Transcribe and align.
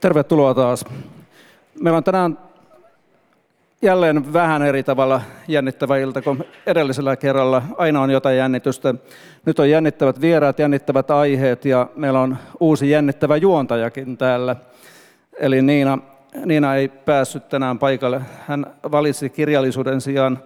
Tervetuloa 0.00 0.54
taas. 0.54 0.84
Meillä 1.80 1.96
on 1.96 2.04
tänään 2.04 2.38
jälleen 3.82 4.32
vähän 4.32 4.62
eri 4.62 4.82
tavalla 4.82 5.20
jännittävä 5.48 5.96
ilta 5.96 6.22
kuin 6.22 6.44
edellisellä 6.66 7.16
kerralla. 7.16 7.62
Aina 7.78 8.02
on 8.02 8.10
jotain 8.10 8.36
jännitystä. 8.36 8.94
Nyt 9.46 9.58
on 9.58 9.70
jännittävät 9.70 10.20
vieraat, 10.20 10.58
jännittävät 10.58 11.10
aiheet 11.10 11.64
ja 11.64 11.86
meillä 11.96 12.20
on 12.20 12.36
uusi 12.60 12.90
jännittävä 12.90 13.36
juontajakin 13.36 14.16
täällä. 14.16 14.56
Eli 15.38 15.62
Niina, 15.62 15.98
Niina 16.44 16.74
ei 16.74 16.88
päässyt 16.88 17.48
tänään 17.48 17.78
paikalle. 17.78 18.20
Hän 18.46 18.66
valitsi 18.92 19.30
kirjallisuuden 19.30 20.00
sijaan 20.00 20.38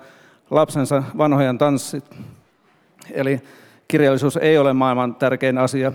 lapsensa 0.50 1.02
vanhojen 1.18 1.58
tanssit. 1.58 2.04
Eli 3.10 3.40
kirjallisuus 3.88 4.36
ei 4.36 4.58
ole 4.58 4.72
maailman 4.72 5.14
tärkein 5.14 5.58
asia. 5.58 5.92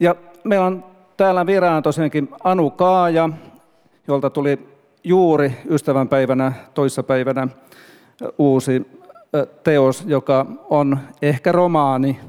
Ja 0.00 0.14
meillä 0.44 0.66
on 0.66 0.97
täällä 1.18 1.46
vieraana 1.46 1.82
tosiaankin 1.82 2.28
Anu 2.44 2.70
Kaaja, 2.70 3.28
jolta 4.08 4.30
tuli 4.30 4.68
juuri 5.04 5.52
ystävänpäivänä, 5.70 6.52
toissapäivänä 6.74 7.48
uusi 8.38 8.86
teos, 9.64 10.04
joka 10.06 10.46
on 10.70 10.98
ehkä 11.22 11.52
romaani. 11.52 12.20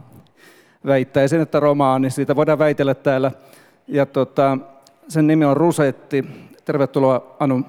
Väittäisin, 0.85 1.41
että 1.41 1.59
romaani. 1.59 2.09
Siitä 2.09 2.35
voidaan 2.35 2.59
väitellä 2.59 2.95
täällä. 2.95 3.31
Ja 3.87 4.05
tota, 4.05 4.57
sen 5.07 5.27
nimi 5.27 5.45
on 5.45 5.57
Rusetti. 5.57 6.25
Tervetuloa 6.65 7.35
Anu. 7.39 7.61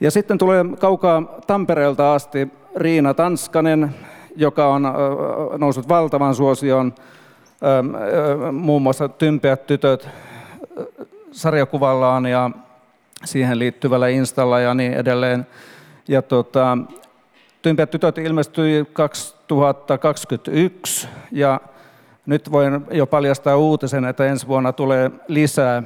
Ja 0.00 0.10
sitten 0.10 0.38
tulee 0.38 0.64
kaukaa 0.78 1.22
Tampereelta 1.46 2.14
asti 2.14 2.59
Riina 2.76 3.14
Tanskanen, 3.14 3.94
joka 4.36 4.66
on 4.66 4.82
noussut 5.58 5.88
valtavan 5.88 6.34
suosioon 6.34 6.94
muun 8.52 8.82
muassa 8.82 9.08
Tympeät 9.08 9.66
tytöt 9.66 10.08
sarjakuvallaan 11.32 12.26
ja 12.26 12.50
siihen 13.24 13.58
liittyvällä 13.58 14.08
installa 14.08 14.60
ja 14.60 14.74
niin 14.74 14.92
edelleen. 14.92 15.46
Ja 16.08 16.22
tota, 16.22 16.78
Tympeät 17.62 17.90
tytöt 17.90 18.18
ilmestyi 18.18 18.86
2021 18.92 21.08
ja 21.32 21.60
nyt 22.26 22.52
voin 22.52 22.86
jo 22.90 23.06
paljastaa 23.06 23.56
uutisen, 23.56 24.04
että 24.04 24.26
ensi 24.26 24.46
vuonna 24.46 24.72
tulee 24.72 25.10
lisää. 25.28 25.82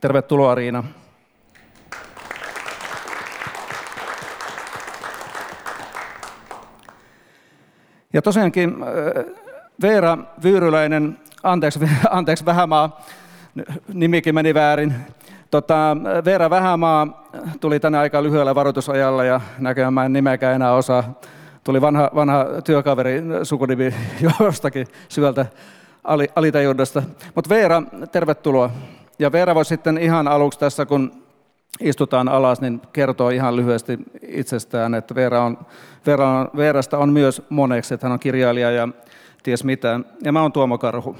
Tervetuloa 0.00 0.54
Riina. 0.54 0.84
Ja 8.16 8.22
tosiaankin 8.22 8.76
äh, 8.82 9.24
Veera 9.82 10.18
Vyyryläinen, 10.42 11.18
anteeksi, 11.42 11.80
anteeksi 12.10 12.46
Vähämaa, 12.46 13.00
nimikin 13.92 14.34
meni 14.34 14.54
väärin. 14.54 14.94
Tota, 15.50 15.96
Veera 16.24 16.50
Vähämaa 16.50 17.28
tuli 17.60 17.80
tänne 17.80 17.98
aika 17.98 18.22
lyhyellä 18.22 18.54
varoitusajalla 18.54 19.24
ja 19.24 19.40
näköjään 19.58 19.94
mä 19.94 20.04
en 20.04 20.12
nimeäkään 20.12 20.54
enää 20.54 20.72
osaa. 20.72 21.20
Tuli 21.64 21.80
vanha, 21.80 22.10
vanha 22.14 22.46
työkaveri 22.64 23.22
sukunimi 23.42 23.94
jostakin 24.40 24.86
syvältä 25.08 25.46
alitajuudesta. 26.36 27.02
Mutta 27.34 27.48
Veera, 27.48 27.82
tervetuloa. 28.12 28.70
Ja 29.18 29.32
Veera 29.32 29.54
voi 29.54 29.64
sitten 29.64 29.98
ihan 29.98 30.28
aluksi 30.28 30.58
tässä, 30.58 30.86
kun 30.86 31.25
istutaan 31.80 32.28
alas, 32.28 32.60
niin 32.60 32.80
kertoo 32.92 33.30
ihan 33.30 33.56
lyhyesti 33.56 33.98
itsestään, 34.28 34.94
että 34.94 35.14
Veera 35.14 35.44
on, 35.44 35.58
Veera 36.06 36.30
on, 36.30 36.50
Veerasta 36.56 36.98
on 36.98 37.12
myös 37.12 37.42
moneksi, 37.48 37.94
että 37.94 38.06
hän 38.06 38.12
on 38.12 38.20
kirjailija 38.20 38.70
ja 38.70 38.88
ties 39.42 39.64
mitä. 39.64 40.00
Ja 40.24 40.32
mä 40.32 40.42
oon 40.42 40.52
Tuomo 40.52 40.78
Karhu. 40.78 41.16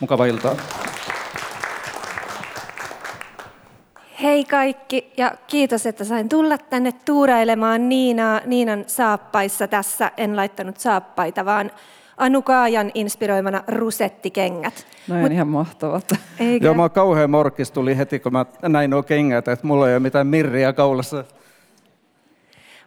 Mukava 0.00 0.26
iltaa. 0.26 0.56
Hei 4.22 4.44
kaikki 4.44 5.12
ja 5.16 5.34
kiitos, 5.46 5.86
että 5.86 6.04
sain 6.04 6.28
tulla 6.28 6.58
tänne 6.58 6.92
tuurailemaan 7.04 7.88
Niinaa, 7.88 8.40
Niinan 8.46 8.84
saappaissa 8.86 9.68
tässä. 9.68 10.10
En 10.16 10.36
laittanut 10.36 10.76
saappaita, 10.76 11.44
vaan 11.44 11.70
Anu 12.16 12.42
Kaajan 12.42 12.90
inspiroimana 12.94 13.64
rusettikengät. 13.68 14.86
No 15.08 15.14
Mut, 15.14 15.32
ihan 15.32 15.48
mahtavat. 15.48 16.04
Eikö? 16.40 16.66
Joo, 16.66 16.74
mä 16.74 16.88
kauhean 16.88 17.30
morkis 17.30 17.70
tuli 17.70 17.96
heti, 17.96 18.20
kun 18.20 18.32
mä 18.32 18.46
näin 18.62 18.90
nuo 18.90 19.02
kengät, 19.02 19.48
että 19.48 19.66
mulla 19.66 19.88
ei 19.88 19.94
ole 19.94 20.00
mitään 20.00 20.26
mirriä 20.26 20.72
kaulassa. 20.72 21.24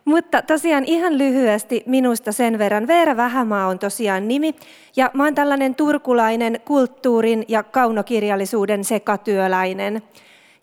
Mutta 0.06 0.42
tosiaan 0.42 0.84
ihan 0.86 1.18
lyhyesti 1.18 1.84
minusta 1.86 2.32
sen 2.32 2.58
verran. 2.58 2.88
Veera 2.88 3.18
Vähämaa 3.18 3.68
on 3.68 3.80
tosiaan 3.80 4.28
nimi. 4.28 4.56
Ja 4.96 5.12
mä 5.14 5.24
oon 5.24 5.36
tällainen 5.36 5.76
turkulainen 5.76 6.60
kulttuurin 6.66 7.46
ja 7.48 7.64
kaunokirjallisuuden 7.64 8.84
sekatyöläinen. 8.84 10.02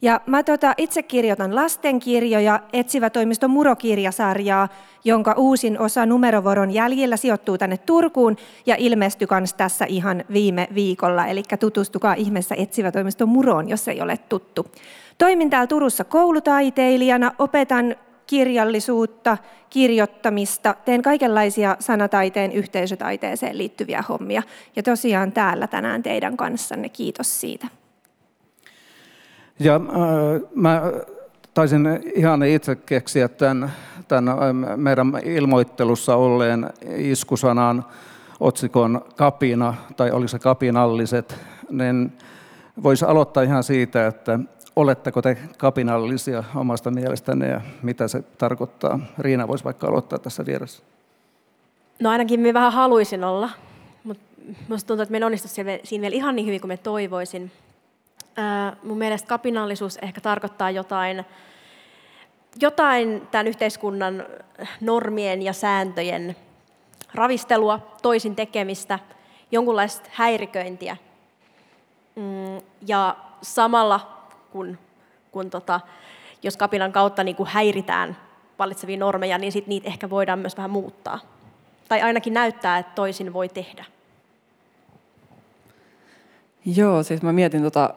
Ja 0.05 0.21
mä 0.27 0.43
tota, 0.43 0.75
itse 0.77 1.03
kirjoitan 1.03 1.55
lastenkirjoja, 1.55 2.61
etsivä 2.73 3.11
toimisto 3.11 3.49
Murokirjasarjaa, 3.49 4.69
jonka 5.05 5.35
uusin 5.37 5.79
osa 5.79 6.07
numerovoron 6.07 6.71
jäljellä 6.71 7.17
sijoittuu 7.17 7.59
tänne 7.59 7.77
Turkuun 7.79 8.37
ja 8.67 8.77
ilmestyi 8.79 9.29
myös 9.39 9.55
tässä 9.55 9.85
ihan 9.89 10.25
viime 10.33 10.69
viikolla. 10.75 11.27
Eli 11.27 11.43
tutustukaa 11.61 12.15
ihmeessä 12.15 12.55
etsivä 12.59 12.93
toimisto 12.93 13.27
Muroon, 13.27 13.69
jos 13.69 13.89
ei 13.89 14.01
ole 14.01 14.17
tuttu. 14.17 14.67
Toimin 15.19 15.51
täällä 15.51 15.67
Turussa 15.67 16.05
koulutaiteilijana, 16.05 17.33
opetan 17.39 17.97
kirjallisuutta, 18.27 19.39
kirjoittamista, 19.71 20.75
teen 20.85 21.03
kaikenlaisia 21.03 21.77
sanataiteen, 21.81 22.53
yhteisötaiteeseen 22.53 23.59
liittyviä 23.59 24.05
hommia. 24.09 24.43
Ja 24.77 24.83
tosiaan 24.83 25.33
täällä 25.33 25.67
tänään 25.67 26.03
teidän 26.03 26.37
kanssanne, 26.37 26.89
kiitos 26.89 27.41
siitä. 27.41 27.84
Ja 29.59 29.75
äh, 29.75 29.81
mä 30.55 30.83
taisin 31.55 32.01
ihan 32.15 32.43
itse 32.43 32.77
keksiä 32.77 33.29
tämän, 33.29 33.73
tämän 34.09 34.37
meidän 34.77 35.13
ilmoittelussa 35.25 36.17
olleen 36.17 36.71
iskusanan 36.97 37.85
otsikon 38.41 39.05
kapina, 39.17 39.75
tai 39.97 40.11
oliko 40.11 40.29
se 40.29 40.39
kapinalliset, 40.39 41.37
niin 41.71 42.13
voisi 42.83 43.05
aloittaa 43.05 43.43
ihan 43.43 43.65
siitä, 43.65 44.07
että 44.07 44.39
oletteko 44.77 45.23
te 45.23 45.39
kapinallisia 45.59 46.45
omasta 46.55 46.91
mielestänne 46.91 47.49
ja 47.49 47.61
mitä 47.83 48.09
se 48.09 48.23
tarkoittaa? 48.39 49.01
Riina 49.19 49.49
voisi 49.49 49.65
vaikka 49.65 49.87
aloittaa 49.87 50.19
tässä 50.19 50.47
vieressä. 50.47 50.83
No 52.01 52.11
ainakin 52.11 52.41
me 52.41 52.55
vähän 52.55 52.73
haluaisin 52.73 53.25
olla, 53.25 53.51
mutta 54.05 54.25
minusta 54.69 54.87
tuntuu, 54.87 55.03
että 55.03 55.11
me 55.11 55.17
en 55.17 55.25
onnistu 55.25 55.49
siinä 55.49 56.03
vielä 56.03 56.17
ihan 56.17 56.37
niin 56.37 56.47
hyvin 56.47 56.61
kuin 56.61 56.69
me 56.69 56.77
toivoisin. 56.77 57.53
Mun 58.83 58.99
mielestä 58.99 59.29
kapinallisuus 59.29 59.99
ehkä 60.03 60.21
tarkoittaa 60.21 60.71
jotain, 60.71 61.25
jotain 62.61 63.29
tämän 63.31 63.47
yhteiskunnan 63.47 64.27
normien 64.81 65.43
ja 65.43 65.53
sääntöjen 65.53 66.37
ravistelua, 67.15 67.97
toisin 68.03 68.37
tekemistä, 68.37 68.99
jonkunlaista 69.51 70.11
häiriköintiä. 70.13 70.97
Mm, 72.17 72.61
ja 72.87 73.17
samalla, 73.43 74.21
kun, 74.53 74.79
kun 75.31 75.51
tota, 75.51 75.81
jos 76.43 76.57
kapinan 76.57 76.93
kautta 76.93 77.25
niin 77.25 77.37
kuin 77.37 77.49
häiritään 77.49 78.17
vallitsevia 78.59 78.97
normeja, 78.97 79.39
niin 79.39 79.53
sit 79.53 79.67
niitä 79.67 79.89
ehkä 79.89 80.11
voidaan 80.11 80.39
myös 80.39 80.57
vähän 80.57 80.71
muuttaa. 80.71 81.19
Tai 81.89 82.03
ainakin 82.03 82.35
näyttää, 82.35 82.79
että 82.79 82.93
toisin 82.95 83.33
voi 83.33 83.49
tehdä. 83.49 83.85
Joo, 86.65 87.03
siis 87.03 87.23
mä 87.23 87.33
mietin 87.33 87.63
tota 87.63 87.95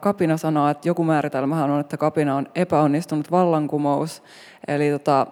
kapina 0.00 0.36
sanoo, 0.36 0.68
että 0.68 0.88
joku 0.88 1.04
määritelmähän 1.04 1.70
on, 1.70 1.80
että 1.80 1.96
kapina 1.96 2.36
on 2.36 2.46
epäonnistunut 2.54 3.30
vallankumous. 3.30 4.22
Eli 4.68 4.90
tota, 4.90 5.26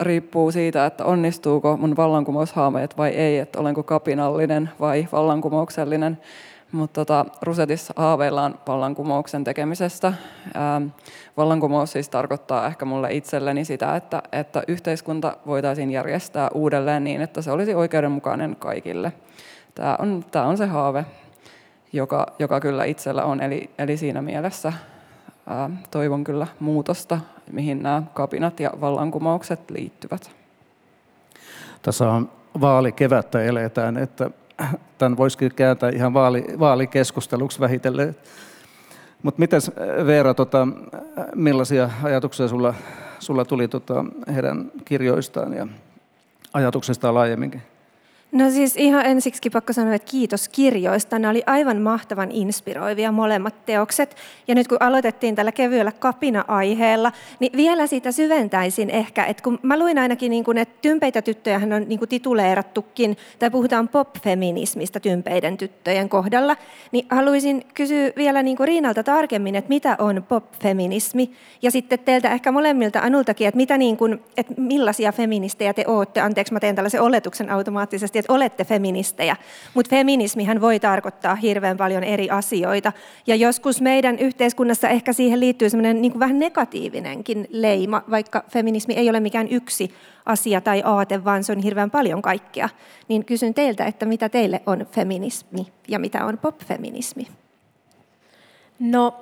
riippuu 0.00 0.52
siitä, 0.52 0.86
että 0.86 1.04
onnistuuko 1.04 1.76
mun 1.76 1.96
vallankumoushaameet 1.96 2.96
vai 2.96 3.10
ei, 3.10 3.38
että 3.38 3.60
olenko 3.60 3.82
kapinallinen 3.82 4.70
vai 4.80 5.08
vallankumouksellinen. 5.12 6.18
Mutta 6.72 7.00
tota, 7.00 7.26
Rusetissa 7.42 7.94
haaveillaan 7.96 8.58
vallankumouksen 8.66 9.44
tekemisestä. 9.44 10.06
Ähm, 10.56 10.86
vallankumous 11.36 11.92
siis 11.92 12.08
tarkoittaa 12.08 12.66
ehkä 12.66 12.84
mulle 12.84 13.12
itselleni 13.12 13.64
sitä, 13.64 13.96
että, 13.96 14.22
että 14.32 14.62
yhteiskunta 14.68 15.36
voitaisiin 15.46 15.90
järjestää 15.90 16.48
uudelleen 16.54 17.04
niin, 17.04 17.22
että 17.22 17.42
se 17.42 17.50
olisi 17.50 17.74
oikeudenmukainen 17.74 18.56
kaikille. 18.56 19.12
Tämä 19.74 19.96
on, 20.00 20.24
on 20.46 20.56
se 20.56 20.66
haave, 20.66 21.04
joka, 21.96 22.26
joka 22.38 22.60
kyllä 22.60 22.84
itsellä 22.84 23.24
on. 23.24 23.40
Eli, 23.40 23.70
eli 23.78 23.96
siinä 23.96 24.22
mielessä 24.22 24.72
ää, 25.46 25.70
toivon 25.90 26.24
kyllä 26.24 26.46
muutosta, 26.60 27.20
mihin 27.52 27.82
nämä 27.82 28.02
kapinat 28.14 28.60
ja 28.60 28.70
vallankumoukset 28.80 29.70
liittyvät. 29.70 30.30
Tässä 31.82 32.10
on 32.10 32.30
vaalikevättä 32.60 33.42
eletään, 33.42 33.96
että 33.96 34.30
tämän 34.98 35.16
voisikin 35.16 35.54
kääntää 35.54 35.90
ihan 35.90 36.14
vaali, 36.14 36.44
vaalikeskusteluksi 36.58 37.60
vähitellen. 37.60 38.16
Mutta 39.22 39.38
miten 39.38 39.60
Veera, 40.06 40.34
tota, 40.34 40.68
millaisia 41.34 41.90
ajatuksia 42.02 42.48
sulla, 42.48 42.74
sulla 43.18 43.44
tuli 43.44 43.68
tota, 43.68 44.04
heidän 44.34 44.72
kirjoistaan 44.84 45.52
ja 45.52 45.66
ajatuksesta 46.52 47.14
laajemminkin? 47.14 47.62
No 48.36 48.50
siis 48.50 48.76
ihan 48.76 49.06
ensiksi 49.06 49.50
pakko 49.50 49.72
sanoa, 49.72 49.94
että 49.94 50.10
kiitos 50.10 50.48
kirjoista. 50.48 51.18
Ne 51.18 51.28
oli 51.28 51.42
aivan 51.46 51.82
mahtavan 51.82 52.30
inspiroivia 52.30 53.12
molemmat 53.12 53.66
teokset. 53.66 54.16
Ja 54.48 54.54
nyt 54.54 54.68
kun 54.68 54.76
aloitettiin 54.80 55.34
tällä 55.34 55.52
kevyellä 55.52 55.92
kapina-aiheella, 55.92 57.12
niin 57.40 57.52
vielä 57.56 57.86
siitä 57.86 58.12
syventäisin 58.12 58.90
ehkä, 58.90 59.24
että 59.24 59.42
kun 59.42 59.58
mä 59.62 59.78
luin 59.78 59.98
ainakin, 59.98 60.30
niin 60.30 60.44
kuin, 60.44 60.58
että 60.58 60.78
tympeitä 60.82 61.22
tyttöjä 61.22 61.56
on 61.56 61.84
niin 61.86 61.98
kuin 61.98 62.08
tituleerattukin, 62.08 63.16
tai 63.38 63.50
puhutaan 63.50 63.88
pop-feminismista 63.88 65.00
tympeiden 65.00 65.56
tyttöjen 65.56 66.08
kohdalla, 66.08 66.56
niin 66.92 67.06
haluaisin 67.10 67.64
kysyä 67.74 68.10
vielä 68.16 68.42
niin 68.42 68.56
kuin 68.56 68.68
Riinalta 68.68 69.02
tarkemmin, 69.02 69.56
että 69.56 69.68
mitä 69.68 69.96
on 69.98 70.24
pop-feminismi, 70.28 71.30
ja 71.62 71.70
sitten 71.70 71.98
teiltä 71.98 72.30
ehkä 72.30 72.52
molemmilta 72.52 73.00
Anultakin, 73.00 73.48
että, 73.48 73.56
mitä 73.56 73.78
niin 73.78 73.96
kuin, 73.96 74.22
että 74.36 74.54
millaisia 74.56 75.12
feministejä 75.12 75.74
te 75.74 75.84
olette. 75.86 76.20
Anteeksi, 76.20 76.52
mä 76.52 76.60
teen 76.60 76.74
tällaisen 76.74 77.02
oletuksen 77.02 77.50
automaattisesti, 77.50 78.25
että 78.26 78.34
olette 78.34 78.64
feministejä, 78.64 79.36
mutta 79.74 79.90
feminismihän 79.90 80.60
voi 80.60 80.80
tarkoittaa 80.80 81.34
hirveän 81.34 81.76
paljon 81.76 82.04
eri 82.04 82.30
asioita. 82.30 82.92
Ja 83.26 83.34
joskus 83.34 83.80
meidän 83.80 84.18
yhteiskunnassa 84.18 84.88
ehkä 84.88 85.12
siihen 85.12 85.40
liittyy 85.40 85.70
semmoinen 85.70 86.02
niin 86.02 86.18
vähän 86.18 86.38
negatiivinenkin 86.38 87.46
leima, 87.50 88.02
vaikka 88.10 88.44
feminismi 88.48 88.94
ei 88.94 89.10
ole 89.10 89.20
mikään 89.20 89.48
yksi 89.48 89.94
asia 90.26 90.60
tai 90.60 90.82
aate, 90.84 91.24
vaan 91.24 91.44
se 91.44 91.52
on 91.52 91.58
hirveän 91.58 91.90
paljon 91.90 92.22
kaikkea. 92.22 92.68
Niin 93.08 93.24
kysyn 93.24 93.54
teiltä, 93.54 93.84
että 93.84 94.06
mitä 94.06 94.28
teille 94.28 94.62
on 94.66 94.86
feminismi 94.90 95.66
ja 95.88 95.98
mitä 95.98 96.24
on 96.24 96.38
popfeminismi? 96.38 97.26
No, 98.78 99.14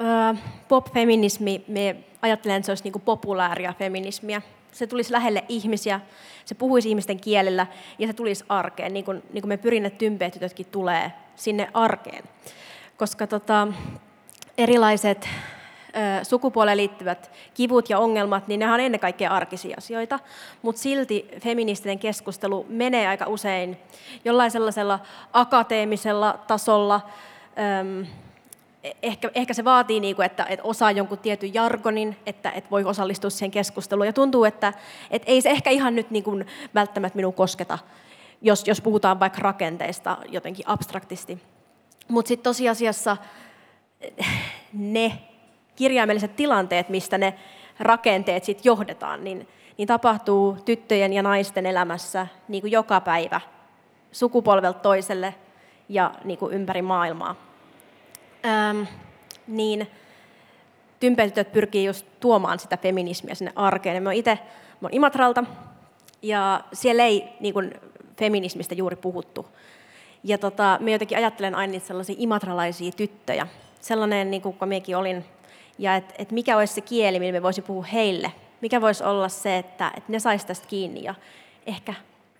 äh, 0.00 0.42
popfeminismi, 0.68 1.64
me 1.68 1.96
ajattelen, 2.22 2.56
että 2.56 2.66
se 2.66 2.72
olisi 2.72 2.84
niin 2.84 3.02
populaaria 3.04 3.74
feminismiä 3.78 4.42
se 4.72 4.86
tulisi 4.86 5.12
lähelle 5.12 5.44
ihmisiä, 5.48 6.00
se 6.44 6.54
puhuisi 6.54 6.88
ihmisten 6.88 7.20
kielellä 7.20 7.66
ja 7.98 8.06
se 8.06 8.12
tulisi 8.12 8.44
arkeen, 8.48 8.92
niin 8.92 9.04
kuin, 9.04 9.22
niin 9.32 9.42
kuin 9.42 9.48
me 9.48 9.56
pyrinnät 9.56 9.98
tympeet 9.98 10.32
tytötkin 10.32 10.66
tulee 10.66 11.12
sinne 11.36 11.68
arkeen. 11.74 12.24
Koska 12.96 13.26
tota, 13.26 13.68
erilaiset 14.58 15.28
ö, 15.28 16.24
sukupuoleen 16.24 16.76
liittyvät 16.76 17.30
kivut 17.54 17.90
ja 17.90 17.98
ongelmat, 17.98 18.48
niin 18.48 18.60
nehän 18.60 18.74
on 18.74 18.80
ennen 18.80 19.00
kaikkea 19.00 19.30
arkisia 19.30 19.74
asioita, 19.78 20.18
mutta 20.62 20.82
silti 20.82 21.28
feministinen 21.40 21.98
keskustelu 21.98 22.66
menee 22.68 23.08
aika 23.08 23.26
usein 23.26 23.76
jollain 24.24 24.50
sellaisella 24.50 24.98
akateemisella 25.32 26.38
tasolla, 26.46 27.00
ö, 28.02 28.06
ehkä, 29.02 29.30
ehkä 29.34 29.54
se 29.54 29.64
vaatii, 29.64 30.00
niin 30.00 30.16
kuin, 30.16 30.26
että, 30.26 30.44
että 30.44 30.64
osaa 30.64 30.90
jonkun 30.90 31.18
tietyn 31.18 31.54
jargonin, 31.54 32.16
että, 32.26 32.50
että 32.50 32.70
voi 32.70 32.84
osallistua 32.84 33.30
siihen 33.30 33.50
keskusteluun. 33.50 34.06
Ja 34.06 34.12
tuntuu, 34.12 34.44
että, 34.44 34.72
että 35.10 35.30
ei 35.30 35.40
se 35.40 35.50
ehkä 35.50 35.70
ihan 35.70 35.94
nyt 35.94 36.10
niin 36.10 36.24
kuin 36.24 36.46
välttämättä 36.74 37.16
minun 37.16 37.34
kosketa, 37.34 37.78
jos, 38.42 38.68
jos 38.68 38.80
puhutaan 38.80 39.20
vaikka 39.20 39.38
rakenteista 39.42 40.18
jotenkin 40.28 40.68
abstraktisti. 40.68 41.38
Mutta 42.08 42.28
sitten 42.28 42.44
tosiasiassa 42.44 43.16
ne 44.72 45.18
kirjaimelliset 45.76 46.36
tilanteet, 46.36 46.88
mistä 46.88 47.18
ne 47.18 47.34
rakenteet 47.78 48.44
sitten 48.44 48.64
johdetaan, 48.64 49.24
niin, 49.24 49.48
niin 49.78 49.88
tapahtuu 49.88 50.58
tyttöjen 50.64 51.12
ja 51.12 51.22
naisten 51.22 51.66
elämässä 51.66 52.26
niin 52.48 52.60
kuin 52.60 52.72
joka 52.72 53.00
päivä 53.00 53.40
sukupolvelta 54.12 54.78
toiselle 54.78 55.34
ja 55.88 56.14
niin 56.24 56.38
kuin 56.38 56.54
ympäri 56.54 56.82
maailmaa 56.82 57.49
ähm, 58.46 58.82
niin 59.46 59.86
tympetytöt 61.00 61.52
pyrkii 61.52 61.84
just 61.84 62.06
tuomaan 62.20 62.58
sitä 62.58 62.76
feminismiä 62.76 63.34
sinne 63.34 63.52
arkeen. 63.56 64.02
mä 64.02 64.12
itse 64.12 64.38
mä 64.80 64.88
Imatralta, 64.92 65.44
ja 66.22 66.64
siellä 66.72 67.04
ei 67.04 67.28
niin 67.40 67.54
kuin, 67.54 67.74
feminismistä 68.18 68.74
juuri 68.74 68.96
puhuttu. 68.96 69.46
Ja 70.24 70.38
tota, 70.38 70.78
me 70.80 70.92
jotenkin 70.92 71.18
ajattelen 71.18 71.54
aina 71.54 71.70
niitä 71.70 71.86
sellaisia 71.86 72.16
imatralaisia 72.18 72.92
tyttöjä, 72.92 73.46
sellainen 73.80 74.30
niin 74.30 74.42
kuin 74.42 74.56
minäkin 74.64 74.96
olin, 74.96 75.24
ja 75.78 75.96
että 75.96 76.14
et 76.18 76.30
mikä 76.30 76.56
olisi 76.56 76.74
se 76.74 76.80
kieli, 76.80 77.18
millä 77.18 77.32
me 77.32 77.42
voisi 77.42 77.62
puhua 77.62 77.82
heille. 77.82 78.32
Mikä 78.60 78.80
voisi 78.80 79.04
olla 79.04 79.28
se, 79.28 79.58
että, 79.58 79.92
että 79.96 80.12
ne 80.12 80.18
saisi 80.18 80.46
tästä 80.46 80.66
kiinni 80.68 81.04
ja 81.04 81.14
ehkä, 81.66 81.94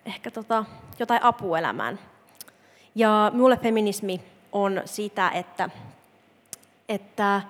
ehkä 0.05 0.31
tota, 0.31 0.65
jotain 0.99 1.23
apuelämään. 1.23 1.99
Ja 2.95 3.31
minulle 3.33 3.57
feminismi 3.57 4.21
on 4.51 4.81
sitä, 4.85 5.29
että 5.29 5.69
että 6.91 7.41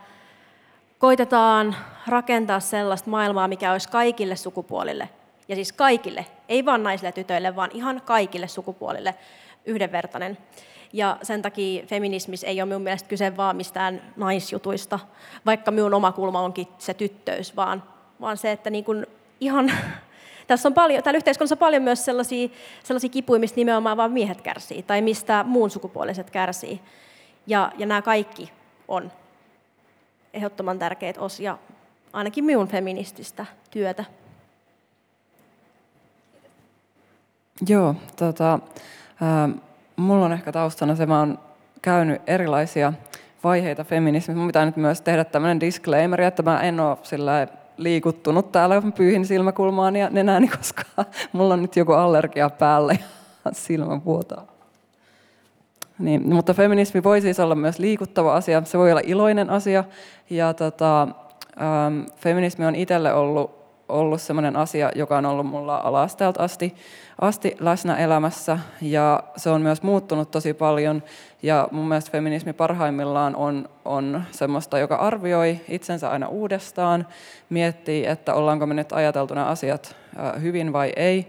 koitetaan 0.99 1.75
rakentaa 2.07 2.59
sellaista 2.59 3.09
maailmaa, 3.09 3.47
mikä 3.47 3.71
olisi 3.71 3.89
kaikille 3.89 4.35
sukupuolille, 4.35 5.09
ja 5.47 5.55
siis 5.55 5.73
kaikille, 5.73 6.25
ei 6.49 6.65
vain 6.65 6.83
naisille 6.83 7.07
ja 7.07 7.11
tytöille, 7.11 7.55
vaan 7.55 7.69
ihan 7.73 8.01
kaikille 8.05 8.47
sukupuolille 8.47 9.15
yhdenvertainen. 9.65 10.37
Ja 10.93 11.17
sen 11.23 11.41
takia 11.41 11.85
feminismis 11.85 12.43
ei 12.43 12.61
ole 12.61 12.67
minun 12.67 12.81
mielestä 12.81 13.09
kyse 13.09 13.37
vaan 13.37 13.55
mistään 13.55 14.01
naisjutuista, 14.15 14.99
vaikka 15.45 15.71
minun 15.71 15.93
oma 15.93 16.11
kulma 16.11 16.41
onkin 16.41 16.67
se 16.77 16.93
tyttöys, 16.93 17.55
vaan, 17.55 17.83
vaan 18.21 18.37
se, 18.37 18.51
että 18.51 18.69
niin 18.69 18.83
kuin 18.83 19.05
ihan, 19.39 19.71
tässä 20.47 20.69
on 20.69 20.73
paljon, 20.73 21.03
täällä 21.03 21.17
yhteiskunnassa 21.17 21.55
on 21.55 21.59
paljon 21.59 21.83
myös 21.83 22.05
sellaisia, 22.05 22.49
sellaisia 22.83 23.09
kipuja, 23.09 23.39
mistä 23.39 23.55
nimenomaan 23.55 23.97
vain 23.97 24.11
miehet 24.11 24.41
kärsii, 24.41 24.83
tai 24.83 25.01
mistä 25.01 25.43
muun 25.43 25.69
sukupuoliset 25.69 26.29
kärsii. 26.29 26.81
Ja, 27.47 27.71
ja 27.77 27.85
nämä 27.85 28.01
kaikki 28.01 28.51
on 28.87 29.11
ehdottoman 30.33 30.79
tärkeitä 30.79 31.21
osia 31.21 31.57
ainakin 32.13 32.43
minun 32.45 32.67
feminististä 32.67 33.45
työtä. 33.71 34.05
Joo, 37.67 37.95
tota, 38.15 38.53
äh, 38.53 39.61
mulla 39.95 40.25
on 40.25 40.33
ehkä 40.33 40.51
taustana 40.51 40.95
se, 40.95 41.05
mä 41.05 41.19
oon 41.19 41.39
käynyt 41.81 42.21
erilaisia 42.27 42.93
vaiheita 43.43 43.83
feminismistä. 43.83 44.39
Mun 44.39 44.47
pitää 44.47 44.65
nyt 44.65 44.77
myös 44.77 45.01
tehdä 45.01 45.23
tämmöinen 45.23 45.59
disclaimer, 45.59 46.21
että 46.21 46.43
mä 46.43 46.61
en 46.61 46.79
ole 46.79 46.97
sillä 47.03 47.47
liikuttunut 47.77 48.51
täällä 48.51 48.81
pyyhin 48.95 49.25
silmäkulmaan 49.25 49.95
ja 49.95 50.09
nenääni, 50.09 50.47
koska 50.57 50.83
mulla 51.31 51.53
on 51.53 51.61
nyt 51.61 51.75
joku 51.75 51.91
allergia 51.91 52.49
päällä 52.49 52.93
ja 52.93 53.51
silmä 53.51 54.05
vuotaa. 54.05 54.50
Niin, 56.01 56.33
mutta 56.33 56.53
feminismi 56.53 57.03
voi 57.03 57.21
siis 57.21 57.39
olla 57.39 57.55
myös 57.55 57.79
liikuttava 57.79 58.35
asia, 58.35 58.61
se 58.65 58.77
voi 58.77 58.91
olla 58.91 59.01
iloinen 59.03 59.49
asia. 59.49 59.83
Ja 60.29 60.53
tota, 60.53 61.01
ähm, 61.01 62.01
feminismi 62.15 62.65
on 62.65 62.75
itselle 62.75 63.13
ollut, 63.13 63.51
ollut 63.89 64.21
sellainen 64.21 64.55
asia, 64.55 64.91
joka 64.95 65.17
on 65.17 65.25
ollut 65.25 65.45
mulla 65.45 65.77
alasteelta 65.77 66.43
asti, 66.43 66.75
asti 67.21 67.55
läsnä 67.59 67.97
elämässä. 67.97 68.59
Ja 68.81 69.23
se 69.35 69.49
on 69.49 69.61
myös 69.61 69.83
muuttunut 69.83 70.31
tosi 70.31 70.53
paljon. 70.53 71.03
Ja 71.43 71.67
mun 71.71 71.87
mielestä 71.87 72.11
feminismi 72.11 72.53
parhaimmillaan 72.53 73.35
on, 73.35 73.69
on 73.85 74.23
semmoista, 74.31 74.79
joka 74.79 74.95
arvioi 74.95 75.59
itsensä 75.69 76.09
aina 76.09 76.27
uudestaan, 76.27 77.07
miettii, 77.49 78.05
että 78.05 78.33
ollaanko 78.33 78.65
me 78.65 78.73
nyt 78.73 78.93
ajateltu 78.93 79.33
nämä 79.33 79.47
asiat 79.47 79.95
hyvin 80.41 80.73
vai 80.73 80.93
ei 80.95 81.27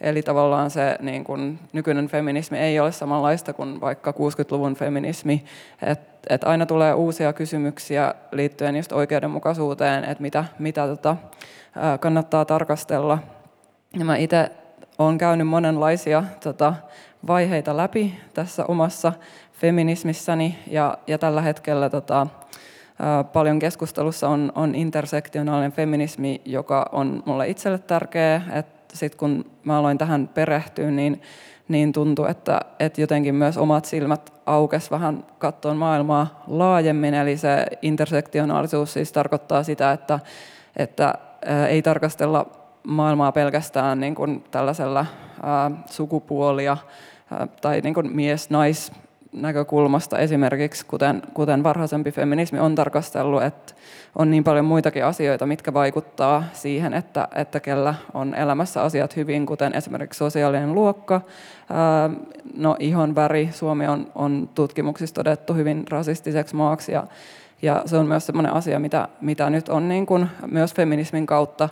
Eli 0.00 0.22
tavallaan 0.22 0.70
se 0.70 0.96
niin 1.00 1.24
kun, 1.24 1.58
nykyinen 1.72 2.08
feminismi 2.08 2.58
ei 2.58 2.80
ole 2.80 2.92
samanlaista 2.92 3.52
kuin 3.52 3.80
vaikka 3.80 4.10
60-luvun 4.10 4.74
feminismi, 4.74 5.44
että 5.82 6.34
et 6.34 6.44
aina 6.44 6.66
tulee 6.66 6.94
uusia 6.94 7.32
kysymyksiä 7.32 8.14
liittyen 8.32 8.76
just 8.76 8.92
oikeudenmukaisuuteen, 8.92 10.04
että 10.04 10.22
mitä, 10.22 10.44
mitä 10.58 10.86
tota, 10.86 11.16
kannattaa 12.00 12.44
tarkastella. 12.44 13.18
Ja 13.98 14.04
mä 14.04 14.16
itse 14.16 14.50
olen 14.98 15.18
käynyt 15.18 15.48
monenlaisia 15.48 16.24
tota, 16.44 16.74
vaiheita 17.26 17.76
läpi 17.76 18.14
tässä 18.34 18.64
omassa 18.68 19.12
feminismissäni 19.52 20.58
ja, 20.66 20.98
ja 21.06 21.18
tällä 21.18 21.40
hetkellä 21.42 21.90
tota, 21.90 22.26
paljon 23.32 23.58
keskustelussa 23.58 24.28
on, 24.28 24.52
on 24.54 24.74
intersektionaalinen 24.74 25.72
feminismi, 25.72 26.40
joka 26.44 26.90
on 26.92 27.22
mulle 27.26 27.48
itselle 27.48 27.78
tärkeä, 27.78 28.42
että 28.52 28.79
sitten 28.94 29.18
kun 29.18 29.44
mä 29.64 29.78
aloin 29.78 29.98
tähän 29.98 30.28
perehtyä, 30.28 30.90
niin, 30.90 31.22
niin 31.68 31.92
tuntui, 31.92 32.30
että, 32.30 32.60
että 32.78 33.00
jotenkin 33.00 33.34
myös 33.34 33.58
omat 33.58 33.84
silmät 33.84 34.32
aukes 34.46 34.90
vähän 34.90 35.24
katsoa 35.38 35.74
maailmaa 35.74 36.44
laajemmin. 36.46 37.14
Eli 37.14 37.36
se 37.36 37.66
intersektionaalisuus 37.82 38.92
siis 38.92 39.12
tarkoittaa 39.12 39.62
sitä, 39.62 39.92
että, 39.92 40.20
että 40.76 41.14
ei 41.68 41.82
tarkastella 41.82 42.46
maailmaa 42.84 43.32
pelkästään 43.32 44.00
niin 44.00 44.14
kuin 44.14 44.44
tällaisella 44.50 45.06
ää, 45.42 45.70
sukupuolia 45.90 46.76
tai 47.60 47.80
niin 47.80 47.94
kuin 47.94 48.16
mies-nais 48.16 48.92
näkökulmasta 49.32 50.18
esimerkiksi, 50.18 50.86
kuten, 50.86 51.22
kuten 51.34 51.62
varhaisempi 51.62 52.12
feminismi 52.12 52.58
on 52.58 52.74
tarkastellut, 52.74 53.42
että 53.42 53.74
on 54.18 54.30
niin 54.30 54.44
paljon 54.44 54.64
muitakin 54.64 55.04
asioita, 55.04 55.46
mitkä 55.46 55.74
vaikuttaa 55.74 56.44
siihen, 56.52 56.94
että, 56.94 57.28
että 57.34 57.60
kellä 57.60 57.94
on 58.14 58.34
elämässä 58.34 58.82
asiat 58.82 59.16
hyvin, 59.16 59.46
kuten 59.46 59.74
esimerkiksi 59.74 60.18
sosiaalinen 60.18 60.74
luokka, 60.74 61.20
ää, 61.70 62.10
no 62.56 62.76
ihon 62.78 63.14
väri. 63.14 63.48
Suomi 63.52 63.86
on, 63.86 64.12
on 64.14 64.48
tutkimuksissa 64.54 65.14
todettu 65.14 65.54
hyvin 65.54 65.84
rasistiseksi 65.90 66.56
maaksi 66.56 66.92
ja, 66.92 67.06
ja 67.62 67.82
se 67.86 67.96
on 67.96 68.06
myös 68.06 68.26
sellainen 68.26 68.52
asia, 68.52 68.78
mitä, 68.78 69.08
mitä 69.20 69.50
nyt 69.50 69.68
on 69.68 69.88
niin 69.88 70.06
kuin 70.06 70.26
myös 70.50 70.74
feminismin 70.74 71.26
kautta 71.26 71.68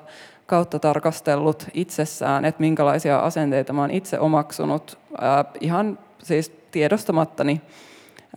kautta 0.47 0.79
tarkastellut 0.79 1.67
itsessään, 1.75 2.45
että 2.45 2.61
minkälaisia 2.61 3.19
asenteita 3.19 3.73
mä 3.73 3.88
itse 3.91 4.19
omaksunut 4.19 4.99
ää, 5.21 5.45
ihan 5.61 5.99
siis 6.23 6.53
tiedostamattani. 6.71 7.61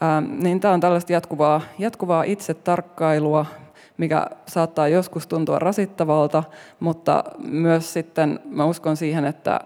Ää, 0.02 0.22
niin 0.22 0.60
tämä 0.60 0.74
on 0.74 0.80
tällaista 0.80 1.14
jatkuvaa, 1.14 1.62
jatkuvaa 1.80 2.24
itsetarkkailua, 2.24 3.46
mikä 3.98 4.26
saattaa 4.48 4.88
joskus 4.88 5.28
tuntua 5.28 5.60
rasittavalta, 5.60 6.44
mutta 6.80 7.24
myös 7.48 7.94
sitten 7.94 8.40
mä 8.46 8.66
uskon 8.66 8.98
siihen, 8.98 9.26
että, 9.26 9.60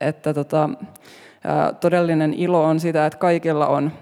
että 0.00 0.34
tota, 0.34 0.70
todellinen 1.80 2.34
ilo 2.34 2.64
on 2.64 2.80
sitä, 2.80 3.06
että 3.06 3.18
kaikilla 3.18 3.66
on, 3.66 3.92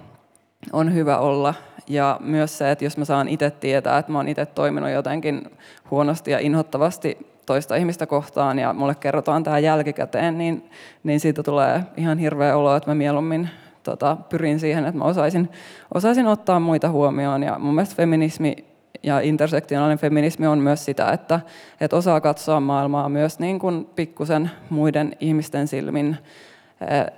on 0.73 0.95
hyvä 0.95 1.19
olla 1.19 1.55
ja 1.89 2.21
myös 2.21 2.59
se, 2.59 2.71
että 2.71 2.85
jos 2.85 2.97
mä 2.97 3.05
saan 3.05 3.29
itse 3.29 3.51
tietää, 3.51 3.99
että 3.99 4.13
mä 4.13 4.19
oon 4.19 4.29
itse 4.29 4.47
toiminut 4.47 4.91
jotenkin 4.91 5.51
huonosti 5.91 6.31
ja 6.31 6.39
inhottavasti 6.39 7.36
toista 7.47 7.77
ihmistä 7.77 8.07
kohtaan 8.07 8.59
ja 8.59 8.73
mulle 8.73 8.95
kerrotaan 8.95 9.43
tämä 9.45 9.59
jälkikäteen, 9.59 10.39
niin, 10.39 10.71
niin 11.05 11.21
siitä 11.21 11.43
tulee 11.43 11.83
ihan 11.97 12.19
hirveä 12.19 12.57
olo, 12.57 12.77
että 12.77 12.91
mä 12.91 12.95
mieluummin 12.95 13.49
tota, 13.83 14.17
pyrin 14.29 14.61
siihen, 14.61 14.85
että 14.85 14.99
mä 14.99 15.05
osaisin, 15.05 15.49
osaisin 15.95 16.27
ottaa 16.27 16.61
muita 16.61 16.89
huomioon. 16.89 17.43
Ja 17.43 17.59
mun 17.59 17.75
mielestä 17.75 17.97
feminismi 17.97 18.57
ja 19.03 19.21
intersektionaalinen 19.21 19.99
feminismi 19.99 20.47
on 20.47 20.59
myös 20.59 20.85
sitä, 20.85 21.13
että, 21.13 21.41
että 21.81 21.97
osaa 21.97 22.21
katsoa 22.21 22.61
maailmaa 22.61 23.09
myös 23.09 23.39
niin 23.39 23.59
kuin 23.59 23.85
pikkusen 23.85 24.51
muiden 24.71 25.17
ihmisten 25.21 25.69
silmin, 25.69 26.17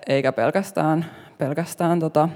eikä 0.07 0.33
pelkästään, 0.33 1.07
pelkästään 1.39 2.01
tota, 2.01 2.29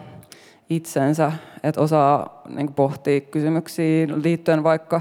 itsensä, 0.71 1.33
että 1.63 1.81
osaa 1.81 2.43
niin 2.49 2.75
pohtia 2.75 3.21
kysymyksiä 3.21 4.07
liittyen 4.23 4.63
vaikka, 4.63 5.01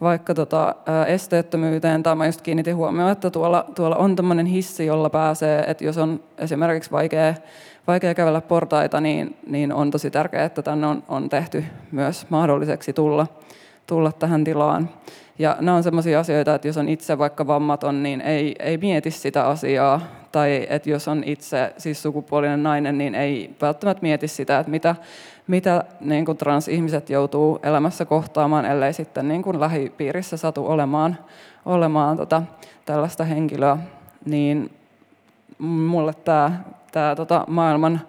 vaikka 0.00 0.34
tota, 0.34 0.74
esteettömyyteen, 1.06 2.02
tai 2.02 2.14
mä 2.14 2.26
just 2.26 2.42
kiinnitin 2.42 2.76
huomioon, 2.76 3.10
että 3.12 3.30
tuolla, 3.30 3.64
tuolla 3.74 3.96
on 3.96 4.16
tämmöinen 4.16 4.46
hissi, 4.46 4.86
jolla 4.86 5.10
pääsee, 5.10 5.64
että 5.66 5.84
jos 5.84 5.98
on 5.98 6.20
esimerkiksi 6.38 6.90
vaikea, 6.90 7.34
vaikea 7.86 8.14
kävellä 8.14 8.40
portaita, 8.40 9.00
niin, 9.00 9.36
niin 9.46 9.72
on 9.72 9.90
tosi 9.90 10.10
tärkeää, 10.10 10.44
että 10.44 10.62
tänne 10.62 10.86
on, 10.86 11.02
on 11.08 11.28
tehty 11.28 11.64
myös 11.90 12.26
mahdolliseksi 12.28 12.92
tulla, 12.92 13.26
tulla 13.86 14.12
tähän 14.12 14.44
tilaan. 14.44 14.90
Ja 15.38 15.56
nämä 15.60 15.76
on 15.76 15.82
sellaisia 15.82 16.20
asioita, 16.20 16.54
että 16.54 16.68
jos 16.68 16.76
on 16.76 16.88
itse 16.88 17.18
vaikka 17.18 17.46
vammaton, 17.46 18.02
niin 18.02 18.20
ei, 18.20 18.54
ei 18.58 18.78
mieti 18.78 19.10
sitä 19.10 19.46
asiaa. 19.46 20.00
Tai 20.32 20.66
että 20.70 20.90
jos 20.90 21.08
on 21.08 21.22
itse 21.26 21.72
siis 21.78 22.02
sukupuolinen 22.02 22.62
nainen, 22.62 22.98
niin 22.98 23.14
ei 23.14 23.56
välttämättä 23.60 24.02
mieti 24.02 24.28
sitä, 24.28 24.58
että 24.58 24.70
mitä, 24.70 24.96
mitä 25.50 25.84
niin 26.00 26.24
kuin 26.24 26.38
transihmiset 26.38 27.10
joutuu 27.10 27.58
elämässä 27.62 28.04
kohtaamaan, 28.04 28.64
ellei 28.64 28.92
sitten 28.92 29.28
niin 29.28 29.42
kuin 29.42 29.60
lähipiirissä 29.60 30.36
satu 30.36 30.66
olemaan, 30.66 31.18
olemaan 31.66 32.16
tota, 32.16 32.42
tällaista 32.84 33.24
henkilöä. 33.24 33.78
Niin 34.24 34.70
mulle 35.58 36.14
tämä, 36.14 36.52
tämä 36.92 37.16
tota, 37.16 37.44
maailman 37.48 38.00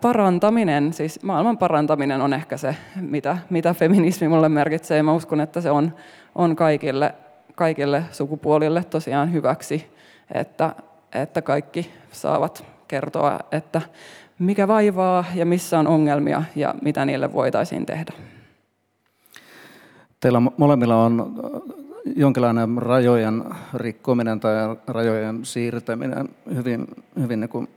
parantaminen, 0.00 0.92
siis 0.92 1.22
maailman 1.22 1.58
parantaminen 1.58 2.20
on 2.20 2.34
ehkä 2.34 2.56
se, 2.56 2.76
mitä, 3.00 3.38
mitä 3.50 3.74
feminismi 3.74 4.28
mulle 4.28 4.48
merkitsee. 4.48 5.02
Mä 5.02 5.12
uskon, 5.12 5.40
että 5.40 5.60
se 5.60 5.70
on, 5.70 5.94
on 6.34 6.56
kaikille, 6.56 7.14
kaikille 7.54 8.04
sukupuolille 8.10 8.84
tosiaan 8.84 9.32
hyväksi, 9.32 9.94
että, 10.34 10.74
että 11.14 11.42
kaikki 11.42 11.90
saavat 12.12 12.64
kertoa, 12.88 13.40
että 13.52 13.80
mikä 14.38 14.68
vaivaa 14.68 15.24
ja 15.34 15.46
missä 15.46 15.78
on 15.78 15.86
ongelmia 15.86 16.42
ja 16.56 16.74
mitä 16.82 17.04
niille 17.04 17.32
voitaisiin 17.32 17.86
tehdä. 17.86 18.12
Teillä 20.20 20.40
molemmilla 20.56 21.04
on 21.04 21.34
jonkinlainen 22.16 22.78
rajojen 22.78 23.44
rikkominen 23.74 24.40
tai 24.40 24.54
rajojen 24.86 25.44
siirtäminen 25.44 26.28
hyvin, 26.54 26.86
hyvin 27.20 27.40
niin 27.40 27.50
kuin 27.50 27.68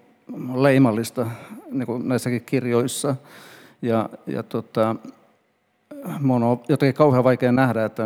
leimallista 0.56 1.28
niin 1.72 1.86
kuin 1.86 2.08
näissäkin 2.08 2.44
kirjoissa. 2.46 3.16
Ja, 3.82 4.10
ja 4.28 4.44
tota, 4.44 4.96
mun 6.20 6.44
on 6.44 6.60
jotenkin 6.70 6.96
kauhean 6.96 7.24
vaikea 7.24 7.52
nähdä, 7.52 7.86
että 7.86 8.04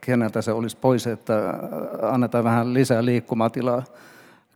keneltä 0.00 0.42
se 0.42 0.52
olisi 0.52 0.76
pois, 0.80 1.06
että 1.06 1.54
annetaan 2.02 2.44
vähän 2.44 2.74
lisää 2.74 3.04
liikkumatilaa 3.04 3.82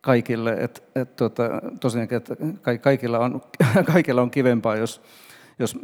kaikille. 0.06 0.52
Et, 0.52 0.82
et, 0.94 1.16
tota, 1.16 1.42
tosiaankin, 1.80 2.16
että 2.16 2.36
kaikilla 2.80 3.18
on, 3.18 3.42
kaikilla 3.92 4.22
on 4.22 4.30
kivempaa, 4.30 4.76
jos, 4.76 5.02
jos 5.58 5.78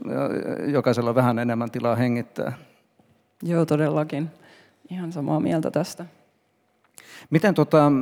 jokaisella 0.66 1.10
on 1.10 1.14
vähän 1.14 1.38
enemmän 1.38 1.70
tilaa 1.70 1.96
hengittää. 1.96 2.52
Joo, 3.42 3.66
todellakin. 3.66 4.30
Ihan 4.90 5.12
samaa 5.12 5.40
mieltä 5.40 5.70
tästä. 5.70 6.06
Miten, 7.30 7.54
tota, 7.54 7.92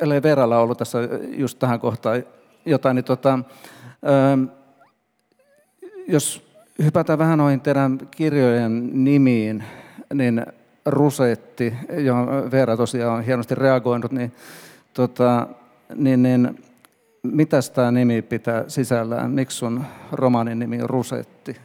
ellei 0.00 0.22
Veeralla 0.22 0.58
ollut 0.58 0.78
tässä 0.78 0.98
just 1.28 1.58
tähän 1.58 1.80
kohtaan 1.80 2.24
jotain, 2.66 2.94
niin 2.94 3.04
tota, 3.04 3.38
jos 6.08 6.48
hypätään 6.82 7.18
vähän 7.18 7.38
noihin 7.38 7.60
teidän 7.60 7.98
kirjojen 8.10 9.04
nimiin, 9.04 9.64
niin 10.14 10.46
Rusetti, 10.86 11.74
johon 11.98 12.50
Veera 12.50 12.76
tosiaan 12.76 13.18
on 13.18 13.24
hienosti 13.24 13.54
reagoinut, 13.54 14.12
niin, 14.12 14.32
tota, 14.98 15.46
niin, 15.94 16.22
niin 16.22 16.64
mitä 17.22 17.56
tämä 17.74 17.90
nimi 17.90 18.22
pitää 18.22 18.64
sisällään? 18.68 19.30
Miksi 19.30 19.56
sun 19.56 19.84
romaanin 20.12 20.58
nimi 20.58 20.82
on 20.82 20.90
Rusetti? 20.90 21.56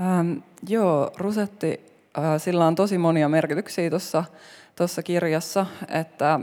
Ähm, 0.00 0.32
joo, 0.68 1.10
Rusetti, 1.18 1.80
äh, 2.18 2.24
sillä 2.38 2.66
on 2.66 2.74
tosi 2.74 2.98
monia 2.98 3.28
merkityksiä 3.28 3.90
tuossa 4.76 5.02
kirjassa, 5.02 5.66
että 5.88 6.40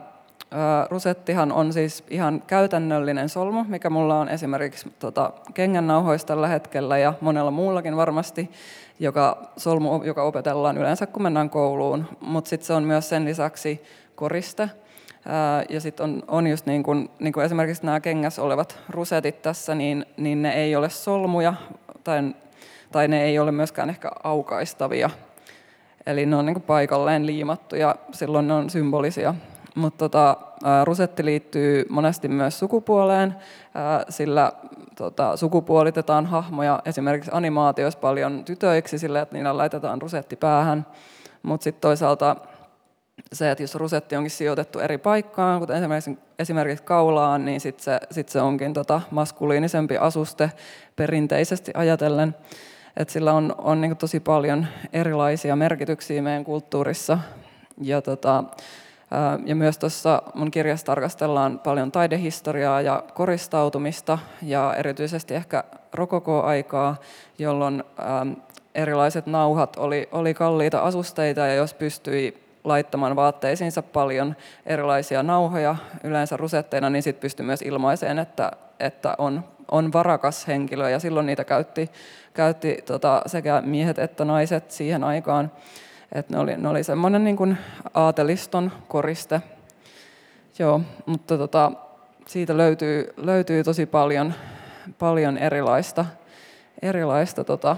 Rusettihan 0.90 1.52
on 1.52 1.74
siis 1.74 2.04
ihan 2.10 2.44
käytännöllinen 2.48 3.30
solmu, 3.30 3.64
mikä 3.64 3.90
mulla 3.90 4.20
on 4.20 4.30
esimerkiksi 4.30 4.94
tota, 5.00 5.34
kengännauhoista 5.54 6.28
tällä 6.28 6.48
hetkellä 6.48 6.98
ja 6.98 7.14
monella 7.22 7.52
muullakin 7.52 7.96
varmasti, 7.96 8.52
joka 9.00 9.52
solmu, 9.58 10.04
joka 10.04 10.24
opetellaan 10.24 10.78
yleensä 10.78 11.06
kun 11.08 11.24
mennään 11.24 11.50
kouluun, 11.50 12.06
mutta 12.20 12.50
sitten 12.50 12.68
se 12.68 12.74
on 12.74 12.84
myös 12.84 13.10
sen 13.10 13.26
lisäksi 13.26 13.84
koriste. 14.16 14.70
Ja 15.70 15.82
sitten 15.82 16.04
on, 16.04 16.24
on 16.28 16.48
just 16.48 16.66
niin 16.66 16.84
kuin, 16.84 17.10
niin 17.20 17.42
esimerkiksi 17.42 17.86
nämä 17.86 18.00
kengäs 18.00 18.40
olevat 18.40 18.80
rusetit 18.90 19.42
tässä, 19.42 19.76
niin, 19.76 20.06
niin 20.18 20.42
ne 20.42 20.54
ei 20.54 20.76
ole 20.76 20.90
solmuja 20.90 21.54
tai, 22.04 22.36
tai 22.92 23.08
ne 23.08 23.24
ei 23.24 23.40
ole 23.40 23.52
myöskään 23.52 23.90
ehkä 23.90 24.12
aukaistavia. 24.24 25.10
Eli 26.06 26.26
ne 26.26 26.36
on 26.36 26.46
niin 26.46 26.54
kuin 26.54 26.64
paikalleen 26.64 27.26
liimattuja, 27.26 27.96
silloin 28.12 28.48
ne 28.48 28.54
on 28.54 28.70
symbolisia 28.70 29.36
mutta 29.76 30.10
tota, 30.10 30.38
rusetti 30.84 31.26
liittyy 31.26 31.86
monesti 31.90 32.28
myös 32.28 32.60
sukupuoleen, 32.60 33.36
sillä 34.10 34.52
tota, 34.96 35.38
sukupuolitetaan 35.38 36.26
hahmoja 36.26 36.82
esimerkiksi 36.86 37.32
animaatioissa 37.34 38.00
paljon 38.00 38.46
tytöiksi 38.46 39.00
sillä, 39.00 39.22
että 39.22 39.36
niillä 39.36 39.58
laitetaan 39.58 40.02
rusetti 40.02 40.36
päähän. 40.36 40.86
Mutta 41.44 41.64
sitten 41.64 41.82
toisaalta 41.82 42.36
se, 43.34 43.52
että 43.52 43.64
jos 43.64 43.76
rusetti 43.76 44.16
onkin 44.16 44.32
sijoitettu 44.32 44.80
eri 44.80 44.98
paikkaan, 44.98 45.60
kuten 45.60 45.76
esimerkiksi, 45.76 46.18
esimerkiksi 46.40 46.84
kaulaan, 46.84 47.46
niin 47.46 47.62
sitten 47.62 47.84
se, 47.84 48.00
sit 48.12 48.30
se 48.30 48.42
onkin 48.42 48.74
tota 48.74 49.02
maskuliinisempi 49.12 49.98
asuste 49.98 50.52
perinteisesti 50.96 51.72
ajatellen. 51.74 52.36
Et 52.98 53.10
sillä 53.10 53.34
on, 53.34 53.56
on 53.58 53.82
niin 53.82 53.98
tosi 53.98 54.20
paljon 54.20 54.68
erilaisia 54.94 55.56
merkityksiä 55.56 56.22
meidän 56.22 56.46
kulttuurissa. 56.46 57.18
Ja 57.82 58.02
tota, 58.02 58.44
ja 59.46 59.56
myös 59.56 59.78
tuossa 59.78 60.22
mun 60.34 60.52
kirjassa 60.52 60.86
tarkastellaan 60.86 61.60
paljon 61.60 61.92
taidehistoriaa 61.92 62.82
ja 62.82 63.04
koristautumista 63.14 64.18
ja 64.42 64.76
erityisesti 64.78 65.36
ehkä 65.36 65.64
rokoko-aikaa, 65.94 66.96
jolloin 67.40 67.84
erilaiset 68.76 69.26
nauhat 69.26 69.76
oli, 69.76 70.10
oli 70.12 70.34
kalliita 70.34 70.80
asusteita 70.80 71.42
ja 71.42 71.54
jos 71.54 71.74
pystyi 71.74 72.49
laittamaan 72.64 73.16
vaatteisiinsa 73.16 73.82
paljon 73.82 74.36
erilaisia 74.66 75.24
nauhoja, 75.24 75.76
yleensä 76.04 76.38
rusetteina, 76.38 76.90
niin 76.90 77.04
sitten 77.04 77.22
pystyi 77.22 77.46
myös 77.46 77.62
ilmaiseen, 77.62 78.20
että, 78.20 78.52
että 78.80 79.16
on, 79.18 79.44
on 79.72 79.94
varakas 79.94 80.48
henkilö 80.48 80.90
ja 80.90 81.00
silloin 81.00 81.26
niitä 81.26 81.44
käytti, 81.44 81.92
käytti 82.34 82.78
tota, 82.86 83.22
sekä 83.26 83.62
miehet 83.66 84.00
että 84.00 84.26
naiset 84.26 84.72
siihen 84.72 85.04
aikaan. 85.04 85.52
Et 86.12 86.30
ne 86.30 86.40
oli, 86.40 86.58
ne 86.58 86.70
oli 86.70 86.84
semmoinen 86.84 87.24
niin 87.24 87.38
kuin 87.38 87.58
aateliston 87.94 88.72
koriste. 88.88 89.42
Joo, 90.60 90.82
mutta 91.06 91.38
tota, 91.38 91.72
siitä 92.28 92.58
löytyy, 92.58 93.14
löytyy 93.18 93.64
tosi 93.64 93.86
paljon, 93.86 94.34
paljon 95.00 95.38
erilaista, 95.38 96.06
erilaista 96.82 97.44
tota, 97.44 97.78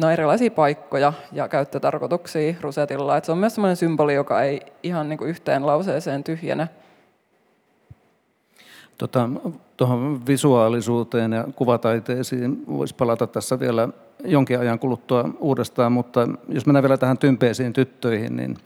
no 0.00 0.10
erilaisia 0.10 0.50
paikkoja 0.50 1.12
ja 1.32 1.48
käyttötarkoituksia 1.48 2.54
rusetilla. 2.60 3.16
Et 3.16 3.24
se 3.24 3.32
on 3.32 3.38
myös 3.38 3.54
sellainen 3.54 3.76
symboli, 3.76 4.14
joka 4.14 4.42
ei 4.42 4.60
ihan 4.82 5.08
niin 5.08 5.18
kuin 5.18 5.30
yhteen 5.30 5.66
lauseeseen 5.66 6.24
tyhjene. 6.24 6.68
Tota, 8.98 9.28
tuohon 9.76 10.26
visuaalisuuteen 10.26 11.32
ja 11.32 11.44
kuvataiteisiin 11.56 12.64
voisi 12.66 12.94
palata 12.94 13.26
tässä 13.26 13.60
vielä 13.60 13.88
jonkin 14.24 14.58
ajan 14.58 14.78
kuluttua 14.78 15.30
uudestaan, 15.38 15.92
mutta 15.92 16.28
jos 16.48 16.66
mennään 16.66 16.82
vielä 16.82 16.96
tähän 16.96 17.18
tympeisiin 17.18 17.72
tyttöihin, 17.72 18.36
niin, 18.36 18.56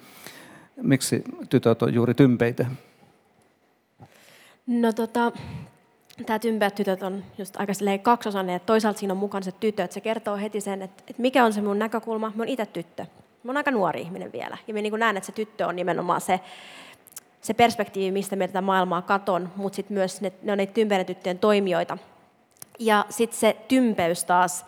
miksi 0.82 1.24
tytöt 1.50 1.82
on 1.82 1.94
juuri 1.94 2.14
tympeitä? 2.14 2.66
No 4.66 4.92
tota, 4.92 5.32
tämä 6.24 6.38
tympeät 6.38 6.74
tytöt 6.74 7.02
on 7.02 7.24
just 7.38 7.56
aika 7.56 7.72
kaksosainen, 8.02 8.56
että 8.56 8.66
toisaalta 8.66 8.98
siinä 8.98 9.12
on 9.12 9.18
mukana 9.18 9.44
se 9.44 9.52
tytö, 9.52 9.84
että 9.84 9.94
se 9.94 10.00
kertoo 10.00 10.36
heti 10.36 10.60
sen, 10.60 10.82
että, 10.82 11.02
että 11.08 11.22
mikä 11.22 11.44
on 11.44 11.52
se 11.52 11.60
mun 11.60 11.78
näkökulma. 11.78 12.32
Mä 12.34 12.42
oon 12.42 12.48
itse 12.48 12.66
tyttö. 12.66 13.06
Mä 13.42 13.50
oon 13.50 13.56
aika 13.56 13.70
nuori 13.70 14.00
ihminen 14.00 14.32
vielä. 14.32 14.58
Ja 14.66 14.74
mä 14.74 14.80
niin 14.80 15.00
näen, 15.00 15.16
että 15.16 15.26
se 15.26 15.32
tyttö 15.32 15.66
on 15.66 15.76
nimenomaan 15.76 16.20
se, 16.20 16.40
se 17.40 17.54
perspektiivi, 17.54 18.12
mistä 18.12 18.36
me 18.36 18.48
tätä 18.48 18.60
maailmaa 18.60 19.02
katon, 19.02 19.52
mutta 19.56 19.76
sitten 19.76 19.94
myös 19.94 20.20
ne, 20.20 20.32
ne 20.42 20.52
on 20.52 20.58
niitä 20.58 21.04
tyttöjen 21.04 21.38
toimijoita. 21.38 21.98
Ja 22.78 23.04
sitten 23.10 23.38
se 23.38 23.56
tympeys 23.68 24.24
taas, 24.24 24.64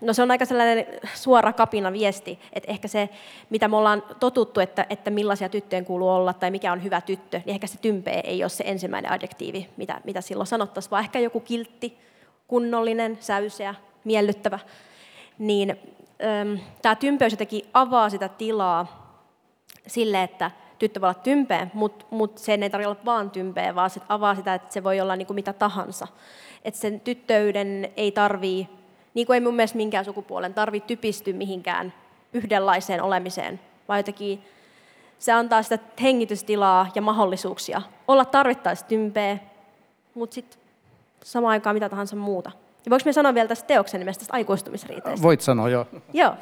No 0.00 0.12
se 0.12 0.22
on 0.22 0.30
aika 0.30 0.44
sellainen 0.44 0.86
suora 1.14 1.52
kapina 1.52 1.92
viesti, 1.92 2.38
että 2.52 2.70
ehkä 2.70 2.88
se, 2.88 3.08
mitä 3.50 3.68
me 3.68 3.76
ollaan 3.76 4.02
totuttu, 4.20 4.60
että, 4.60 4.86
että 4.90 5.10
millaisia 5.10 5.48
tyttöjen 5.48 5.84
kuuluu 5.84 6.08
olla 6.08 6.32
tai 6.32 6.50
mikä 6.50 6.72
on 6.72 6.82
hyvä 6.82 7.00
tyttö, 7.00 7.40
niin 7.44 7.54
ehkä 7.54 7.66
se 7.66 7.78
tympeä 7.78 8.20
ei 8.24 8.42
ole 8.42 8.48
se 8.48 8.64
ensimmäinen 8.66 9.12
adjektiivi, 9.12 9.68
mitä, 9.76 10.00
mitä 10.04 10.20
silloin 10.20 10.46
sanottaisiin, 10.46 10.90
vaan 10.90 11.04
ehkä 11.04 11.18
joku 11.18 11.40
kiltti, 11.40 11.98
kunnollinen, 12.48 13.18
säyseä, 13.20 13.74
miellyttävä. 14.04 14.58
Niin 15.38 15.70
ähm, 16.24 16.54
tämä 16.82 16.94
tympeys 16.94 17.32
jotenkin 17.32 17.64
avaa 17.74 18.10
sitä 18.10 18.28
tilaa 18.28 19.02
sille, 19.86 20.22
että 20.22 20.50
tyttö 20.78 21.00
voi 21.00 21.06
olla 21.06 21.22
tympeä, 21.22 21.66
mutta 21.74 22.04
mut 22.10 22.38
sen 22.38 22.62
ei 22.62 22.70
tarvitse 22.70 22.88
olla 22.88 23.04
vaan 23.04 23.30
tympeä, 23.30 23.74
vaan 23.74 23.90
se 23.90 24.00
avaa 24.08 24.34
sitä, 24.34 24.54
että 24.54 24.72
se 24.72 24.84
voi 24.84 25.00
olla 25.00 25.16
niin 25.16 25.26
kuin 25.26 25.34
mitä 25.34 25.52
tahansa. 25.52 26.08
Että 26.64 26.80
sen 26.80 27.00
tyttöyden 27.00 27.92
ei 27.96 28.12
tarvitse 28.12 28.81
niin 29.14 29.26
kuin 29.26 29.34
ei 29.34 29.40
mun 29.40 29.54
mielestä 29.54 29.76
minkään 29.76 30.04
sukupuolen 30.04 30.54
tarvitse 30.54 30.86
typistyä 30.86 31.34
mihinkään 31.34 31.92
yhdenlaiseen 32.32 33.02
olemiseen, 33.02 33.60
vaan 33.88 33.98
jotenkin 33.98 34.44
se 35.18 35.32
antaa 35.32 35.62
sitä 35.62 35.78
hengitystilaa 36.02 36.90
ja 36.94 37.02
mahdollisuuksia 37.02 37.82
olla 38.08 38.24
tarvittaessa 38.24 38.86
tympeä, 38.86 39.38
mutta 40.14 40.34
sitten 40.34 40.60
samaan 41.24 41.52
aikaan 41.52 41.76
mitä 41.76 41.88
tahansa 41.88 42.16
muuta. 42.16 42.50
Ja 42.84 42.90
voiko 42.90 43.02
me 43.04 43.12
sanoa 43.12 43.34
vielä 43.34 43.48
tästä 43.48 43.66
teoksen 43.66 44.00
nimestä, 44.00 44.20
tästä 44.20 44.34
aikuistumisriiteestä? 44.34 45.22
Voit 45.22 45.40
sanoa, 45.40 45.68
joo. 45.68 45.86
Joo. 46.12 46.34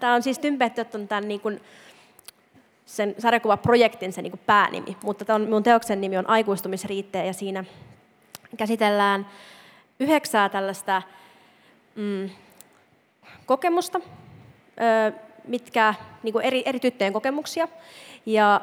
Tämä 0.00 0.14
on 0.14 0.22
siis 0.22 0.38
Tympeet 0.38 0.94
on 0.94 1.08
tämän 1.08 1.28
niin 1.28 1.40
kuin, 1.40 1.60
sen 2.86 3.14
sarjakuvaprojektin 3.18 4.12
se 4.12 4.22
niin 4.22 4.30
kuin 4.30 4.40
päänimi, 4.46 4.96
mutta 5.02 5.24
tämän, 5.24 5.50
mun 5.50 5.62
teoksen 5.62 6.00
nimi 6.00 6.16
on 6.16 6.28
Aikuistumisriitteä 6.28 7.24
ja 7.24 7.32
siinä 7.32 7.64
käsitellään 8.56 9.26
yhdeksää 10.00 10.48
tällaista 10.48 11.02
mm, 11.94 12.30
kokemusta, 13.46 14.00
mitkä, 15.44 15.94
niin 16.22 16.32
kuin 16.32 16.44
eri, 16.44 16.62
eri 16.66 16.80
tyttöjen 16.80 17.12
kokemuksia. 17.12 17.68
Ja 18.26 18.60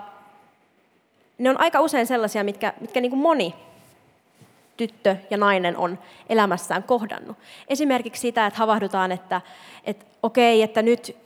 ne 1.37 1.49
on 1.49 1.59
aika 1.59 1.81
usein 1.81 2.07
sellaisia, 2.07 2.43
mitkä, 2.43 2.73
mitkä 2.81 3.01
niin 3.01 3.11
kuin 3.11 3.21
moni 3.21 3.55
tyttö 4.77 5.15
ja 5.29 5.37
nainen 5.37 5.77
on 5.77 5.99
elämässään 6.29 6.83
kohdannut. 6.83 7.37
Esimerkiksi 7.67 8.21
sitä, 8.21 8.45
että 8.45 8.59
havahdutaan, 8.59 9.11
että, 9.11 9.41
että 9.83 10.05
okei, 10.23 10.61
että 10.61 10.81
nyt 10.81 11.17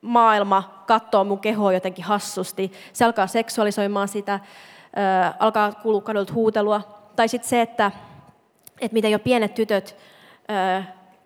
maailma 0.00 0.82
katsoo 0.86 1.24
mun 1.24 1.38
kehoa 1.38 1.72
jotenkin 1.72 2.04
hassusti, 2.04 2.72
se 2.92 3.04
alkaa 3.04 3.26
seksuaalisoimaan 3.26 4.08
sitä, 4.08 4.34
äh, 4.34 4.40
alkaa 5.38 5.72
kuulua 5.72 6.00
kadulta 6.00 6.32
huutelua. 6.32 7.00
Tai 7.16 7.28
sitten 7.28 7.48
se, 7.48 7.60
että, 7.60 7.92
että 8.80 8.94
miten 8.94 9.10
jo 9.10 9.18
pienet 9.18 9.54
tytöt 9.54 9.96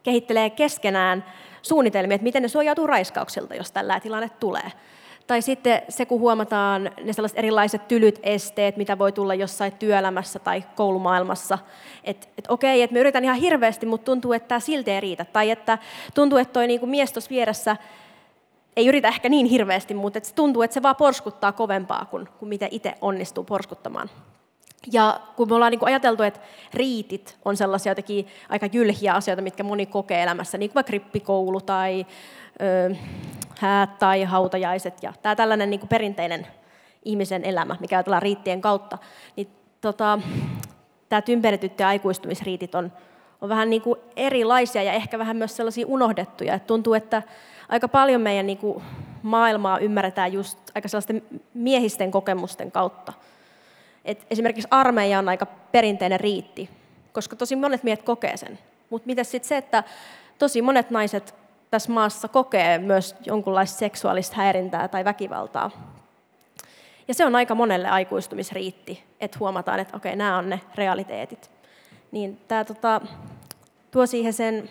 kehittelee 0.05 0.51
keskenään 0.51 1.25
suunnitelmia, 1.63 2.15
että 2.15 2.23
miten 2.23 2.43
ne 2.43 2.49
suojautuu 2.49 2.87
raiskauksilta, 2.87 3.55
jos 3.55 3.73
tällä 3.73 4.01
tilanne 4.01 4.31
tulee. 4.41 4.73
Tai 5.27 5.43
sitten 5.43 5.83
se, 5.89 6.07
kun 6.07 6.21
huomataan 6.21 6.91
ne 7.05 7.13
sellaiset 7.13 7.39
erilaiset 7.39 7.89
tylyt 7.89 8.21
esteet, 8.23 8.77
mitä 8.77 8.99
voi 8.99 9.13
tulla 9.13 9.35
jossain 9.35 9.73
työelämässä 9.73 10.39
tai 10.39 10.65
koulumaailmassa. 10.75 11.59
Että 12.05 12.27
et 12.39 12.45
okei, 12.49 12.83
että 12.83 12.95
me 12.95 13.01
yritän 13.01 13.25
ihan 13.25 13.37
hirveästi, 13.37 13.87
mutta 13.87 14.05
tuntuu, 14.05 14.33
että 14.33 14.49
tämä 14.49 14.61
silti 14.61 14.91
ei 14.91 15.01
riitä. 15.01 15.25
Tai 15.25 15.51
että 15.51 15.79
tuntuu, 16.15 16.39
että 16.39 16.53
toi 16.53 16.67
niinku 16.67 16.87
mies 16.87 17.13
tuossa 17.13 17.31
vieressä 17.31 17.77
ei 18.77 18.87
yritä 18.87 19.09
ehkä 19.09 19.29
niin 19.29 19.47
hirveästi, 19.47 19.95
mutta 19.95 20.19
että 20.19 20.29
se 20.29 20.35
tuntuu, 20.35 20.63
että 20.63 20.75
se 20.75 20.83
vaan 20.83 20.97
porskuttaa 20.97 21.53
kovempaa 21.53 22.05
kuin, 22.05 22.29
kuin 22.39 22.49
miten 22.49 22.69
itse 22.73 22.95
onnistuu 23.01 23.45
porskuttamaan. 23.45 24.11
Ja 24.93 25.21
kun 25.37 25.49
me 25.49 25.55
ollaan 25.55 25.71
niin 25.71 25.79
kuin 25.79 25.87
ajateltu, 25.87 26.23
että 26.23 26.41
riitit 26.75 27.39
on 27.45 27.57
sellaisia 27.57 27.91
jotenkin 27.91 28.27
aika 28.49 28.67
jylhiä 28.73 29.15
asioita, 29.15 29.43
mitkä 29.43 29.63
moni 29.63 29.87
kokee 29.87 30.23
elämässä, 30.23 30.59
niin 30.59 30.71
kuin 30.71 30.75
vaikka 30.75 30.91
rippikoulu 30.91 31.61
tai 31.61 32.07
ö, 32.63 32.95
häät 33.59 33.99
tai 33.99 34.25
hautajaiset 34.25 35.03
ja 35.03 35.13
tämä 35.23 35.37
tällainen 35.37 35.71
niin 35.71 35.81
kuin 35.81 35.89
perinteinen 35.89 36.47
ihmisen 37.05 37.45
elämä, 37.45 37.77
mikä 37.81 37.97
ajatellaan 37.97 38.23
riittien 38.23 38.61
kautta, 38.61 38.99
niin 39.37 39.49
tota, 39.81 40.19
tämä 41.09 41.23
tymperetyttö 41.23 41.83
ja 41.83 41.89
aikuistumisriitit 41.89 42.75
on, 42.75 42.93
on 43.41 43.49
vähän 43.49 43.71
niin 43.71 43.83
kuin 43.83 44.01
erilaisia 44.17 44.83
ja 44.83 44.93
ehkä 44.93 45.19
vähän 45.19 45.37
myös 45.37 45.57
sellaisia 45.57 45.87
unohdettuja. 45.87 46.55
Et 46.55 46.67
tuntuu, 46.67 46.95
että 46.95 47.23
aika 47.69 47.89
paljon 47.89 48.21
meidän 48.21 48.47
niin 48.47 48.59
kuin 48.59 48.85
maailmaa 49.23 49.79
ymmärretään 49.79 50.33
just 50.33 50.59
aika 50.75 50.89
sellaisten 50.89 51.23
miehisten 51.55 52.11
kokemusten 52.11 52.73
kautta. 52.73 53.13
Et 54.05 54.27
esimerkiksi 54.31 54.69
armeija 54.71 55.19
on 55.19 55.29
aika 55.29 55.47
perinteinen 55.47 56.21
riitti, 56.21 56.71
koska 57.13 57.37
tosi 57.37 57.57
monet 57.57 57.83
miehet 57.83 58.03
kokee 58.03 58.37
sen. 58.37 58.59
Mutta 58.91 59.07
miten 59.07 59.25
sitten 59.25 59.49
se, 59.49 59.57
että 59.57 59.85
tosi 60.39 60.63
monet 60.63 60.91
naiset 60.91 61.35
tässä 61.71 61.93
maassa 61.93 62.29
kokee 62.29 62.79
myös 62.79 63.17
jonkunlaista 63.27 63.79
seksuaalista 63.79 64.37
häirintää 64.37 64.89
tai 64.89 65.05
väkivaltaa. 65.05 65.71
Ja 67.09 67.15
se 67.15 67.27
on 67.27 67.37
aika 67.37 67.55
monelle 67.55 67.89
aikuistumisriitti, 67.89 69.05
että 69.21 69.39
huomataan, 69.41 69.81
että 69.81 69.97
okei, 69.97 70.17
nämä 70.17 70.39
on 70.39 70.51
ne 70.51 70.61
realiteetit. 70.75 71.51
Niin 72.13 72.41
tämä 72.49 72.65
tota, 72.65 73.01
tuo 73.91 74.07
siihen 74.07 74.33
sen 74.33 74.69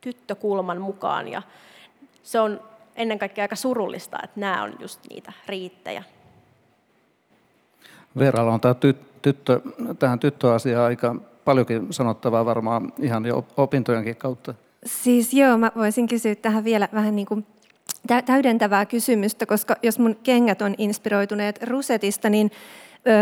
tyttökulman 0.00 0.80
mukaan 0.80 1.28
ja 1.28 1.42
se 2.22 2.40
on 2.40 2.60
ennen 2.96 3.18
kaikkea 3.18 3.44
aika 3.44 3.56
surullista, 3.56 4.18
että 4.24 4.40
nämä 4.40 4.62
on 4.62 4.72
just 4.80 5.00
niitä 5.10 5.32
riittejä. 5.46 6.02
Veeralla 8.18 8.52
on 8.52 8.60
tämä 8.60 8.74
tyttö, 9.22 9.60
tähän 9.98 10.18
tyttöasiaan 10.18 10.86
aika 10.86 11.16
paljonkin 11.44 11.86
sanottavaa 11.90 12.44
varmaan 12.44 12.92
ihan 12.98 13.26
jo 13.26 13.44
opintojenkin 13.56 14.16
kautta. 14.16 14.54
Siis 14.86 15.34
joo, 15.34 15.58
mä 15.58 15.72
voisin 15.76 16.08
kysyä 16.08 16.34
tähän 16.34 16.64
vielä 16.64 16.88
vähän 16.94 17.16
niin 17.16 17.26
kuin 17.26 17.46
täydentävää 18.26 18.86
kysymystä, 18.86 19.46
koska 19.46 19.76
jos 19.82 19.98
mun 19.98 20.16
kengät 20.22 20.62
on 20.62 20.74
inspiroituneet 20.78 21.62
Rusetista, 21.62 22.30
niin 22.30 22.50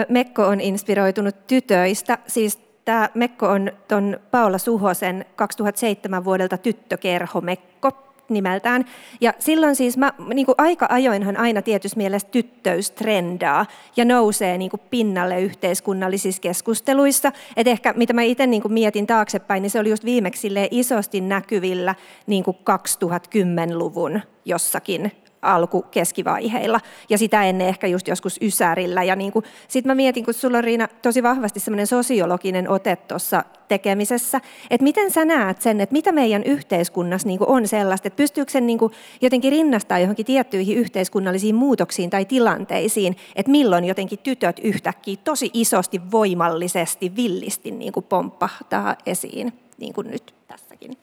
Mekko 0.08 0.46
on 0.46 0.60
inspiroitunut 0.60 1.46
tytöistä. 1.46 2.18
Siis 2.26 2.58
tämä 2.84 3.08
Mekko 3.14 3.48
on 3.48 3.72
tuon 3.88 4.18
Paula 4.30 4.58
Suhosen 4.58 5.24
2007 5.36 6.24
vuodelta 6.24 6.58
tyttökerho 6.58 7.40
Mekko 7.40 8.07
nimeltään. 8.28 8.84
Ja 9.20 9.34
silloin 9.38 9.76
siis 9.76 9.96
mä, 9.96 10.12
niin 10.34 10.46
kuin 10.46 10.54
aika 10.58 10.86
ajoinhan 10.90 11.36
aina 11.36 11.62
tietysti 11.62 11.96
mielestä 11.96 12.30
tyttöys 12.30 12.90
trendaa 12.90 13.66
ja 13.96 14.04
nousee 14.04 14.58
niin 14.58 14.70
kuin 14.70 14.80
pinnalle 14.90 15.40
yhteiskunnallisissa 15.40 16.42
keskusteluissa. 16.42 17.32
Et 17.56 17.66
ehkä 17.66 17.92
mitä 17.96 18.12
mä 18.12 18.22
itse 18.22 18.46
niin 18.46 18.62
mietin 18.68 19.06
taaksepäin, 19.06 19.62
niin 19.62 19.70
se 19.70 19.80
oli 19.80 19.90
just 19.90 20.04
viimeksi 20.04 20.48
isosti 20.70 21.20
näkyvillä 21.20 21.94
niin 22.26 22.44
kuin 22.44 22.56
2010-luvun 22.56 24.20
jossakin 24.44 25.12
alku-keskivaiheilla 25.42 26.80
ja 27.08 27.18
sitä 27.18 27.44
ennen 27.44 27.68
ehkä 27.68 27.86
just 27.86 28.08
joskus 28.08 28.38
Ysärillä. 28.42 29.02
Ja 29.02 29.16
niin 29.16 29.32
sitten 29.68 29.90
mä 29.90 29.94
mietin, 29.94 30.24
kun 30.24 30.34
sulla 30.34 30.58
on 30.58 30.64
Riina 30.64 30.88
tosi 31.02 31.22
vahvasti 31.22 31.60
semmoinen 31.60 31.86
sosiologinen 31.86 32.70
ote 32.70 32.96
tuossa 32.96 33.44
tekemisessä, 33.68 34.40
että 34.70 34.84
miten 34.84 35.10
sä 35.10 35.24
näet 35.24 35.60
sen, 35.60 35.80
että 35.80 35.92
mitä 35.92 36.12
meidän 36.12 36.42
yhteiskunnassa 36.42 37.28
niin 37.28 37.38
on 37.46 37.68
sellaista, 37.68 38.08
että 38.08 38.16
pystyykö 38.16 38.52
sen 38.52 38.66
niin 38.66 38.78
jotenkin 39.20 39.52
rinnastaa 39.52 39.98
johonkin 39.98 40.26
tiettyihin 40.26 40.78
yhteiskunnallisiin 40.78 41.54
muutoksiin 41.54 42.10
tai 42.10 42.24
tilanteisiin, 42.24 43.16
että 43.36 43.50
milloin 43.50 43.84
jotenkin 43.84 44.18
tytöt 44.18 44.60
yhtäkkiä 44.62 45.16
tosi 45.24 45.50
isosti, 45.52 46.00
voimallisesti, 46.10 47.16
villisti 47.16 47.70
niin 47.70 47.92
pomppahtaa 48.08 48.96
esiin, 49.06 49.52
niin 49.78 49.92
kuin 49.92 50.10
nyt 50.10 50.34
tässäkin. 50.48 50.96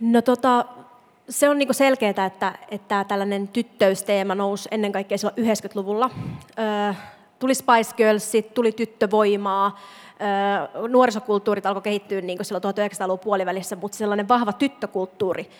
No 0.00 0.22
tota, 0.22 0.66
se 1.28 1.48
on 1.48 1.58
niinku 1.58 1.72
selkeää, 1.72 2.26
että, 2.26 2.58
että 2.70 3.04
tällainen 3.08 3.48
tyttöysteema 3.48 4.34
nousi 4.34 4.68
ennen 4.72 4.92
kaikkea 4.92 5.18
silloin 5.18 5.36
90-luvulla. 5.38 6.10
Öö, 6.58 6.94
tuli 7.38 7.54
Spice 7.54 7.96
Girlsit, 7.96 8.54
tuli 8.54 8.72
tyttövoimaa, 8.72 9.80
öö, 10.20 10.88
nuorisokulttuurit 10.88 11.66
alkoi 11.66 11.82
kehittyä 11.82 12.20
niin 12.20 12.44
silloin 12.44 12.64
1900-luvun 12.64 13.18
puolivälissä, 13.18 13.76
mutta 13.76 13.98
sellainen 13.98 14.28
vahva 14.28 14.52
tyttökulttuuri 14.52 15.50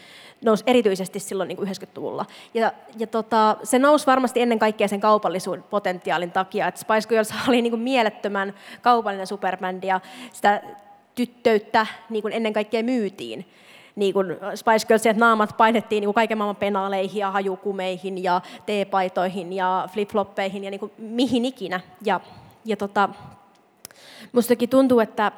nousi 0.45 0.65
erityisesti 0.67 1.19
silloin 1.19 1.49
niin 1.49 1.59
90-luvulla. 1.59 2.27
Ja, 2.55 2.73
ja 2.99 3.07
tota, 3.07 3.57
se 3.63 3.79
nousi 3.79 4.07
varmasti 4.07 4.41
ennen 4.41 4.59
kaikkea 4.59 4.89
sen 4.89 5.01
kaupallisuuden 5.01 5.63
potentiaalin 5.63 6.33
takia, 6.33 6.69
että 6.69 6.81
Spice 6.81 7.09
Girls 7.09 7.35
oli 7.49 7.63
niin 7.63 7.79
mielettömän 7.79 8.55
kaupallinen 8.83 9.27
superbändi 9.27 9.87
ja 9.87 10.01
sitä 10.33 10.63
tyttöyttä 11.15 11.87
niin 12.11 12.33
ennen 12.33 12.53
kaikkea 12.53 12.83
myytiin 12.83 13.47
niin 13.97 14.15
kuin 14.15 14.27
Spice 14.55 14.87
Girlsien 14.87 15.19
naamat 15.19 15.57
painettiin 15.57 16.01
niin 16.01 16.07
kuin 16.07 16.15
kaiken 16.15 16.39
maailman 16.39 16.57
penaaleihin 16.57 17.21
ja 17.21 17.31
hajukumeihin 17.31 18.23
ja 18.23 18.41
teepaitoihin 18.67 19.53
ja 19.53 19.89
flip-floppeihin 19.93 20.65
ja 20.65 20.71
niin 20.71 20.81
kuin 20.81 20.93
mihin 20.99 21.45
ikinä. 21.45 21.81
Ja, 22.05 22.21
ja 22.65 22.77
tota, 22.77 23.09
mustakin 24.33 24.69
tuntuu, 24.69 25.01
että 25.01 25.33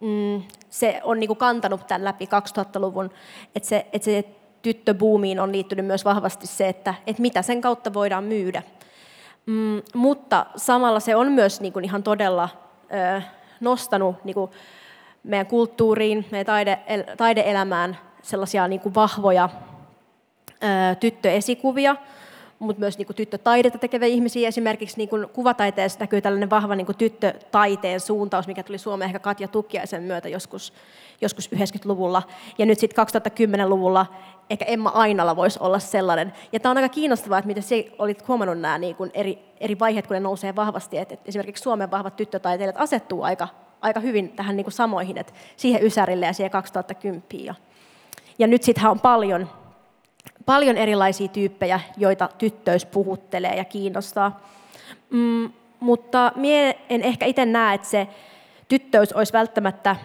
mm, 0.00 0.42
se 0.70 1.00
on 1.04 1.20
niin 1.20 1.28
kuin 1.28 1.36
kantanut 1.36 1.86
tämän 1.86 2.04
läpi 2.04 2.24
2000-luvun, 2.24 3.10
että 3.54 3.68
se, 3.68 3.86
että 3.92 4.04
se 4.04 4.24
tyttöbuumiin 4.62 5.40
on 5.40 5.52
liittynyt 5.52 5.86
myös 5.86 6.04
vahvasti 6.04 6.46
se, 6.46 6.68
että, 6.68 6.94
että 7.06 7.22
mitä 7.22 7.42
sen 7.42 7.60
kautta 7.60 7.94
voidaan 7.94 8.24
myydä. 8.24 8.62
Mm, 9.46 9.82
mutta 9.94 10.46
samalla 10.56 11.00
se 11.00 11.16
on 11.16 11.32
myös 11.32 11.60
niin 11.60 11.72
kuin 11.72 11.84
ihan 11.84 12.02
todella 12.02 12.48
ö, 13.16 13.22
nostanut 13.60 14.24
niin 14.24 14.34
kuin 14.34 14.50
meidän 15.22 15.46
kulttuuriin, 15.46 16.26
meidän 16.30 16.46
taide, 16.46 16.78
taideelämään 17.16 17.98
sellaisia 18.22 18.68
niin 18.68 18.80
kuin 18.80 18.94
vahvoja 18.94 19.48
ö, 20.50 20.94
tyttöesikuvia, 20.94 21.96
mutta 22.58 22.80
myös 22.80 22.98
niin 22.98 23.06
kuin 23.06 23.16
tyttötaidetta 23.16 23.78
tekeviä 23.78 24.08
ihmisiä. 24.08 24.48
Esimerkiksi 24.48 24.96
niin 24.96 25.08
kuin 25.08 25.28
kuvataiteessa 25.28 26.00
näkyy 26.00 26.20
tällainen 26.20 26.50
vahva 26.50 26.74
niin 26.74 26.86
kuin 26.86 26.98
tyttötaiteen 26.98 28.00
suuntaus, 28.00 28.46
mikä 28.46 28.62
tuli 28.62 28.78
Suomeen 28.78 29.06
ehkä 29.06 29.18
Katja 29.18 29.48
Tukkiaisen 29.48 30.02
myötä 30.02 30.28
joskus, 30.28 30.72
joskus 31.20 31.50
90-luvulla. 31.54 32.22
Ja 32.58 32.66
nyt 32.66 32.78
sitten 32.78 33.06
2010-luvulla 33.06 34.06
ehkä 34.50 34.64
Emma 34.64 34.90
Ainala 34.90 35.36
voisi 35.36 35.58
olla 35.62 35.78
sellainen. 35.78 36.32
Ja 36.52 36.60
tämä 36.60 36.70
on 36.70 36.76
aika 36.76 36.88
kiinnostavaa, 36.88 37.38
että 37.38 37.46
miten 37.46 37.64
olit 37.98 38.28
huomannut 38.28 38.60
nämä 38.60 38.78
niin 38.78 38.96
kuin 38.96 39.10
eri, 39.14 39.38
eri 39.60 39.78
vaiheet, 39.78 40.06
kun 40.06 40.14
ne 40.14 40.20
nousee 40.20 40.56
vahvasti. 40.56 40.98
Että, 40.98 41.14
että 41.14 41.28
esimerkiksi 41.28 41.62
Suomen 41.62 41.90
vahvat 41.90 42.16
tyttötaiteilijat 42.16 42.80
asettuu 42.80 43.22
aika, 43.22 43.48
aika 43.80 44.00
hyvin 44.00 44.28
tähän 44.28 44.56
niin 44.56 44.64
kuin 44.64 44.72
samoihin, 44.72 45.18
että 45.18 45.32
siihen 45.56 45.84
Ysärille 45.84 46.26
ja 46.26 46.32
siihen 46.32 46.50
2010. 46.50 47.22
Ja, 47.44 47.54
ja 48.38 48.46
nyt 48.46 48.62
sittenhän 48.62 48.90
on 48.90 49.00
paljon, 49.00 49.50
paljon 50.46 50.76
erilaisia 50.76 51.28
tyyppejä, 51.28 51.80
joita 51.96 52.28
tyttöys 52.38 52.86
puhuttelee 52.86 53.56
ja 53.56 53.64
kiinnostaa. 53.64 54.40
Mm, 55.10 55.52
mutta 55.80 56.32
minä 56.36 56.74
en 56.90 57.02
ehkä 57.02 57.26
itse 57.26 57.46
näe, 57.46 57.74
että 57.74 57.88
se 57.88 58.08
tyttöys 58.68 59.12
olisi 59.12 59.32
välttämättä 59.32 59.96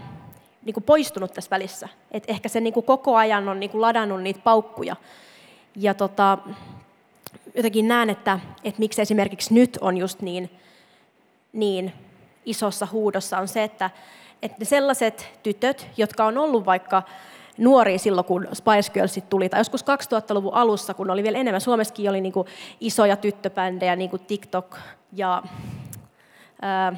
niin 0.65 0.73
kuin 0.73 0.83
poistunut 0.83 1.33
tässä 1.33 1.49
välissä. 1.49 1.89
Et 2.11 2.23
ehkä 2.27 2.49
se 2.49 2.59
niin 2.59 2.73
kuin 2.73 2.85
koko 2.85 3.15
ajan 3.15 3.49
on 3.49 3.59
niin 3.59 3.69
kuin 3.69 3.81
ladannut 3.81 4.21
niitä 4.21 4.39
paukkuja. 4.43 4.95
Ja 5.75 5.93
tota, 5.93 6.37
jotenkin 7.55 7.87
näen, 7.87 8.09
että, 8.09 8.39
että 8.63 8.79
miksi 8.79 9.01
esimerkiksi 9.01 9.53
nyt 9.53 9.77
on 9.81 9.97
just 9.97 10.21
niin, 10.21 10.49
niin 11.53 11.93
isossa 12.45 12.87
huudossa 12.91 13.37
on 13.37 13.47
se, 13.47 13.63
että, 13.63 13.89
että 14.41 14.57
ne 14.59 14.65
sellaiset 14.65 15.39
tytöt, 15.43 15.87
jotka 15.97 16.25
on 16.25 16.37
ollut 16.37 16.65
vaikka 16.65 17.03
nuoria 17.57 17.99
silloin, 17.99 18.25
kun 18.25 18.47
Spice 18.53 18.91
Girlsit 18.93 19.29
tuli, 19.29 19.49
tai 19.49 19.59
joskus 19.59 19.83
2000-luvun 19.83 20.53
alussa, 20.53 20.93
kun 20.93 21.11
oli 21.11 21.23
vielä 21.23 21.37
enemmän. 21.37 21.61
Suomessakin 21.61 22.09
oli 22.09 22.21
niin 22.21 22.33
kuin 22.33 22.47
isoja 22.79 23.15
tyttöbändejä, 23.15 23.95
niin 23.95 24.09
kuin 24.09 24.25
TikTok 24.25 24.77
ja 25.13 25.43
ää, 26.61 26.93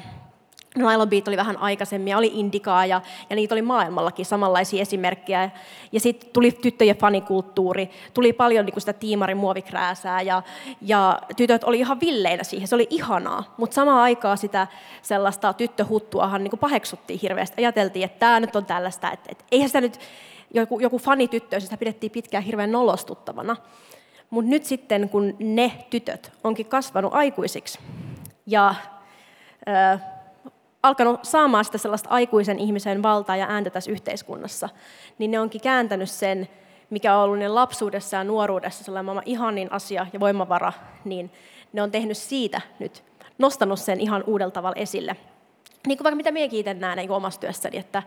Nylon 0.76 1.08
Beat 1.08 1.28
oli 1.28 1.36
vähän 1.36 1.56
aikaisemmin, 1.56 2.16
oli 2.16 2.30
Indikaa, 2.34 2.86
ja, 2.86 3.00
ja 3.30 3.36
niitä 3.36 3.54
oli 3.54 3.62
maailmallakin 3.62 4.26
samanlaisia 4.26 4.82
esimerkkejä. 4.82 5.50
Ja 5.92 6.00
sitten 6.00 6.30
tuli 6.32 6.52
tyttöjen 6.52 6.96
fanikulttuuri, 6.96 7.90
tuli 8.14 8.32
paljon 8.32 8.66
niin 8.66 8.80
sitä 8.80 8.92
tiimarin 8.92 9.36
muovikrääsää, 9.36 10.22
ja, 10.22 10.42
ja 10.80 11.20
tytöt 11.36 11.64
oli 11.64 11.78
ihan 11.78 12.00
villeinä 12.00 12.44
siihen, 12.44 12.68
se 12.68 12.74
oli 12.74 12.86
ihanaa. 12.90 13.54
Mutta 13.56 13.74
samaan 13.74 14.00
aikaan 14.00 14.38
sitä 14.38 14.66
sellaista 15.02 15.52
tyttöhuttuahan 15.52 16.44
niin 16.44 16.58
paheksuttiin 16.58 17.20
hirveästi. 17.22 17.62
Ajateltiin, 17.62 18.04
että 18.04 18.18
tämä 18.18 18.40
nyt 18.40 18.56
on 18.56 18.64
tällaista, 18.64 19.12
että, 19.12 19.28
että 19.32 19.44
eihän 19.52 19.68
sitä 19.68 19.80
nyt 19.80 20.00
joku, 20.54 20.80
joku 20.80 20.98
fanityttö, 20.98 21.60
sitä 21.60 21.76
pidettiin 21.76 22.12
pitkään 22.12 22.44
hirveän 22.44 22.72
nolostuttavana. 22.72 23.56
Mutta 24.30 24.50
nyt 24.50 24.64
sitten, 24.64 25.08
kun 25.08 25.36
ne 25.38 25.72
tytöt 25.90 26.32
onkin 26.44 26.66
kasvanut 26.66 27.14
aikuisiksi, 27.14 27.78
ja 28.46 28.74
alkanut 30.88 31.24
saamaan 31.24 31.64
sitä 31.64 31.78
sellaista 31.78 32.10
aikuisen 32.10 32.58
ihmisen 32.58 33.02
valtaa 33.02 33.36
ja 33.36 33.46
ääntä 33.48 33.70
tässä 33.70 33.90
yhteiskunnassa, 33.90 34.68
niin 35.18 35.30
ne 35.30 35.40
onkin 35.40 35.60
kääntänyt 35.60 36.10
sen, 36.10 36.48
mikä 36.90 37.16
on 37.16 37.24
ollut 37.24 37.38
ne 37.38 37.48
lapsuudessa 37.48 38.16
ja 38.16 38.24
nuoruudessa 38.24 38.84
sellainen 38.84 39.04
maailman 39.04 39.22
ihanin 39.26 39.72
asia 39.72 40.06
ja 40.12 40.20
voimavara, 40.20 40.72
niin 41.04 41.30
ne 41.72 41.82
on 41.82 41.90
tehnyt 41.90 42.16
siitä 42.16 42.60
nyt, 42.78 43.04
nostanut 43.38 43.80
sen 43.80 44.00
ihan 44.00 44.24
uudella 44.26 44.50
tavalla 44.50 44.76
esille. 44.80 45.16
Niin 45.86 45.98
kuin 45.98 46.04
vaikka 46.04 46.16
mitä 46.16 46.32
minä 46.32 46.48
kiitän 46.48 46.80
näen 46.80 46.98
niin 46.98 47.10
omassa 47.10 47.40
työssäni, 47.40 47.78
että, 47.78 48.02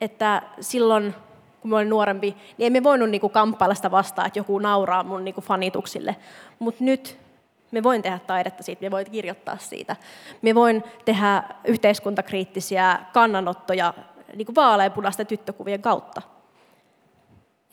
että 0.00 0.42
silloin 0.60 1.14
kun 1.60 1.72
olin 1.72 1.90
nuorempi, 1.90 2.36
niin 2.58 2.66
emme 2.66 2.82
voinut 2.82 3.10
niin 3.10 3.20
kuin 3.20 3.32
kamppailla 3.32 3.74
sitä 3.74 3.90
vastaan, 3.90 4.26
että 4.26 4.38
joku 4.38 4.58
nauraa 4.58 5.04
mun 5.04 5.24
niin 5.24 5.34
kuin 5.34 5.44
fanituksille. 5.44 6.16
Mutta 6.58 6.84
nyt 6.84 7.18
me 7.76 7.82
voin 7.82 8.02
tehdä 8.02 8.18
taidetta 8.26 8.62
siitä, 8.62 8.82
me 8.82 8.90
voin 8.90 9.10
kirjoittaa 9.10 9.58
siitä. 9.58 9.96
Me 10.42 10.54
voin 10.54 10.84
tehdä 11.04 11.42
yhteiskuntakriittisiä 11.64 12.98
kannanottoja 13.12 13.94
niin 14.36 14.46
kuin 14.46 14.56
vaaleanpunaisten 14.56 15.26
tyttökuvien 15.26 15.82
kautta. 15.82 16.22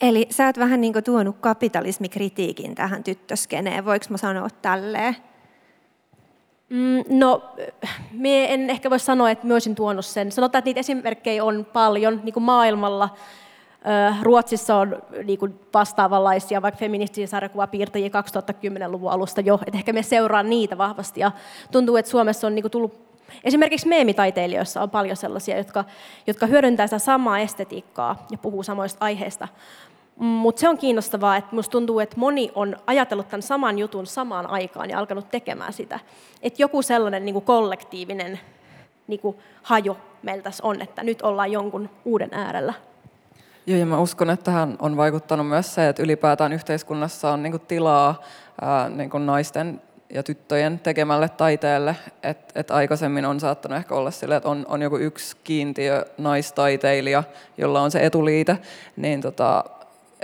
Eli 0.02 0.28
sä 0.30 0.46
oot 0.46 0.58
vähän 0.58 0.82
niin 0.82 0.94
kuin 0.94 1.04
tuonut 1.04 1.38
kapitalismikritiikin 1.40 2.76
tähän 2.76 3.04
tyttöskeneen, 3.04 3.86
voiko 3.86 4.06
mä 4.10 4.18
sanoa 4.18 4.48
tälleen? 4.62 5.16
Mm, 6.70 7.04
no, 7.20 7.56
me 8.12 8.54
en 8.54 8.70
ehkä 8.70 8.90
voi 8.90 9.00
sanoa, 9.00 9.32
että 9.32 9.48
mä 9.48 9.54
olisin 9.54 9.76
tuonut 9.76 10.06
sen. 10.06 10.32
Sanotaan, 10.32 10.60
että 10.60 10.68
niitä 10.68 10.80
esimerkkejä 10.80 11.44
on 11.44 11.66
paljon 11.74 12.22
niin 12.24 12.34
kuin 12.34 12.44
maailmalla. 12.44 13.10
Ruotsissa 14.22 14.76
on 14.76 15.02
niin 15.24 15.40
kuin 15.40 15.60
vastaavanlaisia 15.74 16.62
vaikka 16.62 16.80
feministisiä 16.80 17.28
sarjakuvapiirtäjiä 17.28 18.10
2010-luvun 18.10 19.12
alusta 19.12 19.42
jo, 19.42 19.60
että 19.68 19.78
ehkä 19.78 19.94
me 19.94 20.04
seuraan 20.04 20.50
niitä 20.50 20.78
vahvasti 20.78 21.20
ja 21.20 21.32
tuntuu, 21.72 21.96
että 21.96 22.12
Suomessa 22.12 22.48
on 22.48 22.56
niin 22.56 22.64
kuin 22.64 22.72
tullut 22.72 23.14
Esimerkiksi 23.44 23.88
meemitaiteilijoissa 23.88 24.82
on 24.82 24.90
paljon 24.90 25.18
sellaisia, 25.18 25.58
jotka, 25.58 25.84
jotka 26.28 26.46
hyödyntävät 26.46 26.90
sitä 26.90 27.00
samaa 27.00 27.40
estetiikkaa 27.40 28.26
ja 28.32 28.38
puhuu 28.38 28.64
samoista 28.64 29.06
aiheista. 29.06 29.48
Mutta 30.16 30.60
se 30.60 30.70
on 30.70 30.78
kiinnostavaa, 30.78 31.38
että 31.38 31.52
minusta 31.52 31.72
tuntuu, 31.72 32.00
että 32.00 32.20
moni 32.20 32.52
on 32.56 32.76
ajatellut 32.88 33.30
tämän 33.30 33.42
saman 33.42 33.80
jutun 33.80 34.08
samaan 34.08 34.48
aikaan 34.48 34.90
ja 34.90 35.00
alkanut 35.00 35.32
tekemään 35.32 35.74
sitä. 35.74 36.00
Että 36.42 36.62
joku 36.62 36.82
sellainen 36.82 37.26
niin 37.26 37.34
kuin 37.34 37.46
kollektiivinen 37.46 38.40
niin 39.08 39.20
kuin 39.20 39.38
haju 39.64 39.98
meiltä 40.24 40.52
on, 40.62 40.82
että 40.82 41.04
nyt 41.04 41.22
ollaan 41.22 41.52
jonkun 41.52 41.90
uuden 42.06 42.30
äärellä. 42.32 42.74
Joo, 43.66 43.80
ja 43.80 43.86
mä 43.86 44.00
uskon, 44.00 44.30
että 44.30 44.44
tähän 44.44 44.76
on 44.80 44.98
vaikuttanut 44.98 45.48
myös 45.48 45.76
se, 45.76 45.90
että 45.90 46.04
ylipäätään 46.04 46.54
yhteiskunnassa 46.54 47.32
on 47.32 47.44
niin 47.44 47.60
tilaa 47.68 48.22
ää, 48.62 48.90
niin 48.90 49.10
naisten 49.26 49.82
ja 50.10 50.24
tyttöjen 50.24 50.80
tekemälle 50.80 51.30
taiteelle, 51.30 51.96
että 52.24 52.60
et 52.60 52.72
aikaisemmin 52.72 53.26
on 53.26 53.40
saattanut 53.40 53.78
ehkä 53.78 53.96
olla 53.96 54.12
sille, 54.12 54.36
että 54.36 54.50
on, 54.50 54.66
on 54.70 54.82
joku 54.82 54.98
yksi 54.98 55.38
kiintiö 55.44 56.06
naistaiteilija, 56.18 57.24
jolla 57.58 57.82
on 57.82 57.92
se 57.92 58.00
etuliite, 58.00 58.58
niin 58.96 59.22
tota, 59.22 59.64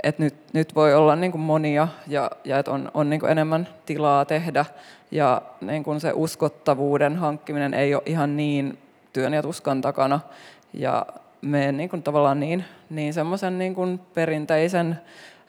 et 0.02 0.18
nyt, 0.18 0.34
nyt 0.52 0.74
voi 0.74 0.94
olla 0.94 1.16
niin 1.16 1.32
kuin 1.32 1.42
monia 1.42 1.88
ja, 2.06 2.30
ja 2.44 2.58
että 2.58 2.70
on, 2.70 2.90
on 2.94 3.10
niin 3.10 3.20
kuin 3.20 3.32
enemmän 3.32 3.68
tilaa 3.86 4.24
tehdä. 4.24 4.64
Ja 5.10 5.42
niin 5.60 5.84
kuin 5.84 6.00
se 6.00 6.12
uskottavuuden 6.14 7.16
hankkiminen 7.16 7.74
ei 7.74 7.94
ole 7.94 8.02
ihan 8.06 8.36
niin 8.36 8.78
työn 9.12 9.32
ja 9.32 9.42
tuskan 9.42 9.80
takana. 9.80 10.20
Ja 10.72 11.06
mene 11.42 11.72
niin 11.72 11.90
kuin 11.90 12.02
tavallaan 12.02 12.40
niin, 12.40 12.64
niin 12.90 13.14
semmoisen 13.14 13.58
niin 13.58 13.74
kuin 13.74 14.00
perinteisen 14.14 15.00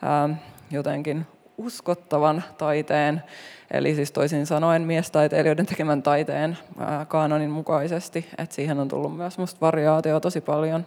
ää, 0.02 0.30
jotenkin 0.72 1.26
uskottavan 1.58 2.44
taiteen, 2.58 3.24
eli 3.72 3.96
siis 3.96 4.12
toisin 4.12 4.46
sanoen 4.46 4.82
miestaiteilijoiden 4.82 5.66
tekemän 5.66 6.04
taiteen 6.04 6.58
ää, 6.80 7.06
kaanonin 7.06 7.50
mukaisesti, 7.50 8.26
että 8.38 8.56
siihen 8.56 8.80
on 8.80 8.88
tullut 8.88 9.18
myös 9.18 9.38
musta 9.38 9.62
variaatio 9.62 10.20
tosi 10.20 10.42
paljon. 10.42 10.86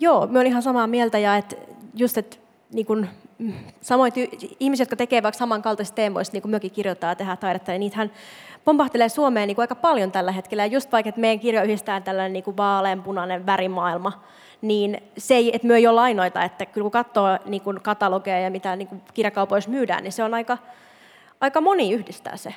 Joo, 0.00 0.26
me 0.26 0.38
on 0.38 0.46
ihan 0.46 0.62
samaa 0.62 0.86
mieltä 0.86 1.18
ja 1.18 1.36
että 1.36 1.56
just, 1.94 2.18
että 2.18 2.36
niin 2.72 2.86
kun, 2.86 3.06
samoin 3.80 4.12
ihmiset, 4.60 4.84
jotka 4.84 4.96
tekevät 4.96 5.22
vaikka 5.22 5.38
samankaltaisista 5.38 5.94
teemoista, 5.94 6.34
niin 6.34 6.42
kuin 6.42 6.50
mekin 6.50 6.70
kirjoittaa 6.70 7.10
ja 7.10 7.14
tehdään 7.14 7.38
taidetta, 7.38 7.72
niin 7.72 7.80
niitähän 7.80 8.10
pompahtelee 8.66 9.08
Suomeen 9.08 9.46
niin 9.46 9.54
kuin 9.54 9.62
aika 9.62 9.74
paljon 9.74 10.12
tällä 10.12 10.32
hetkellä. 10.32 10.62
Ja 10.62 10.72
just 10.72 10.92
vaikka, 10.92 11.08
että 11.08 11.20
meidän 11.20 11.40
kirja 11.40 11.62
yhdistää 11.62 12.00
tällainen 12.00 12.32
niin 12.32 12.44
kuin 12.44 12.56
vaaleanpunainen 12.56 13.46
värimaailma, 13.46 14.24
niin 14.62 15.02
se 15.18 15.34
ei, 15.34 15.56
että 15.56 15.68
me 15.68 15.74
ei 15.74 15.86
ole 15.86 16.00
ainoita, 16.00 16.44
että 16.44 16.66
kyllä 16.66 16.84
kun 16.84 16.90
katsoo 16.90 17.38
niin 17.44 17.62
kuin 17.62 17.80
katalogeja 17.80 18.40
ja 18.40 18.50
mitä 18.50 18.76
niin 18.76 18.88
kirjakaupoissa 19.14 19.70
myydään, 19.70 20.02
niin 20.02 20.12
se 20.12 20.24
on 20.24 20.34
aika, 20.34 20.58
aika 21.40 21.60
moni 21.60 21.92
yhdistää 21.92 22.36
se. 22.36 22.54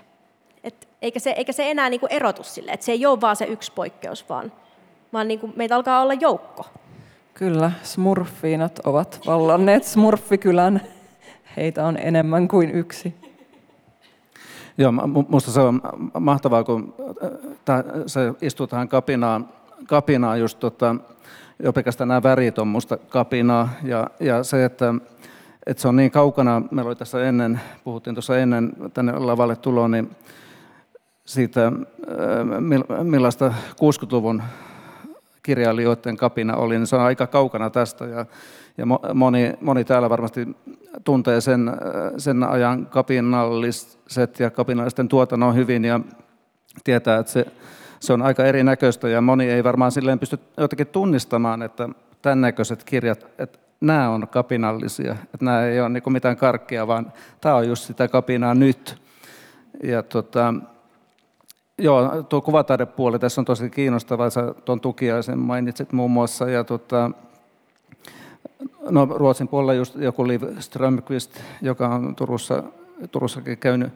Et 0.63 0.87
eikä 1.01 1.19
se. 1.19 1.31
Eikä 1.31 1.51
se 1.51 1.71
enää 1.71 1.89
niin 1.89 1.99
kuin 1.99 2.13
erotu 2.13 2.43
sille, 2.43 2.71
että 2.71 2.85
se 2.85 2.91
ei 2.91 3.05
ole 3.05 3.21
vaan 3.21 3.35
se 3.35 3.45
yksi 3.45 3.71
poikkeus, 3.71 4.29
vaan, 4.29 4.51
vaan 5.13 5.27
niin 5.27 5.39
kuin 5.39 5.53
meitä 5.55 5.75
alkaa 5.75 6.01
olla 6.01 6.13
joukko. 6.13 6.65
Kyllä, 7.33 7.71
smurfiinat 7.83 8.79
ovat 8.79 9.19
vallanneet 9.25 9.83
smurfikylän. 9.83 10.81
Heitä 11.57 11.85
on 11.85 11.97
enemmän 11.97 12.47
kuin 12.47 12.71
yksi. 12.71 13.18
Joo, 14.79 14.91
minusta 14.91 15.51
se 15.51 15.59
on 15.59 15.81
mahtavaa, 16.19 16.63
kun 16.63 16.93
se 18.07 18.33
istuu 18.41 18.67
tähän 18.67 18.87
kapinaan 18.87 19.49
kapinaa 19.87 20.37
just 20.37 20.59
tota, 20.59 20.95
jo 21.63 21.73
pelkästään 21.73 22.07
nämä 22.07 22.23
värit 22.23 22.59
on 22.59 22.67
musta 22.67 22.97
kapinaa. 22.97 23.69
Ja, 23.83 24.07
ja 24.19 24.43
se, 24.43 24.65
että, 24.65 24.93
että 25.65 25.81
se 25.81 25.87
on 25.87 25.95
niin 25.95 26.11
kaukana, 26.11 26.61
meillä 26.71 26.89
oli 26.89 26.95
tässä 26.95 27.23
ennen, 27.23 27.61
puhuttiin 27.83 28.15
tuossa 28.15 28.37
ennen 28.37 28.71
tänne 28.93 29.11
lavalle 29.11 29.55
tuloon, 29.55 29.91
niin 29.91 30.09
siitä, 31.25 31.67
äh, 31.67 31.73
millaista 33.03 33.53
60-luvun 33.71 34.43
kirjailijoiden 35.43 36.17
kapina 36.17 36.55
oli, 36.55 36.77
niin 36.77 36.87
se 36.87 36.95
on 36.95 37.01
aika 37.01 37.27
kaukana 37.27 37.69
tästä. 37.69 38.05
Ja, 38.05 38.25
ja 38.77 38.85
moni, 39.13 39.53
moni 39.61 39.83
täällä 39.83 40.09
varmasti 40.09 40.47
tuntee 41.03 41.41
sen, 41.41 41.67
äh, 41.67 41.75
sen 42.17 42.43
ajan 42.43 42.85
kapinalliset 42.85 44.39
ja 44.39 44.49
kapinallisten 44.49 45.07
tuotannon 45.07 45.55
hyvin 45.55 45.85
ja 45.85 45.99
tietää, 46.83 47.19
että 47.19 47.31
se, 47.31 47.45
se 47.99 48.13
on 48.13 48.21
aika 48.21 48.45
erinäköistä 48.45 49.09
ja 49.09 49.21
moni 49.21 49.49
ei 49.49 49.63
varmaan 49.63 49.91
silleen 49.91 50.19
pysty 50.19 50.39
jotenkin 50.57 50.87
tunnistamaan, 50.87 51.61
että 51.61 51.89
tämän 52.21 52.41
näköiset 52.41 52.83
kirjat, 52.83 53.27
että 53.37 53.59
nämä 53.81 54.09
on 54.09 54.27
kapinallisia, 54.27 55.11
että 55.11 55.45
nämä 55.45 55.63
ei 55.63 55.81
ole 55.81 55.89
niin 55.89 56.13
mitään 56.13 56.37
karkkia, 56.37 56.87
vaan 56.87 57.13
tämä 57.41 57.55
on 57.55 57.67
just 57.67 57.83
sitä 57.83 58.07
kapinaa 58.07 58.53
nyt. 58.53 59.01
Ja 59.83 60.03
tota, 60.03 60.53
joo, 61.77 62.23
tuo 62.23 62.41
kuvataidepuoli 62.41 63.19
tässä 63.19 63.41
on 63.41 63.45
tosi 63.45 63.69
kiinnostava, 63.69 64.29
sä 64.29 64.53
tuon 64.65 64.81
tukiaisen 64.81 65.39
mainitsit 65.39 65.91
muun 65.91 66.11
muassa, 66.11 66.49
ja 66.49 66.63
tota, 66.63 67.11
no, 68.89 69.05
Ruotsin 69.05 69.47
puolella 69.47 69.73
just 69.73 69.95
joku 69.95 70.27
Liv 70.27 70.43
Strömqvist, 70.59 71.39
joka 71.61 71.87
on 71.87 72.15
Turussa, 72.15 72.63
Turussakin 73.11 73.57
käynyt 73.57 73.93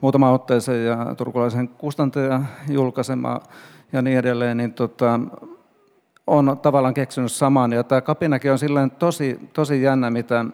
muutama 0.00 0.30
otteeseen 0.30 0.86
ja 0.86 1.14
turkulaisen 1.14 1.68
kustantajan 1.68 2.48
julkaisema 2.68 3.40
ja 3.92 4.02
niin 4.02 4.18
edelleen, 4.18 4.56
niin 4.56 4.72
tota, 4.72 5.20
on 6.26 6.58
tavallaan 6.62 6.94
keksinyt 6.94 7.32
saman. 7.32 7.72
Ja 7.72 7.84
tämä 7.84 8.00
kapinakin 8.00 8.52
on 8.52 8.58
silleen 8.58 8.90
tosi, 8.90 9.50
tosi 9.52 9.82
jännä, 9.82 10.10
mitä 10.10 10.44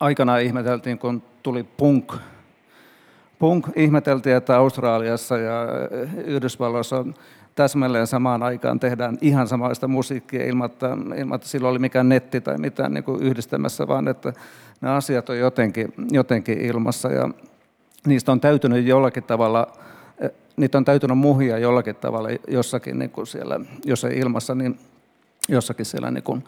aikanaan 0.00 0.42
ihmeteltiin, 0.42 0.98
kun 0.98 1.22
tuli 1.42 1.62
punk. 1.62 2.12
Punk 3.38 3.66
ihmeteltiin, 3.76 4.36
että 4.36 4.56
Australiassa 4.56 5.38
ja 5.38 5.66
Yhdysvalloissa 6.24 7.04
täsmälleen 7.54 8.06
samaan 8.06 8.42
aikaan 8.42 8.80
tehdään 8.80 9.18
ihan 9.20 9.48
samaista 9.48 9.88
musiikkia 9.88 10.44
ilman, 10.44 10.70
että, 10.70 10.96
ilman, 11.16 11.36
että 11.36 11.48
sillä 11.48 11.68
oli 11.68 11.78
mikään 11.78 12.08
netti 12.08 12.40
tai 12.40 12.58
mitään 12.58 12.94
niin 12.94 13.04
kuin 13.04 13.22
yhdistämässä, 13.22 13.88
vaan 13.88 14.08
että 14.08 14.32
nämä 14.80 14.94
asiat 14.94 15.30
on 15.30 15.38
jotenkin, 15.38 15.94
jotenkin 16.10 16.60
ilmassa. 16.60 17.08
Ja 17.12 17.30
niistä 18.06 18.32
on 18.32 18.40
täytynyt 18.40 18.86
jollakin 18.86 19.22
tavalla, 19.22 19.66
eh, 20.18 20.30
niitä 20.56 20.78
on 20.78 20.84
täytynyt 20.84 21.18
muhia 21.18 21.58
jollakin 21.58 21.96
tavalla 21.96 22.28
jossakin 22.48 22.98
niin 22.98 23.10
kuin 23.10 23.26
siellä, 23.26 23.60
jos 23.84 24.04
ei 24.04 24.18
ilmassa, 24.18 24.54
niin 24.54 24.78
jossakin 25.48 25.86
siellä 25.86 26.10
niin 26.10 26.24
kuin 26.24 26.44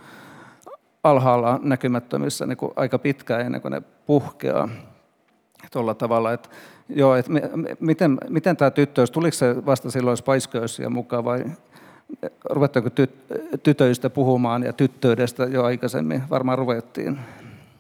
alhaalla 1.05 1.61
näkymättömissä 1.63 2.47
niin 2.47 2.57
kuin 2.57 2.73
aika 2.77 2.99
pitkään 2.99 3.41
ennen 3.41 3.61
kuin 3.61 3.73
ne 3.73 3.83
puhkeaa 4.07 4.69
tuolla 5.73 5.95
tavalla, 5.95 6.33
että 6.33 6.49
joo, 6.89 7.15
että 7.15 7.33
miten, 7.81 8.19
miten 8.29 8.57
tämä 8.57 8.71
tyttö, 8.71 9.07
tuliko 9.13 9.35
se 9.35 9.67
vasta 9.67 9.91
silloin 9.91 10.17
Spice 10.17 10.51
Girlsia 10.51 10.91
mukaan 10.91 11.25
vai 11.25 11.45
ruvettaako 12.51 12.91
tytöistä 13.63 14.11
puhumaan 14.11 14.63
ja 14.63 14.73
tyttöydestä 14.73 15.45
jo 15.45 15.65
aikaisemmin? 15.65 16.23
Varmaan 16.31 16.59
ruvettiin. 16.59 17.19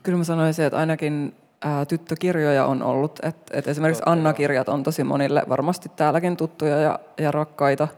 Kyllä 0.02 0.18
mä 0.18 0.24
sanoisin, 0.24 0.64
että 0.64 0.78
ainakin 0.78 1.34
ää, 1.62 1.84
tyttökirjoja 1.84 2.66
on 2.66 2.82
ollut. 2.82 3.18
Et, 3.22 3.36
et 3.50 3.68
esimerkiksi 3.68 4.02
Anna-kirjat 4.06 4.68
on 4.68 4.82
tosi 4.82 5.04
monille 5.04 5.42
varmasti 5.48 5.90
täälläkin 5.96 6.36
tuttuja 6.36 6.80
ja, 6.80 6.98
ja 7.18 7.30
rakkaita. 7.30 7.88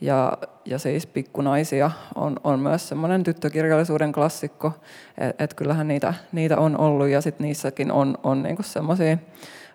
Ja, 0.00 0.38
ja 0.64 0.78
siis 0.78 1.06
Pikkunaisia 1.06 1.90
on, 2.14 2.36
on 2.44 2.60
myös 2.60 2.88
semmoinen 2.88 3.22
tyttökirjallisuuden 3.22 4.12
klassikko. 4.12 4.72
Että 5.18 5.44
et 5.44 5.54
kyllähän 5.54 5.88
niitä, 5.88 6.14
niitä 6.32 6.56
on 6.56 6.78
ollut 6.78 7.08
ja 7.08 7.20
sitten 7.20 7.46
niissäkin 7.46 7.92
on, 7.92 8.18
on 8.22 8.42
niinku 8.42 8.62
semmoisia 8.62 9.16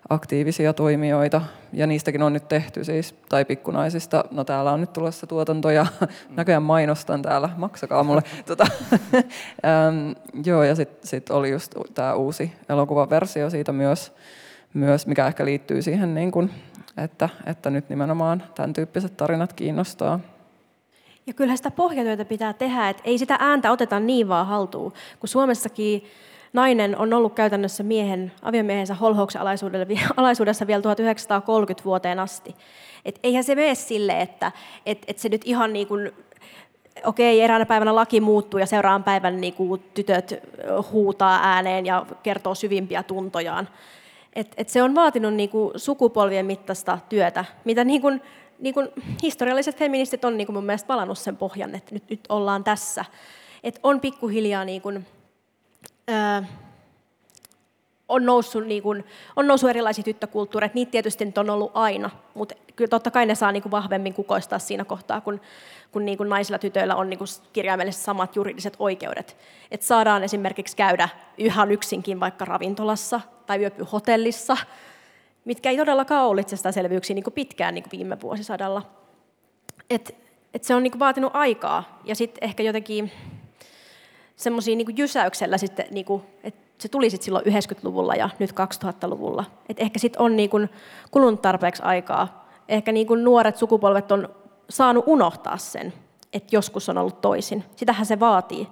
aktiivisia 0.08 0.72
toimijoita, 0.72 1.42
ja 1.72 1.86
niistäkin 1.86 2.22
on 2.22 2.32
nyt 2.32 2.48
tehty 2.48 2.84
siis, 2.84 3.14
tai 3.28 3.44
pikkunaisista, 3.44 4.24
no 4.30 4.44
täällä 4.44 4.72
on 4.72 4.80
nyt 4.80 4.92
tulossa 4.92 5.26
tuotanto, 5.26 5.70
ja 5.70 5.86
näköjään 6.36 6.62
mainostan 6.62 7.22
täällä, 7.22 7.48
maksakaa 7.56 8.04
mulle. 8.04 8.22
tota, 8.46 8.66
ähm, 9.12 10.12
joo, 10.44 10.62
ja 10.62 10.74
sitten 10.74 11.08
sit 11.08 11.30
oli 11.30 11.50
just 11.50 11.74
tämä 11.94 12.14
uusi 12.14 12.52
elokuvaversio 12.68 13.50
siitä 13.50 13.72
myös, 13.72 14.12
myös, 14.74 15.06
mikä 15.06 15.26
ehkä 15.26 15.44
liittyy 15.44 15.82
siihen, 15.82 16.14
niin 16.14 16.30
kun, 16.30 16.50
että, 16.96 17.28
että 17.46 17.70
nyt 17.70 17.88
nimenomaan 17.88 18.42
tämän 18.54 18.72
tyyppiset 18.72 19.16
tarinat 19.16 19.52
kiinnostaa. 19.52 20.20
Ja 21.26 21.34
kyllähän 21.34 21.56
sitä 21.56 21.70
pohjatyötä 21.70 22.24
pitää 22.24 22.52
tehdä, 22.52 22.88
että 22.88 23.02
ei 23.06 23.18
sitä 23.18 23.36
ääntä 23.40 23.72
oteta 23.72 24.00
niin 24.00 24.28
vaan 24.28 24.46
haltuun, 24.46 24.92
kun 25.20 25.28
Suomessakin 25.28 26.04
nainen 26.52 26.98
on 26.98 27.12
ollut 27.12 27.34
käytännössä 27.34 27.82
miehen, 27.82 28.32
aviomiehensä 28.42 28.94
holhouksen 28.94 29.42
alaisuudessa 30.16 30.66
vielä 30.66 30.82
1930 30.82 31.84
vuoteen 31.84 32.18
asti. 32.18 32.54
Et 33.04 33.18
eihän 33.22 33.44
se 33.44 33.54
mene 33.54 33.74
sille, 33.74 34.20
että 34.20 34.52
et, 34.86 35.04
et 35.06 35.18
se 35.18 35.28
nyt 35.28 35.42
ihan 35.44 35.72
niin 35.72 35.86
kuin, 35.86 36.12
okei, 37.04 37.40
eräänä 37.40 37.66
päivänä 37.66 37.94
laki 37.94 38.20
muuttuu 38.20 38.60
ja 38.60 38.66
seuraavan 38.66 39.04
päivän 39.04 39.40
niin 39.40 39.54
kuin 39.54 39.82
tytöt 39.94 40.34
huutaa 40.92 41.40
ääneen 41.42 41.86
ja 41.86 42.06
kertoo 42.22 42.54
syvimpiä 42.54 43.02
tuntojaan. 43.02 43.68
Et, 44.32 44.54
et 44.56 44.68
se 44.68 44.82
on 44.82 44.94
vaatinut 44.94 45.34
niin 45.34 45.50
kuin 45.50 45.72
sukupolvien 45.76 46.46
mittaista 46.46 46.98
työtä, 47.08 47.44
mitä 47.64 47.84
niin 47.84 48.00
kuin, 48.00 48.22
niin 48.58 48.74
kuin 48.74 48.88
historialliset 49.22 49.76
feministit 49.76 50.24
on 50.24 50.36
niin 50.36 50.46
kuin 50.46 50.54
mun 50.54 50.64
mielestä 50.64 50.86
palannut 50.86 51.18
sen 51.18 51.36
pohjan, 51.36 51.74
että 51.74 51.94
nyt, 51.94 52.10
nyt 52.10 52.20
ollaan 52.28 52.64
tässä. 52.64 53.04
Et 53.64 53.80
on 53.82 54.00
pikkuhiljaa 54.00 54.64
niin 54.64 54.82
kuin, 54.82 55.06
on 58.08 58.26
noussut, 58.26 58.66
niin 58.66 58.82
kuin, 58.82 59.04
on 59.36 59.46
noussut 59.46 59.70
erilaisia 59.70 60.04
tyttökulttuureja. 60.04 60.70
Niitä 60.74 60.90
tietysti 60.90 61.24
nyt 61.24 61.38
on 61.38 61.50
ollut 61.50 61.70
aina, 61.74 62.10
mutta 62.34 62.54
kyllä 62.76 62.88
totta 62.88 63.10
kai 63.10 63.26
ne 63.26 63.34
saa 63.34 63.52
niin 63.52 63.62
kuin 63.62 63.70
vahvemmin 63.70 64.14
kukoistaa 64.14 64.58
siinä 64.58 64.84
kohtaa, 64.84 65.20
kun, 65.20 65.40
kun 65.92 66.04
niin 66.04 66.18
kuin 66.18 66.28
naisilla 66.28 66.58
tytöillä 66.58 66.96
on 66.96 67.10
niin 67.10 67.18
kuin 67.18 67.28
kirjaimellisesti 67.52 68.04
samat 68.04 68.36
juridiset 68.36 68.76
oikeudet. 68.78 69.36
Et 69.70 69.82
saadaan 69.82 70.24
esimerkiksi 70.24 70.76
käydä 70.76 71.08
ihan 71.38 71.70
yksinkin 71.70 72.20
vaikka 72.20 72.44
ravintolassa 72.44 73.20
tai 73.46 73.60
yöpy 73.60 73.86
hotellissa, 73.92 74.56
mitkä 75.44 75.70
ei 75.70 75.76
todellakaan 75.76 76.26
ole 76.26 76.40
itsestäänselvyyksiä 76.40 77.14
niin 77.14 77.24
kuin 77.24 77.34
pitkään 77.34 77.74
niin 77.74 77.84
kuin 77.84 77.98
viime 77.98 78.20
vuosisadalla. 78.20 78.82
Et, 79.90 80.14
et 80.54 80.64
se 80.64 80.74
on 80.74 80.82
niin 80.82 80.90
kuin 80.90 81.00
vaatinut 81.00 81.36
aikaa 81.36 82.00
ja 82.04 82.14
sitten 82.14 82.44
ehkä 82.44 82.62
jotenkin 82.62 83.12
semmoisia 84.38 84.76
niin 84.76 84.96
jysäyksellä 84.96 85.58
sitten, 85.58 85.86
niin 85.90 86.06
kuin, 86.06 86.22
että 86.42 86.60
se 86.78 86.88
tuli 86.88 87.10
sitten 87.10 87.24
silloin 87.24 87.46
90-luvulla 87.46 88.14
ja 88.14 88.30
nyt 88.38 88.50
2000-luvulla. 88.50 89.44
Et 89.68 89.80
ehkä 89.80 89.98
sitten 89.98 90.22
on 90.22 90.36
niin 90.36 90.50
kuin 90.50 90.68
kulunut 91.10 91.42
tarpeeksi 91.42 91.82
aikaa. 91.82 92.48
Ehkä 92.68 92.92
niin 92.92 93.06
kuin 93.06 93.24
nuoret 93.24 93.56
sukupolvet 93.56 94.12
on 94.12 94.28
saanut 94.70 95.04
unohtaa 95.06 95.56
sen, 95.56 95.92
että 96.32 96.56
joskus 96.56 96.88
on 96.88 96.98
ollut 96.98 97.20
toisin. 97.20 97.64
Sitähän 97.76 98.06
se 98.06 98.20
vaatii. 98.20 98.68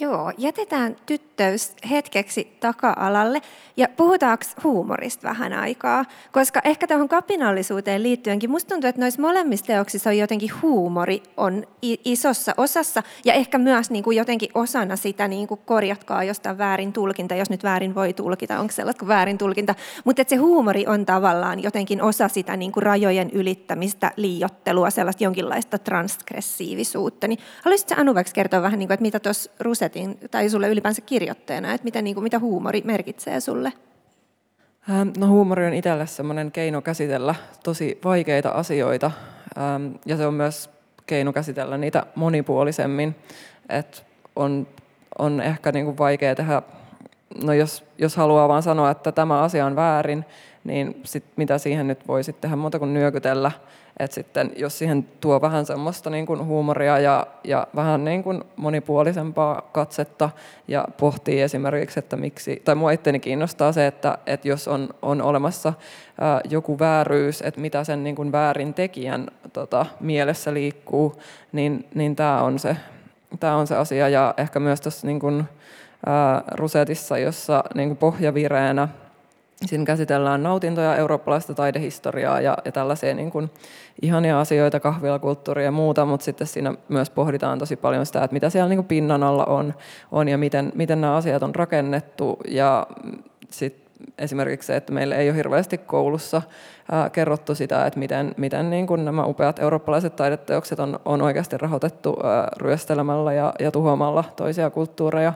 Joo, 0.00 0.32
jätetään 0.38 0.96
tyttöys 1.06 1.72
hetkeksi 1.90 2.56
taka-alalle 2.60 3.42
ja 3.76 3.88
puhutaanko 3.96 4.44
huumorista 4.64 5.28
vähän 5.28 5.52
aikaa, 5.52 6.04
koska 6.32 6.60
ehkä 6.64 6.86
tuohon 6.86 7.08
kapinallisuuteen 7.08 8.02
liittyenkin 8.02 8.50
musta 8.50 8.68
tuntuu, 8.68 8.88
että 8.88 9.00
noissa 9.00 9.22
molemmissa 9.22 9.66
teoksissa 9.66 10.10
on 10.10 10.18
jotenkin 10.18 10.50
huumori 10.62 11.22
on 11.36 11.66
isossa 11.82 12.54
osassa 12.56 13.02
ja 13.24 13.34
ehkä 13.34 13.58
myös 13.58 13.90
niin 13.90 14.04
kuin 14.04 14.16
jotenkin 14.16 14.48
osana 14.54 14.96
sitä 14.96 15.28
niin 15.28 15.48
kuin 15.48 15.60
korjatkaa 15.64 16.24
jostain 16.24 16.58
väärin 16.58 16.92
tulkinta, 16.92 17.34
jos 17.34 17.50
nyt 17.50 17.64
väärin 17.64 17.94
voi 17.94 18.12
tulkita, 18.12 18.60
onko 18.60 18.72
sellaista 18.72 19.00
kuin 19.00 19.08
väärin 19.08 19.38
tulkinta, 19.38 19.74
mutta 20.04 20.22
se 20.26 20.36
huumori 20.36 20.86
on 20.86 21.06
tavallaan 21.06 21.62
jotenkin 21.62 22.02
osa 22.02 22.28
sitä 22.28 22.56
niin 22.56 22.72
kuin 22.72 22.82
rajojen 22.82 23.30
ylittämistä, 23.30 24.10
liiottelua, 24.16 24.90
sellaista 24.90 25.24
jonkinlaista 25.24 25.78
transgressiivisuutta. 25.78 27.28
Niin 27.28 27.38
haluaisitko 27.64 27.94
Anu 27.98 28.14
kertoa 28.34 28.62
vähän, 28.62 28.78
niin 28.78 28.88
kuin, 28.88 28.94
että 28.94 29.02
mitä 29.02 29.20
tuossa 29.20 29.50
Rusetin 29.82 30.18
tai 30.30 30.48
sulle 30.48 30.68
ylipäänsä 30.68 31.00
kirjoitteena, 31.00 31.72
että 31.72 31.84
mitä, 31.84 32.02
niin 32.02 32.14
kuin, 32.14 32.22
mitä 32.22 32.38
huumori 32.38 32.82
merkitsee 32.84 33.40
sulle? 33.40 33.72
Ähm, 34.90 35.08
no 35.18 35.26
huumori 35.26 35.66
on 35.66 35.74
itselle 35.74 36.06
semmoinen 36.06 36.52
keino 36.52 36.82
käsitellä 36.82 37.34
tosi 37.64 37.98
vaikeita 38.04 38.48
asioita 38.48 39.10
ähm, 39.58 39.94
ja 40.06 40.16
se 40.16 40.26
on 40.26 40.34
myös 40.34 40.70
keino 41.06 41.32
käsitellä 41.32 41.78
niitä 41.78 42.06
monipuolisemmin. 42.14 43.14
Et 43.68 44.06
on, 44.36 44.66
on 45.18 45.40
ehkä 45.40 45.72
niin 45.72 45.84
kuin 45.84 45.98
vaikea 45.98 46.34
tehdä, 46.34 46.62
no 47.44 47.52
jos, 47.52 47.84
jos 47.98 48.16
haluaa 48.16 48.48
vaan 48.48 48.62
sanoa, 48.62 48.90
että 48.90 49.12
tämä 49.12 49.42
asia 49.42 49.66
on 49.66 49.76
väärin, 49.76 50.24
niin 50.64 51.00
sit 51.04 51.24
mitä 51.36 51.58
siihen 51.58 51.88
nyt 51.88 52.08
voi 52.08 52.24
sitten 52.24 52.42
tehdä 52.42 52.56
muuta 52.56 52.78
kuin 52.78 52.94
nyökytellä. 52.94 53.50
Et 53.98 54.12
sitten 54.12 54.52
jos 54.56 54.78
siihen 54.78 55.08
tuo 55.20 55.40
vähän 55.40 55.66
semmoista 55.66 56.10
niin 56.10 56.26
kuin 56.26 56.44
huumoria 56.44 56.98
ja, 56.98 57.26
ja 57.44 57.66
vähän 57.76 58.04
niin 58.04 58.22
kuin 58.22 58.44
monipuolisempaa 58.56 59.62
katsetta 59.72 60.30
ja 60.68 60.84
pohtii 60.96 61.40
esimerkiksi, 61.40 61.98
että 61.98 62.16
miksi, 62.16 62.62
tai 62.64 62.74
mua 62.74 62.90
itteni 62.90 63.20
kiinnostaa 63.20 63.72
se, 63.72 63.86
että, 63.86 64.18
että 64.26 64.48
jos 64.48 64.68
on, 64.68 64.88
on 65.02 65.22
olemassa 65.22 65.72
ää, 66.20 66.40
joku 66.50 66.78
vääryys, 66.78 67.42
että 67.42 67.60
mitä 67.60 67.84
sen 67.84 68.04
niin 68.04 68.16
kuin 68.16 68.32
väärin 68.32 68.74
tekijän 68.74 69.26
tota, 69.52 69.86
mielessä 70.00 70.54
liikkuu, 70.54 71.16
niin, 71.52 71.88
niin 71.94 72.16
tämä 72.16 72.42
on, 72.42 72.58
se, 72.58 72.76
tää 73.40 73.56
on 73.56 73.66
se 73.66 73.76
asia. 73.76 74.08
Ja 74.08 74.34
ehkä 74.36 74.60
myös 74.60 74.80
tuossa 74.80 75.06
niin 75.06 75.20
kuin, 75.20 75.44
ää, 76.06 76.42
Rusetissa, 76.52 77.18
jossa 77.18 77.64
niin 77.74 77.88
kuin 77.88 77.98
pohjavireenä 77.98 78.88
Siinä 79.66 79.84
käsitellään 79.84 80.42
nautintoja, 80.42 80.96
eurooppalaista 80.96 81.54
taidehistoriaa 81.54 82.40
ja, 82.40 82.58
ja 82.64 82.72
tällaisia 82.72 83.14
niin 83.14 83.30
kuin 83.30 83.50
ihania 84.02 84.40
asioita, 84.40 84.80
kahvilakulttuuria 84.80 85.64
ja 85.64 85.70
muuta, 85.70 86.04
mutta 86.04 86.24
sitten 86.24 86.46
siinä 86.46 86.74
myös 86.88 87.10
pohditaan 87.10 87.58
tosi 87.58 87.76
paljon 87.76 88.06
sitä, 88.06 88.24
että 88.24 88.34
mitä 88.34 88.50
siellä 88.50 88.68
niin 88.68 88.76
kuin 88.76 88.86
pinnan 88.86 89.22
alla 89.22 89.44
on, 89.44 89.74
on 90.12 90.28
ja 90.28 90.38
miten, 90.38 90.72
miten 90.74 91.00
nämä 91.00 91.16
asiat 91.16 91.42
on 91.42 91.54
rakennettu. 91.54 92.38
Ja 92.48 92.86
sit 93.50 93.82
esimerkiksi 94.18 94.66
se, 94.66 94.76
että 94.76 94.92
meillä 94.92 95.16
ei 95.16 95.28
ole 95.28 95.36
hirveästi 95.36 95.78
koulussa 95.78 96.42
ää, 96.92 97.10
kerrottu 97.10 97.54
sitä, 97.54 97.86
että 97.86 97.98
miten, 97.98 98.34
miten 98.36 98.70
niin 98.70 98.86
kuin 98.86 99.04
nämä 99.04 99.24
upeat 99.24 99.58
eurooppalaiset 99.58 100.16
taideteokset 100.16 100.80
on, 100.80 101.00
on 101.04 101.22
oikeasti 101.22 101.58
rahoitettu 101.58 102.16
ää, 102.24 102.48
ryöstelemällä 102.56 103.32
ja, 103.32 103.52
ja 103.60 103.70
tuhoamalla 103.70 104.24
toisia 104.36 104.70
kulttuureja. 104.70 105.32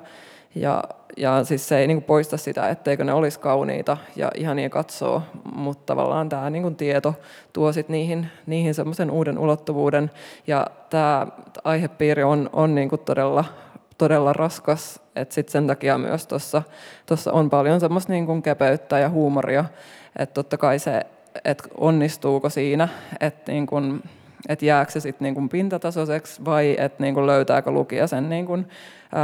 Ja, 0.54 0.84
ja 1.16 1.44
siis 1.44 1.68
se 1.68 1.78
ei 1.78 1.86
niin 1.86 1.96
kuin 1.96 2.04
poista 2.04 2.36
sitä, 2.36 2.68
etteikö 2.68 3.04
ne 3.04 3.12
olisi 3.12 3.40
kauniita 3.40 3.96
ja 4.16 4.30
ihania 4.34 4.70
katsoa, 4.70 5.22
mutta 5.54 5.86
tavallaan 5.86 6.28
tämä 6.28 6.50
niin 6.50 6.62
kuin 6.62 6.76
tieto 6.76 7.14
tuo 7.52 7.72
sit 7.72 7.88
niihin, 7.88 8.26
niihin 8.46 8.74
semmoisen 8.74 9.10
uuden 9.10 9.38
ulottuvuuden. 9.38 10.10
Ja 10.46 10.66
tämä 10.90 11.26
aihepiiri 11.64 12.22
on, 12.22 12.50
on 12.52 12.74
niin 12.74 12.88
kuin 12.88 13.00
todella, 13.04 13.44
todella 13.98 14.32
raskas, 14.32 15.00
että 15.16 15.34
sit 15.34 15.48
sen 15.48 15.66
takia 15.66 15.98
myös 15.98 16.26
tuossa 16.26 16.62
on 17.32 17.50
paljon 17.50 17.80
semmoista 17.80 18.12
niin 18.12 18.26
kuin 18.26 18.42
kepeyttä 18.42 18.98
ja 18.98 19.10
huumoria, 19.10 19.64
että 20.18 20.34
totta 20.34 20.58
kai 20.58 20.78
se, 20.78 21.02
että 21.44 21.68
onnistuuko 21.78 22.50
siinä, 22.50 22.88
että 23.20 23.52
niin 23.52 23.66
kuin, 23.66 24.02
että 24.48 24.64
jääkö 24.66 24.92
se 24.92 25.00
sitten 25.00 25.34
niin 25.34 25.48
pintatasoiseksi 25.48 26.44
vai 26.44 26.76
että 26.78 27.02
niin 27.02 27.14
kuin 27.14 27.26
löytääkö 27.26 27.70
lukija 27.70 28.06
sen 28.06 28.28
niin 28.28 28.46
kuin 28.46 28.66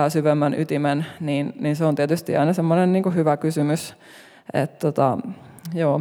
syvemmän 0.09 0.55
ytimen, 0.55 1.07
niin, 1.21 1.53
niin 1.61 1.77
se 1.77 1.85
on 1.85 1.95
tietysti 1.95 2.37
aina 2.37 2.53
semmoinen 2.53 2.93
niin 2.93 3.15
hyvä 3.15 3.37
kysymys. 3.37 3.95
Tota, 4.79 5.19
joo, 5.75 6.01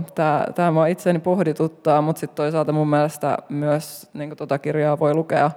tämä, 0.56 0.72
mua 0.72 0.88
itseäni 0.88 1.20
pohdituttaa, 1.20 2.02
mutta 2.02 2.20
sitten 2.20 2.36
toisaalta 2.36 2.72
mun 2.72 2.90
mielestä 2.90 3.38
myös 3.50 4.10
niin 4.14 4.36
tota 4.36 4.60
kirjaa 4.60 5.00
voi 5.00 5.14
lukea 5.14 5.52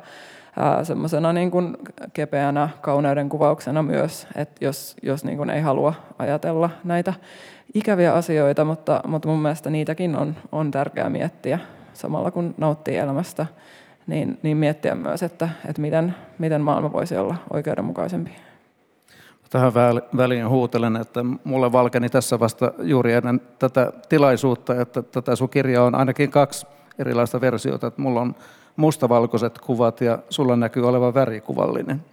semmoisena 0.82 1.32
niin 1.32 1.50
kepeänä 2.12 2.68
kauneuden 2.80 3.28
kuvauksena 3.28 3.82
myös, 3.82 4.26
että 4.36 4.64
jos, 4.64 4.96
jos 5.02 5.24
niin 5.24 5.36
kuin 5.36 5.50
ei 5.50 5.60
halua 5.60 5.94
ajatella 6.18 6.70
näitä 6.84 7.14
ikäviä 7.74 8.12
asioita, 8.12 8.64
mutta, 8.64 9.00
mutta 9.06 9.28
mun 9.28 9.42
mielestä 9.42 9.70
niitäkin 9.70 10.16
on, 10.16 10.36
on 10.52 10.70
tärkeää 10.70 11.10
miettiä 11.10 11.58
samalla 11.94 12.30
kun 12.30 12.54
nauttii 12.58 12.96
elämästä 12.96 13.46
niin, 14.06 14.38
niin 14.42 14.56
miettiä 14.56 14.94
myös, 14.94 15.22
että, 15.22 15.48
että 15.68 15.82
miten, 15.82 16.14
miten 16.38 16.60
maailma 16.60 16.92
voisi 16.92 17.16
olla 17.16 17.34
oikeudenmukaisempi. 17.52 18.30
Tähän 19.50 19.74
väliin 20.16 20.48
huutelen, 20.48 20.96
että 20.96 21.20
mulle 21.44 21.72
valkeni 21.72 22.08
tässä 22.08 22.40
vasta 22.40 22.72
juuri 22.82 23.12
ennen 23.12 23.40
tätä 23.58 23.92
tilaisuutta, 24.08 24.80
että 24.80 25.02
tätä 25.02 25.36
sun 25.36 25.48
kirjaa 25.48 25.84
on 25.84 25.94
ainakin 25.94 26.30
kaksi 26.30 26.66
erilaista 26.98 27.40
versiota. 27.40 27.86
Että 27.86 28.02
mulla 28.02 28.20
on 28.20 28.34
mustavalkoiset 28.76 29.58
kuvat 29.58 30.00
ja 30.00 30.18
sulla 30.30 30.56
näkyy 30.56 30.88
olevan 30.88 31.14
värikuvallinen. 31.14 32.04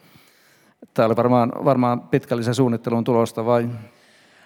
Tämä 0.93 1.05
oli 1.05 1.15
varmaan, 1.15 1.51
varmaan 1.65 2.01
pitkällisen 2.01 2.55
suunnittelun 2.55 3.03
tulosta 3.03 3.45
vai? 3.45 3.69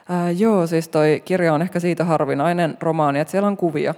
Ää, 0.09 0.31
joo, 0.31 0.67
siis 0.67 0.89
toi 0.89 1.21
kirja 1.25 1.53
on 1.53 1.61
ehkä 1.61 1.79
siitä 1.79 2.03
harvinainen 2.03 2.77
romaani, 2.79 3.19
että 3.19 3.31
siellä 3.31 3.47
on 3.47 3.57
kuvia. 3.57 3.95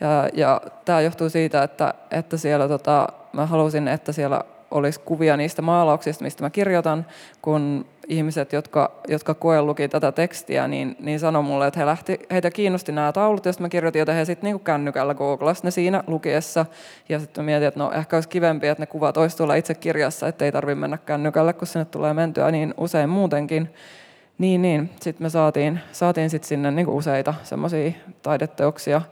Ja, 0.00 0.28
ja 0.32 0.60
tämä 0.84 1.00
johtuu 1.00 1.30
siitä, 1.30 1.62
että, 1.62 1.94
että 2.10 2.36
siellä 2.36 2.68
tota, 2.68 3.08
mä 3.32 3.46
halusin, 3.46 3.88
että 3.88 4.12
siellä 4.12 4.44
olisi 4.70 5.00
kuvia 5.00 5.36
niistä 5.36 5.62
maalauksista, 5.62 6.24
mistä 6.24 6.44
mä 6.44 6.50
kirjoitan, 6.50 7.06
kun 7.42 7.86
ihmiset, 8.08 8.52
jotka, 8.52 8.92
jotka 9.08 9.34
koelluki 9.34 9.88
tätä 9.88 10.12
tekstiä, 10.12 10.68
niin, 10.68 10.96
niin 11.00 11.20
sanoi 11.20 11.42
mulle, 11.42 11.66
että 11.66 11.80
he 11.80 11.86
lähti, 11.86 12.18
heitä 12.30 12.50
kiinnosti 12.50 12.92
nämä 12.92 13.12
taulut, 13.12 13.44
joista 13.44 13.62
mä 13.62 13.68
kirjoitin, 13.68 14.00
joten 14.00 14.14
he 14.14 14.24
sitten 14.24 14.48
niin 14.48 14.60
kännykällä 14.60 15.14
googlasivat 15.14 15.64
ne 15.64 15.70
siinä 15.70 16.04
lukiessa. 16.06 16.66
Ja 17.08 17.20
sitten 17.20 17.44
mietin, 17.44 17.68
että 17.68 17.80
no 17.80 17.92
ehkä 17.92 18.16
olisi 18.16 18.28
kivempi, 18.28 18.68
että 18.68 18.82
ne 18.82 18.86
kuvat 18.86 19.16
olisi 19.16 19.36
tuolla 19.36 19.54
itse 19.54 19.74
kirjassa, 19.74 20.28
että 20.28 20.44
ei 20.44 20.52
tarvitse 20.52 20.80
mennä 20.80 20.98
kännykälle, 20.98 21.52
kun 21.52 21.66
sinne 21.66 21.84
tulee 21.84 22.14
mentyä 22.14 22.50
niin 22.50 22.74
usein 22.76 23.08
muutenkin. 23.08 23.70
Niin, 24.40 24.62
niin. 24.62 24.90
Sitten 25.00 25.24
me 25.24 25.30
saatiin, 25.30 25.80
saatiin 25.92 26.30
sit 26.30 26.44
sinne 26.44 26.70
niin 26.70 26.88
useita 26.88 27.34
semmoisia 27.42 27.92
taideteoksia 28.22 29.02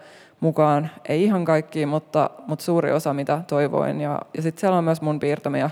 mukaan. 0.41 0.91
Ei 1.09 1.25
ihan 1.25 1.45
kaikki, 1.45 1.87
mutta, 1.87 2.31
mutta 2.47 2.65
suuri 2.65 2.93
osa, 2.93 3.15
mitä 3.15 3.41
toivoin. 3.47 4.01
Ja, 4.01 4.21
ja 4.37 4.43
sitten 4.43 4.61
siellä 4.61 4.79
on 4.79 4.85
myös 4.85 5.03
mun 5.03 5.21
piirtämiä, 5.21 5.71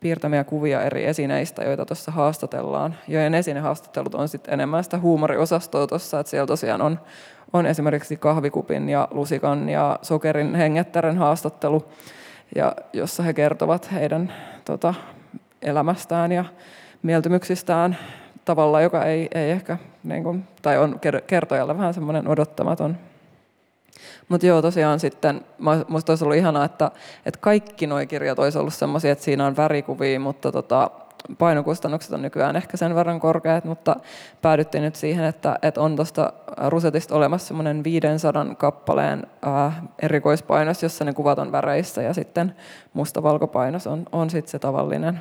piirtämiä 0.00 0.44
kuvia 0.44 0.82
eri 0.82 1.04
esineistä, 1.04 1.64
joita 1.64 1.86
tuossa 1.86 2.10
haastatellaan. 2.10 2.94
Joiden 3.08 3.34
esinehaastattelut 3.34 4.14
on 4.14 4.28
sitten 4.28 4.54
enemmän 4.54 4.84
sitä 4.84 4.98
huumoriosastoa 4.98 5.86
tuossa, 5.86 6.20
että 6.20 6.30
siellä 6.30 6.46
tosiaan 6.46 6.82
on, 6.82 7.00
on 7.52 7.66
esimerkiksi 7.66 8.16
kahvikupin 8.16 8.88
ja 8.88 9.08
lusikan 9.10 9.68
ja 9.68 9.98
sokerin 10.02 10.54
hengettären 10.54 11.18
haastattelu, 11.18 11.84
ja 12.54 12.76
jossa 12.92 13.22
he 13.22 13.32
kertovat 13.32 13.92
heidän 13.92 14.32
tota, 14.64 14.94
elämästään 15.62 16.32
ja 16.32 16.44
mieltymyksistään 17.02 17.96
tavalla, 18.44 18.80
joka 18.80 19.04
ei, 19.04 19.28
ei 19.34 19.50
ehkä, 19.50 19.78
niin 20.04 20.22
kuin, 20.22 20.44
tai 20.62 20.78
on 20.78 21.00
kertojalle 21.26 21.78
vähän 21.78 21.94
semmoinen 21.94 22.28
odottamaton. 22.28 22.96
Mutta 24.28 24.46
joo, 24.46 24.62
tosiaan 24.62 25.00
sitten, 25.00 25.40
minusta 25.88 26.12
olisi 26.12 26.24
ollut 26.24 26.36
ihanaa, 26.36 26.64
että, 26.64 26.90
että 27.26 27.40
kaikki 27.40 27.86
nuo 27.86 28.06
kirjat 28.08 28.38
olisi 28.38 28.58
ollut 28.58 28.74
sellaisia, 28.74 29.12
että 29.12 29.24
siinä 29.24 29.46
on 29.46 29.56
värikuvia, 29.56 30.20
mutta 30.20 30.52
tota, 30.52 30.90
painokustannukset 31.38 32.12
on 32.12 32.22
nykyään 32.22 32.56
ehkä 32.56 32.76
sen 32.76 32.94
verran 32.94 33.20
korkeat, 33.20 33.64
mutta 33.64 33.96
päädyttiin 34.42 34.84
nyt 34.84 34.94
siihen, 34.94 35.24
että, 35.24 35.58
että 35.62 35.80
on 35.80 35.96
tuosta 35.96 36.32
Rusetista 36.68 37.14
olemassa 37.14 37.46
semmoinen 37.46 37.84
500 37.84 38.54
kappaleen 38.58 39.26
ää, 39.42 39.82
erikoispainos, 40.02 40.82
jossa 40.82 41.04
ne 41.04 41.12
kuvat 41.12 41.38
on 41.38 41.52
väreissä 41.52 42.02
ja 42.02 42.14
sitten 42.14 42.54
mustavalkopainos 42.92 43.86
on, 43.86 44.06
on 44.12 44.30
sitten 44.30 44.50
se 44.50 44.58
tavallinen. 44.58 45.20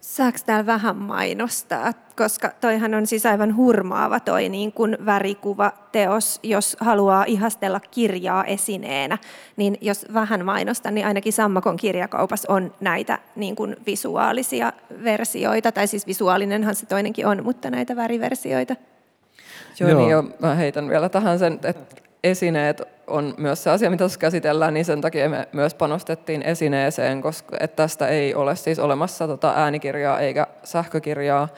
Saako 0.00 0.38
täällä 0.46 0.66
vähän 0.66 0.96
mainostaa, 0.96 1.92
koska 2.16 2.52
toihan 2.60 2.94
on 2.94 3.06
siis 3.06 3.26
aivan 3.26 3.56
hurmaava 3.56 4.20
toi 4.20 4.48
niin 4.48 4.72
kuin 4.72 4.98
värikuvateos, 5.06 6.40
jos 6.42 6.76
haluaa 6.80 7.24
ihastella 7.24 7.80
kirjaa 7.80 8.44
esineenä, 8.44 9.18
niin 9.56 9.78
jos 9.80 10.06
vähän 10.14 10.44
mainostan, 10.44 10.94
niin 10.94 11.06
ainakin 11.06 11.32
Sammakon 11.32 11.76
kirjakaupassa 11.76 12.52
on 12.52 12.74
näitä 12.80 13.18
niin 13.36 13.56
kuin 13.56 13.76
visuaalisia 13.86 14.72
versioita, 15.04 15.72
tai 15.72 15.86
siis 15.86 16.06
visuaalinenhan 16.06 16.74
se 16.74 16.86
toinenkin 16.86 17.26
on, 17.26 17.44
mutta 17.44 17.70
näitä 17.70 17.96
väriversioita. 17.96 18.76
Joo, 19.80 19.90
Joo. 19.90 20.00
niin 20.00 20.10
jo, 20.10 20.24
mä 20.38 20.54
heitän 20.54 20.88
vielä 20.88 21.08
tähän 21.08 21.38
sen, 21.38 21.52
että 21.52 22.02
esineet 22.24 22.82
on 23.10 23.34
myös 23.36 23.62
se 23.62 23.70
asia, 23.70 23.90
mitä 23.90 24.04
tässä 24.04 24.18
käsitellään, 24.18 24.74
niin 24.74 24.84
sen 24.84 25.00
takia 25.00 25.28
me 25.28 25.48
myös 25.52 25.74
panostettiin 25.74 26.42
esineeseen, 26.42 27.22
koska 27.22 27.56
että 27.60 27.76
tästä 27.76 28.08
ei 28.08 28.34
ole 28.34 28.56
siis 28.56 28.78
olemassa 28.78 29.26
tota 29.26 29.52
äänikirjaa 29.56 30.20
eikä 30.20 30.46
sähkökirjaa, 30.64 31.48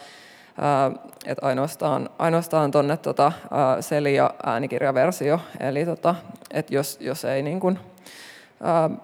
että 1.26 1.46
ainoastaan, 1.46 2.10
ainoastaan 2.18 2.70
tuonne 2.70 2.96
tota, 2.96 3.32
Celia 3.80 4.30
äänikirjaversio, 4.46 5.40
eli 5.60 5.84
tota, 5.84 6.14
että 6.50 6.74
jos, 6.74 6.98
jos 7.00 7.24
ei 7.24 7.42
niin 7.42 7.60
kuin, 7.60 7.78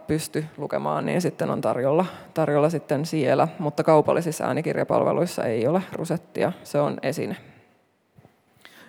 pysty 0.07 0.45
lukemaan, 0.57 1.07
niin 1.07 1.21
sitten 1.21 1.51
on 1.51 1.61
tarjolla, 1.61 2.07
tarjolla 2.35 2.71
sitten 2.71 3.07
siellä, 3.07 3.49
mutta 3.59 3.85
kaupallisissa 3.85 4.45
äänikirjapalveluissa 4.45 5.45
ei 5.45 5.67
ole 5.67 5.83
rusettia, 5.93 6.53
se 6.65 6.81
on 6.81 6.99
esine. 7.03 7.37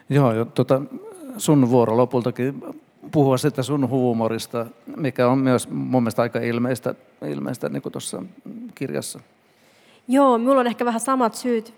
Joo, 0.10 0.34
jo, 0.34 0.46
tota, 0.46 0.82
sun 1.38 1.70
vuoro 1.70 1.98
lopultakin 1.98 2.64
puhua 3.12 3.38
sitä 3.38 3.64
sun 3.64 3.90
huumorista, 3.90 4.66
mikä 4.96 5.28
on 5.28 5.38
myös 5.38 5.70
mun 5.70 6.04
mielestä 6.04 6.22
aika 6.22 6.40
ilmeistä, 6.40 6.96
ilmeistä 7.28 7.70
niin 7.70 7.82
kuin 7.82 7.92
tuossa 7.92 8.24
kirjassa. 8.76 9.20
Joo, 10.08 10.38
minulla 10.38 10.60
on 10.60 10.68
ehkä 10.68 10.86
vähän 10.86 11.00
samat 11.00 11.36
syyt, 11.36 11.74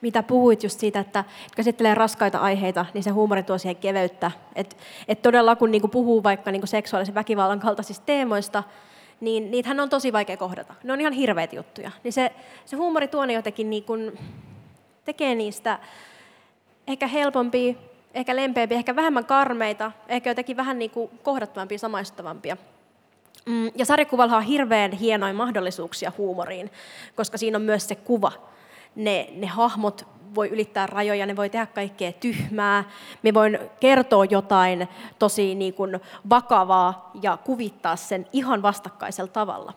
mitä 0.00 0.22
puhuit 0.22 0.62
just 0.62 0.80
siitä, 0.80 1.00
että 1.00 1.24
käsittelee 1.56 1.94
raskaita 1.94 2.38
aiheita, 2.38 2.86
niin 2.94 3.04
se 3.04 3.10
huumori 3.10 3.42
tuo 3.42 3.58
siihen 3.58 3.76
keveyttä. 3.76 4.30
Että 4.54 4.76
et 5.08 5.22
todella 5.22 5.56
kun 5.56 5.70
niinku 5.70 5.88
puhuu 5.88 6.22
vaikka 6.22 6.50
niinku 6.50 6.66
seksuaalisen 6.66 7.14
väkivallan 7.14 7.60
kaltaisista 7.60 8.06
teemoista, 8.06 8.62
niin 9.20 9.50
niitähän 9.50 9.80
on 9.80 9.88
tosi 9.88 10.12
vaikea 10.12 10.36
kohdata. 10.36 10.74
Ne 10.84 10.92
on 10.92 11.00
ihan 11.00 11.12
hirveitä 11.12 11.56
juttuja. 11.56 11.90
Niin 12.04 12.12
se, 12.12 12.32
se 12.64 12.76
huumori 12.76 13.08
tuo 13.08 13.26
ne 13.26 13.32
jotenkin 13.32 13.70
niinku, 13.70 13.92
tekee 15.04 15.34
niistä 15.34 15.78
ehkä 16.86 17.06
helpompia 17.06 17.74
ehkä 18.18 18.36
lempeämpiä, 18.36 18.78
ehkä 18.78 18.96
vähemmän 18.96 19.24
karmeita, 19.24 19.92
ehkä 20.08 20.30
jotenkin 20.30 20.56
vähän 20.56 20.78
niin 20.78 20.90
kuin 20.90 21.10
kohdattavampia, 21.22 21.78
samaistuttavampia. 21.78 22.56
Mm, 23.46 23.70
ja 23.74 23.84
sarjakuvalla 23.84 24.36
on 24.36 24.42
hirveän 24.42 24.92
hienoja 24.92 25.34
mahdollisuuksia 25.34 26.12
huumoriin, 26.18 26.70
koska 27.16 27.38
siinä 27.38 27.56
on 27.56 27.62
myös 27.62 27.88
se 27.88 27.94
kuva. 27.94 28.32
Ne, 28.94 29.28
ne 29.36 29.46
hahmot 29.46 30.06
voi 30.34 30.48
ylittää 30.48 30.86
rajoja, 30.86 31.26
ne 31.26 31.36
voi 31.36 31.50
tehdä 31.50 31.66
kaikkea 31.66 32.12
tyhmää. 32.12 32.84
Me 33.22 33.34
voin 33.34 33.58
kertoa 33.80 34.24
jotain 34.24 34.88
tosi 35.18 35.54
niin 35.54 35.74
kuin 35.74 36.00
vakavaa 36.30 37.10
ja 37.22 37.36
kuvittaa 37.36 37.96
sen 37.96 38.26
ihan 38.32 38.62
vastakkaisella 38.62 39.32
tavalla. 39.32 39.72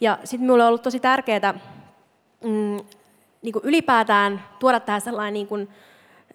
Ja 0.00 0.18
sitten 0.24 0.40
minulle 0.40 0.62
on 0.62 0.68
ollut 0.68 0.82
tosi 0.82 1.00
tärkeää 1.00 1.54
mm, 2.44 2.76
niin 3.42 3.52
kuin 3.52 3.64
ylipäätään 3.64 4.44
tuoda 4.58 4.80
tähän 4.80 5.00
sellainen 5.00 5.34
niin 5.34 5.46
kuin, 5.46 5.68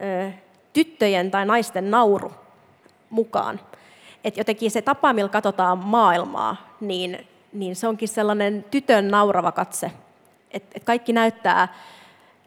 ö, 0.01 0.31
tyttöjen 0.73 1.31
tai 1.31 1.45
naisten 1.45 1.91
nauru 1.91 2.31
mukaan. 3.09 3.59
Että 4.23 4.39
jotenkin 4.39 4.71
se 4.71 4.81
tapa, 4.81 5.13
millä 5.13 5.29
katsotaan 5.29 5.77
maailmaa, 5.77 6.55
niin, 6.81 7.27
niin 7.53 7.75
se 7.75 7.87
onkin 7.87 8.07
sellainen 8.07 8.65
tytön 8.71 9.07
naurava 9.07 9.51
katse. 9.51 9.91
Että 10.51 10.71
et 10.75 10.83
kaikki 10.83 11.13
näyttää 11.13 11.67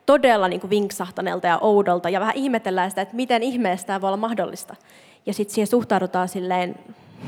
todella 0.07 0.49
niin 0.49 0.61
kuin 0.61 0.71
vinksahtaneelta 0.71 1.47
ja 1.47 1.59
oudolta 1.59 2.09
ja 2.09 2.21
vähän 2.21 2.37
ihmetellään 2.37 2.91
sitä, 2.91 3.03
että 3.03 3.17
miten 3.17 3.43
ihmeestä 3.43 3.87
tämä 3.87 4.01
voi 4.01 4.09
olla 4.09 4.17
mahdollista. 4.17 4.77
Ja 5.27 5.35
sitten 5.35 5.55
siihen 5.55 5.67
suhtaudutaan 5.67 6.29
silleen 6.29 6.75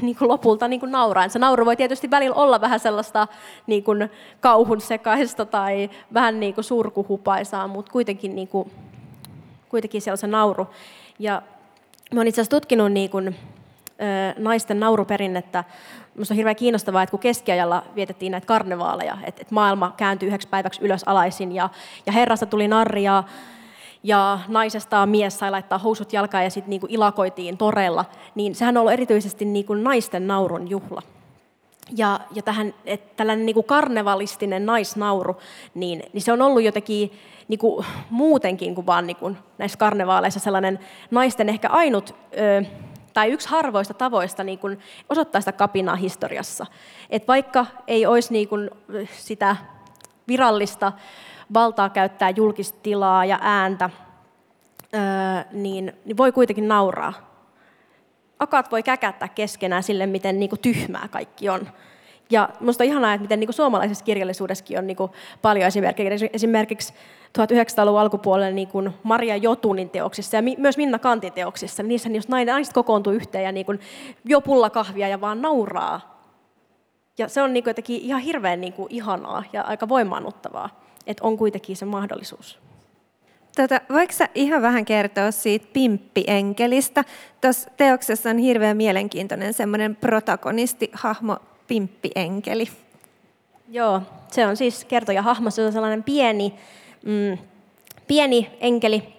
niin 0.03 0.17
kuin 0.17 0.29
lopulta 0.29 0.69
niin 0.69 0.81
kuin 0.81 0.93
nauraen. 0.93 1.31
Se 1.31 1.39
nauru 1.39 1.67
voi 1.67 1.77
tietysti 1.77 2.11
välillä 2.11 2.35
olla 2.35 2.61
vähän 2.61 2.81
sellaista 2.81 3.29
niin 3.67 3.85
kuin 3.85 4.11
kauhun 4.41 4.81
sekaista 4.81 5.47
tai 5.47 5.91
vähän 6.15 6.41
niin 6.41 6.55
kuin 6.55 6.65
surkuhupaisaa, 6.65 7.69
mutta 7.69 7.93
kuitenkin, 7.93 8.35
niin 8.35 8.49
kuin, 8.49 8.71
kuitenkin 9.69 10.03
siellä 10.03 10.15
on 10.15 10.19
se 10.19 10.27
nauru. 10.27 10.67
Ja 11.19 11.43
mä 12.15 12.19
olen 12.21 12.29
itse 12.29 12.41
asiassa 12.41 12.57
tutkinut 12.57 12.93
niin 12.93 13.11
kuin, 13.11 13.37
naisten 14.39 14.81
nauruperinnettä. 14.81 15.65
Minusta 16.15 16.35
on 16.35 16.37
hirveän 16.37 16.57
kiinnostavaa, 16.57 17.03
että 17.03 17.11
kun 17.11 17.21
keskiajalla 17.21 17.85
vietettiin 17.95 18.33
näitä 18.33 18.47
karnevaaleja, 18.47 19.19
että, 19.25 19.43
että 19.43 19.55
maailma 19.55 19.95
kääntyi 19.97 20.27
yhdeksi 20.27 20.49
päiväksi 20.49 20.81
ylös 20.85 21.03
alaisin 21.07 21.53
ja, 21.53 21.69
ja 22.07 22.13
herrasta 22.13 22.47
tuli 22.47 22.69
narria 22.69 23.25
ja 24.03 24.39
naisesta 24.49 25.07
mies 25.07 25.39
sai 25.39 25.51
laittaa 25.51 25.79
housut 25.79 26.13
jalkaan 26.13 26.45
ja 26.45 26.51
sitten 26.51 26.71
niinku 26.71 26.87
ilakoitiin 26.91 27.57
torella, 27.57 28.05
niin 28.35 28.55
sehän 28.55 28.77
on 28.77 28.81
ollut 28.81 28.93
erityisesti 28.93 29.45
niinku 29.45 29.75
naisten 29.75 30.27
naurun 30.27 30.71
juhla. 30.71 31.03
Ja, 31.97 32.21
ja 32.35 32.43
tähän, 32.43 32.75
että 32.85 33.17
tällainen 33.17 33.47
niinku 33.47 33.63
karnevalistinen 33.63 34.67
naisnauru, 34.67 35.37
niin, 35.75 36.03
niin 36.13 36.23
se 36.23 36.33
on 36.33 36.43
ollut 36.43 36.63
jotenkin 36.63 37.13
niinku 37.49 37.85
muutenkin 38.11 38.75
kuin 38.75 38.87
vaan 38.87 39.07
niinku 39.07 39.37
näissä 39.59 39.79
karnevaaleissa 39.79 40.41
sellainen 40.41 40.79
naisten 41.11 41.49
ehkä 41.49 41.69
ainut 41.69 42.15
ö, 42.39 42.65
tai 43.15 43.31
yksi 43.31 43.49
harvoista 43.49 43.95
tavoista 43.95 44.45
niin 44.45 44.59
kuin 44.59 44.79
osoittaa 45.09 45.41
sitä 45.41 45.53
kapinaa 45.53 45.97
historiassa. 45.97 46.67
Et 47.11 47.29
vaikka 47.29 47.67
ei 47.87 48.07
olisi 48.07 48.33
niin 48.33 48.49
kuin 48.49 48.71
sitä 49.13 49.57
virallista 50.29 50.93
valtaa 51.55 51.89
käyttää 51.89 52.31
julkista 52.31 52.79
tilaa 52.83 53.25
ja 53.25 53.39
ääntä, 53.43 53.91
niin, 55.53 55.93
niin 56.05 56.17
voi 56.17 56.33
kuitenkin 56.33 56.69
nauraa. 56.69 57.13
Akat 58.39 58.71
voi 58.71 58.83
käkättää 58.83 59.29
keskenään 59.29 59.83
sille, 59.83 60.07
miten 60.07 60.39
niin 60.39 60.51
kuin 60.51 60.61
tyhmää 60.61 61.09
kaikki 61.09 61.49
on. 61.49 61.69
Ja 62.31 62.49
minusta 62.61 62.85
on 62.85 62.89
ihanaa, 62.89 63.15
että 63.15 63.23
miten 63.23 63.41
niin 63.41 63.53
suomalaisessa 63.53 64.05
kirjallisuudessakin 64.05 64.79
on 64.79 64.87
niin 64.87 64.97
paljon 65.43 65.67
esimerkkejä. 65.67 66.11
Esimerkiksi 66.33 66.95
1900-luvun 67.39 68.01
alkupuolella 68.01 68.55
niin 68.55 68.69
kuin 68.69 68.91
Maria 69.03 69.37
Jotunin 69.37 69.91
teoksissa 69.91 70.37
ja 70.37 70.43
myös 70.59 70.77
Minna 70.77 70.99
Kantin 70.99 71.33
teoksissa, 71.33 71.83
niin 71.83 71.89
niissä 71.89 72.09
jos 72.09 72.29
naiset 72.29 72.75
kokoontuu 72.75 73.13
yhteen 73.13 73.45
ja 73.45 73.53
niin 73.53 73.67
kuin 73.67 73.81
jo 74.25 74.41
pulla 74.41 74.71
kahvia 74.71 75.09
ja 75.09 75.21
vaan 75.21 75.43
nauraa. 75.43 76.19
Ja 77.19 77.29
se 77.29 77.43
on 77.43 77.53
niin 77.53 77.65
kuin 77.65 77.71
jotenkin 77.71 78.01
ihan 78.01 78.21
hirveän 78.21 78.61
niin 78.61 78.73
kuin 78.73 78.87
ihanaa 78.91 79.45
ja 79.53 79.63
aika 79.63 79.89
voimaannuttavaa, 79.89 80.81
että 81.07 81.25
on 81.25 81.37
kuitenkin 81.37 81.77
se 81.77 81.85
mahdollisuus. 81.85 82.59
Tota, 83.57 83.81
voiko 83.93 84.13
sä 84.13 84.29
ihan 84.35 84.63
vähän 84.63 84.85
kertoa 84.85 85.31
siitä 85.31 85.67
pimppionkelista? 85.73 87.05
Tuossa 87.41 87.71
teoksessa 87.77 88.31
on 88.31 88.39
hirveän 88.39 88.77
mielenkiintoinen 88.77 89.55
semmoinen 89.55 89.97
protagonistihahmo, 89.97 91.37
pimppienkeli. 91.69 92.69
Joo, 93.69 94.03
se 94.33 94.47
on 94.47 94.57
siis 94.57 94.85
kertoja 94.85 95.23
hahmo, 95.23 95.51
se 95.51 95.67
on 95.67 95.73
sellainen 95.73 96.03
pieni, 96.03 96.55
mm, 97.05 97.39
pieni 98.07 98.51
enkeli, 98.61 99.15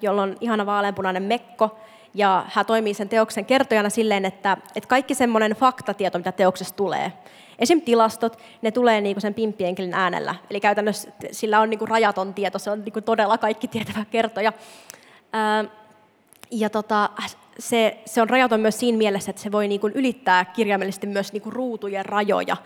jolla 0.00 0.22
on 0.22 0.36
ihana 0.40 0.66
vaaleanpunainen 0.66 1.22
mekko, 1.22 1.78
ja 2.14 2.44
hän 2.48 2.66
toimii 2.66 2.94
sen 2.94 3.08
teoksen 3.08 3.44
kertojana 3.44 3.90
silleen, 3.90 4.24
että, 4.24 4.56
että 4.76 4.88
kaikki 4.88 5.14
semmoinen 5.14 5.52
faktatieto, 5.52 6.18
mitä 6.18 6.32
teoksessa 6.32 6.76
tulee, 6.76 7.12
esim. 7.58 7.80
tilastot, 7.80 8.38
ne 8.62 8.70
tulee 8.70 9.00
niinku 9.00 9.20
sen 9.20 9.34
pimppienkelin 9.34 9.94
äänellä. 9.94 10.34
Eli 10.50 10.60
käytännössä 10.60 11.12
sillä 11.32 11.60
on 11.60 11.70
niinku 11.70 11.86
rajaton 11.86 12.34
tieto, 12.34 12.58
se 12.58 12.70
on 12.70 12.84
niinku 12.84 13.00
todella 13.00 13.38
kaikki 13.38 13.68
tietävä 13.68 14.04
kertoja. 14.10 14.52
Ö, 15.64 15.68
ja 16.50 16.70
tota, 16.70 17.10
se, 17.58 17.98
se 18.06 18.22
on 18.22 18.30
rajaton 18.30 18.60
myös 18.60 18.80
siinä 18.80 18.98
mielessä, 18.98 19.30
että 19.30 19.42
se 19.42 19.52
voi 19.52 19.68
niinku 19.68 19.88
ylittää 19.94 20.44
kirjaimellisesti 20.44 21.06
myös 21.06 21.32
niinku 21.32 21.50
ruutujen 21.50 22.04
rajoja. 22.04 22.56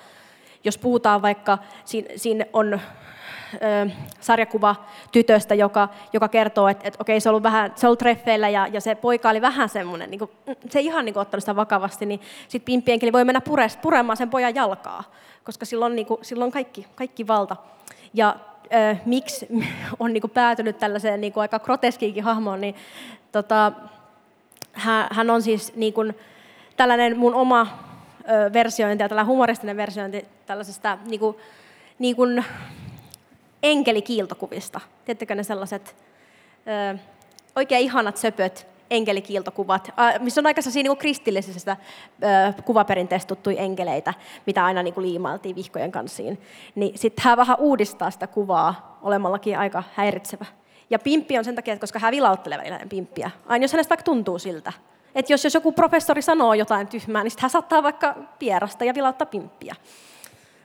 Jos 0.64 0.78
puhutaan 0.78 1.22
vaikka, 1.22 1.58
siinä, 1.84 2.08
siinä 2.16 2.44
on 2.52 2.74
ö, 2.74 3.90
sarjakuva 4.20 4.76
tytöstä, 5.12 5.54
joka, 5.54 5.88
joka 6.12 6.28
kertoo, 6.28 6.68
että, 6.68 6.88
että 6.88 6.98
okei, 7.00 7.20
se 7.20 7.28
on 7.28 7.30
ollut 7.30 7.42
vähän, 7.42 7.72
se 7.76 7.86
on 7.86 7.88
ollut 7.88 7.98
treffeillä 7.98 8.48
ja, 8.48 8.66
ja 8.66 8.80
se 8.80 8.94
poika 8.94 9.30
oli 9.30 9.40
vähän 9.40 9.68
semmoinen, 9.68 10.10
niin 10.10 10.18
kuin, 10.18 10.30
se 10.70 10.78
ei 10.78 10.84
ihan 10.84 11.04
niin 11.04 11.12
kuin, 11.12 11.22
ottanut 11.22 11.42
sitä 11.42 11.56
vakavasti, 11.56 12.06
niin 12.06 12.20
sitten 12.48 12.66
pimpienkeli 12.66 13.12
voi 13.12 13.24
mennä 13.24 13.40
pures, 13.40 13.76
puremaan 13.76 14.16
sen 14.16 14.30
pojan 14.30 14.54
jalkaa, 14.54 15.04
koska 15.44 15.64
silloin, 15.64 15.96
niin 15.96 16.06
kuin, 16.06 16.18
silloin 16.22 16.52
kaikki, 16.52 16.86
kaikki 16.94 17.26
valta. 17.26 17.56
Ja 18.14 18.36
ö, 18.64 18.96
miksi 19.06 19.48
on 20.00 20.12
niin 20.12 20.20
kuin, 20.20 20.30
päätynyt 20.30 20.78
tällaiseen 20.78 21.20
niin 21.20 21.32
kuin, 21.32 21.42
aika 21.42 21.58
groteskiinkin 21.58 22.24
hahmoon, 22.24 22.60
niin 22.60 22.74
tota, 23.32 23.72
hän, 24.78 25.30
on 25.30 25.42
siis 25.42 25.76
niin 25.76 25.92
kuin, 25.92 26.14
tällainen 26.76 27.18
mun 27.18 27.34
oma 27.34 27.66
versiointi 28.52 29.04
ja 29.04 29.08
tällainen 29.08 29.30
humoristinen 29.30 29.76
versiointi 29.76 30.24
tällaisesta 30.46 30.98
niin 31.06 31.20
kuin, 31.20 31.36
niin 31.98 32.16
kuin 32.16 32.44
enkelikiiltokuvista. 33.62 34.80
Tiedättekö 35.04 35.34
ne 35.34 35.42
sellaiset 35.42 35.96
ö, 36.94 36.98
oikein 37.56 37.84
ihanat 37.84 38.16
söpöt 38.16 38.66
enkelikiiltokuvat, 38.90 39.90
missä 40.18 40.40
on 40.40 40.46
aika 40.46 40.60
niin 40.74 40.96
kristillisestä 40.96 41.76
ö, 42.22 42.62
kuvaperinteestä 42.62 43.28
tuttuja 43.28 43.62
enkeleitä, 43.62 44.14
mitä 44.46 44.64
aina 44.64 44.82
niin 44.82 44.94
kuin 44.94 45.06
liimailtiin 45.06 45.56
vihkojen 45.56 45.92
kanssiin. 45.92 46.40
Niin 46.74 46.98
sitten 46.98 47.24
hän 47.24 47.36
vähän 47.36 47.56
uudistaa 47.58 48.10
sitä 48.10 48.26
kuvaa 48.26 48.98
olemallakin 49.02 49.58
aika 49.58 49.82
häiritsevä. 49.94 50.46
Ja 50.90 50.98
pimppi 50.98 51.38
on 51.38 51.44
sen 51.44 51.54
takia, 51.54 51.74
että 51.74 51.82
koska 51.82 51.98
hän 51.98 52.12
vilauttelee 52.12 52.58
välillä 52.58 52.80
pimppiä. 52.88 53.30
Aina 53.46 53.64
jos 53.64 53.72
hänestä 53.72 53.90
vaikka 53.90 54.04
tuntuu 54.04 54.38
siltä. 54.38 54.72
Että 55.14 55.32
jos, 55.32 55.44
jos 55.44 55.54
joku 55.54 55.72
professori 55.72 56.22
sanoo 56.22 56.54
jotain 56.54 56.86
tyhmää, 56.86 57.24
niin 57.24 57.32
hän 57.38 57.50
saattaa 57.50 57.82
vaikka 57.82 58.14
pierasta 58.38 58.84
ja 58.84 58.94
vilauttaa 58.94 59.26
pimppiä. 59.26 59.74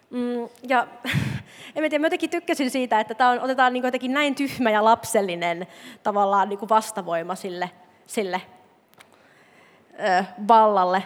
Mm, 0.09 0.49
ja 0.67 0.87
en 1.75 1.83
tiedä, 1.83 1.99
mä 1.99 2.05
jotenkin 2.05 2.29
tykkäsin 2.29 2.71
siitä, 2.71 2.99
että 2.99 3.13
tämä 3.13 3.29
on, 3.29 3.39
otetaan 3.39 3.73
niin 3.73 3.83
jotenkin 3.83 4.13
näin 4.13 4.35
tyhmä 4.35 4.69
ja 4.69 4.83
lapsellinen 4.83 5.67
tavallaan 6.03 6.49
niin 6.49 6.69
vastavoima 6.69 7.35
sille, 7.35 7.71
sille 8.05 8.41
ö, 10.19 10.23
vallalle, 10.47 11.03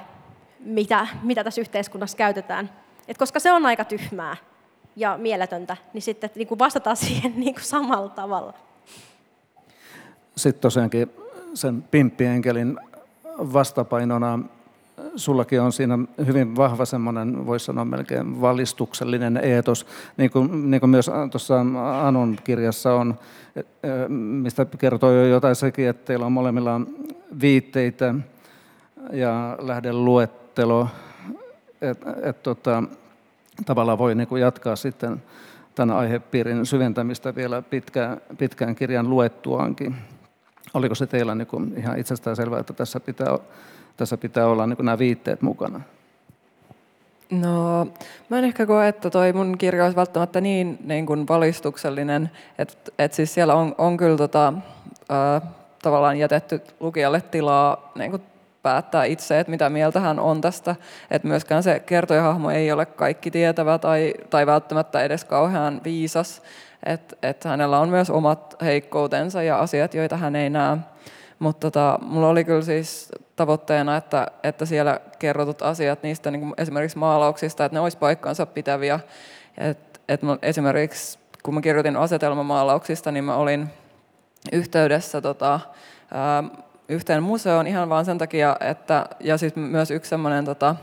mitä, 0.60 1.08
mitä 1.24 1.44
tässä 1.44 1.62
yhteiskunnassa 1.62 2.18
käytetään. 2.18 2.70
Et 3.08 3.18
koska 3.18 3.40
se 3.40 3.52
on 3.52 3.66
aika 3.66 3.86
tyhmää 3.86 4.38
ja 4.96 5.18
mieletöntä, 5.18 5.78
niin 5.94 6.02
sitten 6.02 6.30
niin 6.36 6.48
kuin 6.48 6.60
vastataan 6.60 6.98
siihen 7.08 7.34
niin 7.36 7.54
kuin 7.54 7.64
samalla 7.64 8.10
tavalla. 8.10 8.54
Sitten 10.38 10.62
tosiaankin 10.62 11.12
sen 11.54 11.84
pimppien 11.92 12.42
vastapainona 13.38 14.40
sullakin 15.16 15.62
on 15.62 15.72
siinä 15.72 16.00
hyvin 16.26 16.56
vahva 16.56 16.86
semmoinen, 16.86 17.46
voisi 17.46 17.66
sanoa 17.66 17.86
melkein 17.86 18.42
valistuksellinen 18.42 19.38
eetos, 19.38 19.88
niin 20.18 20.32
kuin, 20.32 20.72
niin 20.72 20.80
kuin 20.80 20.90
myös 20.90 21.12
tuossa 21.32 21.66
Anun 22.02 22.38
kirjassa 22.44 22.94
on, 22.94 23.20
mistä 24.08 24.66
kertoo 24.66 25.12
jo 25.12 25.26
jotain 25.26 25.56
sekin, 25.56 25.88
että 25.88 26.06
teillä 26.06 26.26
on 26.26 26.32
molemmilla 26.32 26.82
viitteitä 27.42 28.16
ja 29.12 29.58
lähdeluettelo, 29.62 30.88
että 31.82 32.16
et, 32.24 32.44
tota, 32.44 32.84
tavallaan 33.66 33.98
voi 33.98 34.16
niin 34.16 34.28
kuin 34.28 34.42
jatkaa 34.42 34.76
sitten 34.76 35.24
tämän 35.76 35.98
aihepiirin 35.98 36.66
syventämistä 36.66 37.36
vielä 37.36 37.62
pitkään, 37.62 38.22
pitkään 38.38 38.76
kirjan 38.76 39.10
luettuaankin. 39.10 39.96
Oliko 40.74 40.96
se 40.96 41.08
teillä 41.08 41.36
niin 41.36 41.48
kuin 41.48 41.74
ihan 41.78 42.00
itsestään 42.00 42.36
selvää, 42.36 42.60
että 42.60 42.74
tässä 42.74 43.00
pitää 43.00 43.38
tässä 43.98 44.18
pitää 44.18 44.48
olla 44.48 44.68
niin 44.68 44.78
nämä 44.80 45.00
viitteet 45.00 45.42
mukana? 45.42 45.82
No, 47.32 47.86
mä 48.30 48.38
en 48.38 48.44
ehkä 48.44 48.66
koe, 48.66 48.88
että 48.88 49.10
toi 49.10 49.34
mun 49.34 49.58
kirja 49.58 49.84
olisi 49.84 49.96
välttämättä 49.96 50.42
niin, 50.42 50.78
niin 50.84 51.06
kuin 51.06 51.28
valistuksellinen, 51.28 52.32
että, 52.58 52.92
että 53.00 53.16
siis 53.16 53.34
siellä 53.34 53.56
on, 53.56 53.76
on 53.78 53.98
kyllä 53.98 54.18
tota, 54.18 54.54
ää, 55.10 55.42
tavallaan 55.82 56.20
jätetty 56.20 56.62
lukijalle 56.80 57.22
tilaa 57.22 57.92
niin 57.96 58.12
kuin 58.12 58.24
päättää 58.64 59.04
itse, 59.04 59.40
että 59.40 59.52
mitä 59.52 59.70
mieltä 59.70 60.00
hän 60.00 60.20
on 60.20 60.42
tästä. 60.42 60.76
Että 61.12 61.28
myöskään 61.28 61.64
se 61.64 61.80
kertojahahmo 61.80 62.52
ei 62.52 62.72
ole 62.72 62.86
kaikki 62.86 63.32
tietävä 63.32 63.78
tai, 63.78 64.14
tai 64.30 64.46
välttämättä 64.46 65.02
edes 65.02 65.26
kauhean 65.26 65.82
viisas. 65.84 66.42
Että 66.86 67.16
et 67.24 67.44
hänellä 67.44 67.80
on 67.80 67.90
myös 67.90 68.10
omat 68.10 68.56
heikkoutensa 68.62 69.44
ja 69.44 69.60
asiat, 69.60 69.94
joita 69.94 70.18
hän 70.18 70.36
ei 70.36 70.50
näe. 70.50 70.78
Mutta 71.40 71.68
tota, 71.68 72.00
mulla 72.02 72.30
oli 72.30 72.44
kyllä 72.44 72.62
siis 72.62 73.12
tavoitteena, 73.36 73.98
että, 73.98 74.28
että 74.44 74.66
siellä 74.66 75.00
kerrotut 75.20 75.62
asiat 75.62 76.04
niistä 76.04 76.32
niin 76.32 76.54
esimerkiksi 76.58 76.98
maalauksista, 76.98 77.66
että 77.66 77.76
ne 77.76 77.80
olisi 77.80 77.98
paikkansa 77.98 78.46
pitäviä. 78.46 79.00
Et, 79.58 80.02
et 80.08 80.22
esimerkiksi 80.42 81.20
kun 81.44 81.54
mä 81.54 81.62
kirjoitin 81.62 81.98
asetelmamaalauksista, 81.98 83.12
niin 83.12 83.24
mä 83.24 83.36
olin 83.36 83.70
yhteydessä 84.52 85.22
tota, 85.22 85.60
ää, 86.12 86.44
yhteen 86.90 87.24
museoon 87.24 87.68
ihan 87.68 87.90
vaan 87.90 88.06
sen 88.06 88.18
takia, 88.18 88.58
että, 88.60 89.06
ja 89.20 89.38
siis 89.38 89.56
myös 89.56 89.92
yksi 89.92 90.10
semmoinen 90.10 90.46
tota, 90.46 90.76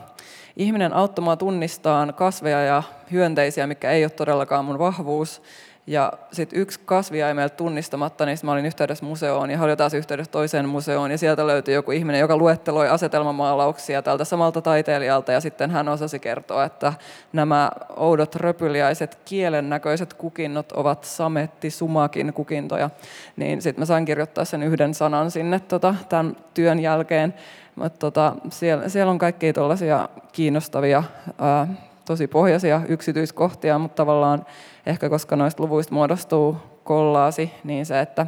ihminen 0.57 0.93
auttamaan 0.93 1.39
tunnistaa 1.39 2.13
kasveja 2.13 2.63
ja 2.65 2.83
hyönteisiä, 3.13 3.67
mikä 3.67 3.91
ei 3.91 4.05
ole 4.05 4.11
todellakaan 4.11 4.65
mun 4.65 4.79
vahvuus, 4.79 5.43
ja 5.87 6.12
sitten 6.32 6.59
yksi 6.59 6.80
kasvi 6.85 7.18
jäi 7.18 7.35
meiltä 7.35 7.57
tunnistamatta, 7.57 8.26
niin 8.26 8.39
mä 8.43 8.53
olin 8.53 8.66
yhteydessä 8.66 9.05
museoon 9.05 9.51
ja 9.51 9.59
hän 9.59 9.76
taas 9.76 9.95
yhteydessä 9.95 10.32
toiseen 10.32 10.68
museoon 10.68 11.11
ja 11.11 11.18
sieltä 11.18 11.47
löytyi 11.47 11.74
joku 11.74 11.91
ihminen, 11.91 12.20
joka 12.20 12.37
luetteloi 12.37 12.89
asetelmamaalauksia 12.89 14.03
tältä 14.03 14.24
samalta 14.24 14.62
taiteilijalta 14.62 15.32
ja 15.32 15.41
sitten 15.41 15.70
hän 15.70 15.89
osasi 15.89 16.18
kertoa, 16.18 16.64
että 16.64 16.93
nämä 17.32 17.70
oudot 17.97 18.35
röpyliäiset 18.35 19.18
kielen 19.24 19.70
näköiset 19.70 20.14
kukinnot 20.14 20.72
ovat 20.72 21.05
sametti 21.05 21.70
sumakin 21.70 22.32
kukintoja. 22.32 22.91
Niin 23.37 23.62
sitten 23.62 23.82
mä 23.82 23.87
sain 23.87 24.05
kirjoittaa 24.05 24.45
sen 24.45 24.62
yhden 24.62 24.95
sanan 24.95 25.30
sinne 25.30 25.61
tota, 25.61 25.95
tämän 26.09 26.37
työn 26.55 26.80
jälkeen. 26.80 27.35
Mutta 27.74 27.99
tota, 27.99 28.37
siellä, 28.51 28.89
siellä 28.89 29.11
on 29.11 29.18
kaikkia 29.18 29.53
tuollaisia 29.53 30.09
kiinnostavia 30.32 31.03
ää, 31.39 31.66
tosi 32.05 32.27
pohjaisia 32.27 32.81
yksityiskohtia, 32.89 33.79
mutta 33.79 33.97
tavallaan 33.97 34.47
ehkä 34.87 35.09
koska 35.09 35.37
noista 35.37 35.63
luvuista 35.63 35.95
muodostuu 35.95 36.57
kollaasi, 36.85 37.51
niin 37.65 37.87
se, 37.87 38.01
että, 38.01 38.27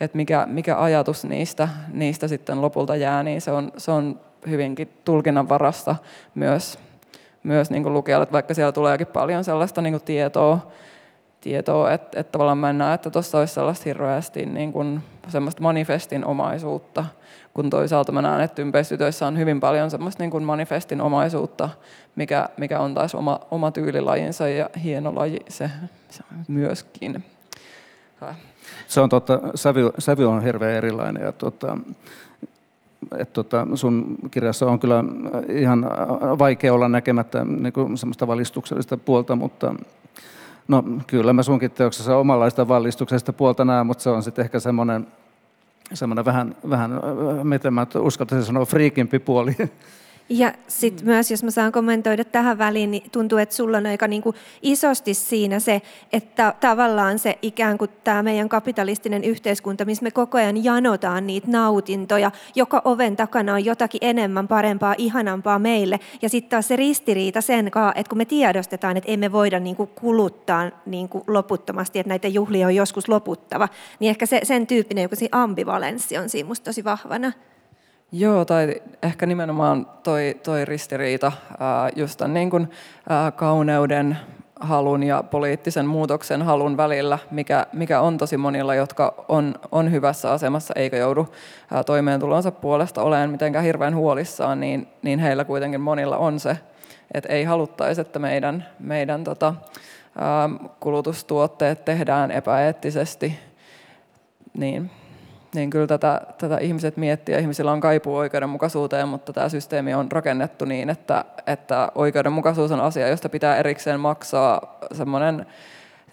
että 0.00 0.16
mikä, 0.16 0.46
mikä 0.50 0.80
ajatus 0.82 1.24
niistä, 1.24 1.68
niistä 1.92 2.28
sitten 2.28 2.60
lopulta 2.60 2.96
jää, 2.96 3.22
niin 3.22 3.40
se 3.40 3.50
on, 3.50 3.72
se 3.76 3.90
on 3.90 4.20
hyvinkin 4.48 4.88
tulkinnan 5.04 5.48
varassa 5.48 5.96
myös, 6.34 6.78
myös 7.42 7.70
niin 7.70 7.92
lukijalle, 7.92 8.26
vaikka 8.32 8.54
siellä 8.54 8.72
tuleekin 8.72 9.06
paljon 9.06 9.44
sellaista 9.44 9.82
niin 9.82 10.00
tietoa, 10.04 10.70
tietoa 11.40 11.92
että, 11.92 12.20
että 12.20 12.32
tavallaan 12.32 12.58
mä 12.58 12.70
en 12.70 12.78
näe, 12.78 12.94
että 12.94 13.10
tuossa 13.10 13.38
olisi 13.38 13.54
sellaista 13.54 13.82
hirveästi 13.84 14.46
niin 14.46 14.72
kuin 14.72 15.00
semmoista 15.28 15.62
manifestin 15.62 16.24
omaisuutta, 16.24 17.04
kun 17.54 17.70
toisaalta 17.70 18.12
mä 18.12 18.22
näen, 18.22 18.40
että 18.40 18.62
ympeistytöissä 18.62 19.26
on 19.26 19.38
hyvin 19.38 19.60
paljon 19.60 19.90
semmoista 19.90 20.22
niin 20.22 20.30
kuin 20.30 20.44
manifestin 20.44 21.00
omaisuutta, 21.00 21.68
mikä, 22.16 22.48
mikä 22.56 22.80
on 22.80 22.94
taas 22.94 23.14
oma, 23.14 23.40
oma 23.50 23.70
tyylilajinsa 23.70 24.48
ja 24.48 24.70
hieno 24.84 25.14
laji 25.14 25.40
se, 25.48 25.70
se 26.10 26.22
myöskin. 26.48 27.24
Se 28.86 29.00
on 29.00 29.08
totta, 29.08 29.40
sävy, 29.54 29.90
sävy 29.98 30.28
on 30.28 30.42
hirveän 30.42 30.76
erilainen 30.76 31.22
ja 31.22 31.32
tota, 31.32 31.78
että 33.18 33.32
tota, 33.32 33.66
sun 33.74 34.16
kirjassa 34.30 34.66
on 34.66 34.80
kyllä 34.80 35.04
ihan 35.48 35.86
vaikea 36.38 36.74
olla 36.74 36.88
näkemättä 36.88 37.44
niin 37.44 37.98
semmoista 37.98 38.26
valistuksellista 38.26 38.96
puolta, 38.96 39.36
mutta 39.36 39.74
no 40.70 40.84
kyllä 41.06 41.32
mä 41.32 41.42
sunkin 41.42 41.70
teoksessa 41.70 42.16
omanlaista 42.16 42.68
valistuksesta 42.68 43.32
puolta 43.32 43.64
näen, 43.64 43.86
mutta 43.86 44.02
se 44.02 44.10
on 44.10 44.22
sitten 44.22 44.44
ehkä 44.44 44.60
semmoinen 44.60 45.06
semmoinen 45.92 46.24
vähän, 46.24 46.54
vähän 46.70 46.90
miten 47.42 47.74
mä 47.74 47.86
uskaltaisin 47.98 48.46
sanoa, 48.46 48.64
friikimpi 48.64 49.18
puoli. 49.18 49.56
Ja 50.32 50.52
sitten 50.68 51.04
mm. 51.04 51.10
myös, 51.10 51.30
jos 51.30 51.44
mä 51.44 51.50
saan 51.50 51.72
kommentoida 51.72 52.24
tähän 52.24 52.58
väliin, 52.58 52.90
niin 52.90 53.10
tuntuu, 53.10 53.38
että 53.38 53.54
sulla 53.54 53.76
on 53.76 53.86
aika 53.86 54.08
niin 54.08 54.22
kuin 54.22 54.36
isosti 54.62 55.14
siinä 55.14 55.60
se, 55.60 55.82
että 56.12 56.54
tavallaan 56.60 57.18
se 57.18 57.38
ikään 57.42 57.78
kuin 57.78 57.90
tämä 58.04 58.22
meidän 58.22 58.48
kapitalistinen 58.48 59.24
yhteiskunta, 59.24 59.84
missä 59.84 60.02
me 60.02 60.10
koko 60.10 60.38
ajan 60.38 60.64
janotaan 60.64 61.26
niitä 61.26 61.48
nautintoja, 61.50 62.30
joka 62.54 62.82
oven 62.84 63.16
takana 63.16 63.54
on 63.54 63.64
jotakin 63.64 63.98
enemmän, 64.02 64.48
parempaa, 64.48 64.94
ihanampaa 64.98 65.58
meille. 65.58 66.00
Ja 66.22 66.28
sitten 66.28 66.50
taas 66.50 66.68
se 66.68 66.76
ristiriita 66.76 67.40
sen 67.40 67.70
kanssa, 67.70 67.92
että 68.00 68.10
kun 68.10 68.18
me 68.18 68.24
tiedostetaan, 68.24 68.96
että 68.96 69.12
emme 69.12 69.32
voida 69.32 69.60
niin 69.60 69.76
kuin 69.76 69.90
kuluttaa 69.94 70.70
niin 70.86 71.08
kuin 71.08 71.24
loputtomasti, 71.26 71.98
että 71.98 72.08
näitä 72.08 72.28
juhlia 72.28 72.66
on 72.66 72.74
joskus 72.74 73.08
loputtava, 73.08 73.68
niin 74.00 74.10
ehkä 74.10 74.26
se, 74.26 74.40
sen 74.42 74.66
tyyppinen 74.66 75.02
joku 75.02 75.16
ambivalenssi 75.32 76.18
on 76.18 76.28
siinä 76.28 76.48
musta 76.48 76.64
tosi 76.64 76.84
vahvana. 76.84 77.32
Joo, 78.12 78.44
tai 78.44 78.74
ehkä 79.02 79.26
nimenomaan 79.26 79.86
toi, 80.02 80.36
toi 80.42 80.64
ristiriita 80.64 81.32
just 81.96 82.18
tämän 82.18 82.34
niin 82.34 82.50
kuin, 82.50 82.70
kauneuden 83.36 84.16
halun 84.60 85.02
ja 85.02 85.22
poliittisen 85.22 85.86
muutoksen 85.86 86.42
halun 86.42 86.76
välillä, 86.76 87.18
mikä, 87.30 87.66
mikä 87.72 88.00
on 88.00 88.18
tosi 88.18 88.36
monilla, 88.36 88.74
jotka 88.74 89.24
on, 89.28 89.54
on 89.72 89.92
hyvässä 89.92 90.32
asemassa 90.32 90.74
eikä 90.76 90.96
joudu 90.96 91.28
toimeentulonsa 91.86 92.50
puolesta 92.50 93.02
olemaan 93.02 93.30
mitenkään 93.30 93.64
hirveän 93.64 93.94
huolissaan, 93.94 94.60
niin, 94.60 94.88
niin 95.02 95.18
heillä 95.18 95.44
kuitenkin 95.44 95.80
monilla 95.80 96.16
on 96.16 96.40
se, 96.40 96.58
että 97.14 97.28
ei 97.28 97.44
haluttaisi, 97.44 98.00
että 98.00 98.18
meidän, 98.18 98.66
meidän 98.78 99.24
tota, 99.24 99.54
kulutustuotteet 100.80 101.84
tehdään 101.84 102.30
epäeettisesti. 102.30 103.38
Niin 104.58 104.90
niin 105.54 105.70
kyllä 105.70 105.86
tätä, 105.86 106.20
tätä 106.38 106.58
ihmiset 106.58 106.96
miettii 106.96 107.34
ja 107.34 107.38
ihmisillä 107.38 107.72
on 107.72 107.80
kaipuu 107.80 108.16
oikeudenmukaisuuteen, 108.16 109.08
mutta 109.08 109.32
tämä 109.32 109.48
systeemi 109.48 109.94
on 109.94 110.12
rakennettu 110.12 110.64
niin, 110.64 110.90
että, 110.90 111.24
että 111.46 111.92
oikeudenmukaisuus 111.94 112.70
on 112.70 112.80
asia, 112.80 113.08
josta 113.08 113.28
pitää 113.28 113.56
erikseen 113.56 114.00
maksaa 114.00 114.78
semmoinen 114.92 115.46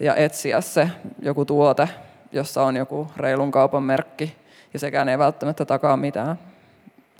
ja 0.00 0.14
etsiä 0.14 0.60
se 0.60 0.90
joku 1.22 1.44
tuote, 1.44 1.88
jossa 2.32 2.62
on 2.62 2.76
joku 2.76 3.08
reilun 3.16 3.50
kaupan 3.50 3.82
merkki, 3.82 4.36
ja 4.72 4.78
sekään 4.78 5.08
ei 5.08 5.18
välttämättä 5.18 5.64
takaa 5.64 5.96
mitään. 5.96 6.38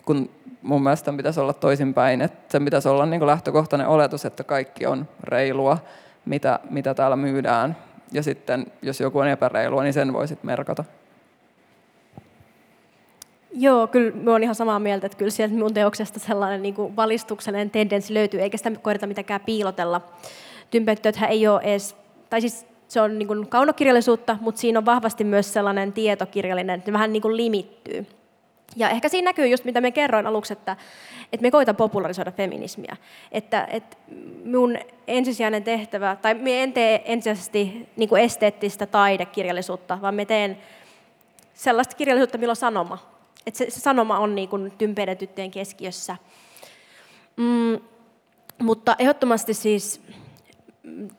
Kun 0.05 0.31
mun 0.63 0.83
mielestä 0.83 1.13
pitäisi 1.13 1.41
olla 1.41 1.53
toisinpäin, 1.53 2.23
että 2.23 2.53
sen 2.53 2.65
pitäisi 2.65 2.89
olla 2.89 3.07
niin 3.07 3.21
kuin 3.21 3.27
lähtökohtainen 3.27 3.89
oletus, 3.89 4.25
että 4.25 4.45
kaikki 4.45 4.87
on 4.87 5.09
reilua, 5.23 5.79
mitä, 6.25 6.61
mitä 6.71 6.95
täällä 6.95 7.17
myydään, 7.17 7.77
ja 8.13 8.23
sitten 8.23 8.67
jos 8.83 9.01
joku 9.01 9.19
on 9.19 9.29
epäreilua, 9.29 9.83
niin 9.83 9.93
sen 9.93 10.13
voisit 10.13 10.45
merkata. 10.45 10.85
Joo, 13.61 13.87
kyllä 13.87 14.13
mä 14.17 14.31
oon 14.31 14.43
ihan 14.43 14.55
samaa 14.55 14.79
mieltä, 14.79 15.07
että 15.07 15.19
kyllä 15.19 15.31
sieltä 15.31 15.55
mun 15.55 15.75
teoksesta 15.75 16.19
sellainen 16.19 16.63
niin 16.63 16.75
kuin 16.75 16.97
valistuksellinen 16.97 17.71
tendenssi 17.71 18.15
löytyy, 18.15 18.41
eikä 18.41 18.57
sitä 18.57 18.71
koeta 18.71 19.07
mitenkään 19.07 19.41
piilotella. 19.41 20.01
Tympettöthän 20.71 21.31
ei 21.31 21.49
ole 21.49 21.61
edes, 21.63 21.97
tai 22.31 22.41
siis 22.41 22.67
se 22.89 23.01
on 23.01 23.19
niin 23.19 23.27
kuin 23.27 23.47
kaunokirjallisuutta, 23.47 24.37
mutta 24.41 24.61
siinä 24.61 24.79
on 24.79 24.87
vahvasti 24.87 25.25
myös 25.25 25.53
sellainen 25.53 25.93
tietokirjallinen, 25.93 26.79
että 26.79 26.93
vähän 26.93 27.13
niin 27.13 27.23
kuin 27.23 27.37
limittyy. 27.37 28.07
Ja 28.77 28.91
ehkä 28.91 29.09
siinä 29.09 29.29
näkyy 29.29 29.47
just, 29.47 29.65
mitä 29.65 29.81
me 29.81 29.91
kerroin 29.91 30.27
aluksi, 30.27 30.53
että, 30.53 30.77
että 31.33 31.43
me 31.43 31.51
koitan 31.51 31.77
popularisoida 31.77 32.33
feminismiä. 32.33 32.97
Että, 33.33 33.69
että 33.71 33.97
mun 34.45 34.79
ensisijainen 35.07 35.65
tehtävä, 35.65 36.17
tai 36.23 36.35
me 36.35 36.63
en 36.63 36.73
tee 36.73 37.03
ensisijaisesti 37.05 37.89
niin 37.97 38.09
kuin 38.09 38.23
esteettistä 38.23 38.87
taidekirjallisuutta, 38.87 39.99
vaan 40.03 40.15
me 40.15 40.25
teen 40.25 40.59
sellaista 41.55 41.97
kirjallisuutta, 41.97 42.39
millä 42.39 42.53
on 42.53 42.57
sanoma 42.57 43.18
että 43.49 43.59
se, 43.59 43.71
se 43.71 43.81
sanoma 43.81 44.19
on 44.19 44.35
niin 44.35 44.49
kuin 44.49 44.73
tympeiden 44.79 45.17
tyttöjen 45.17 45.51
keskiössä. 45.51 46.17
Mm, 47.37 47.81
mutta 48.63 48.97
ehdottomasti 48.99 49.55
siis 49.55 50.01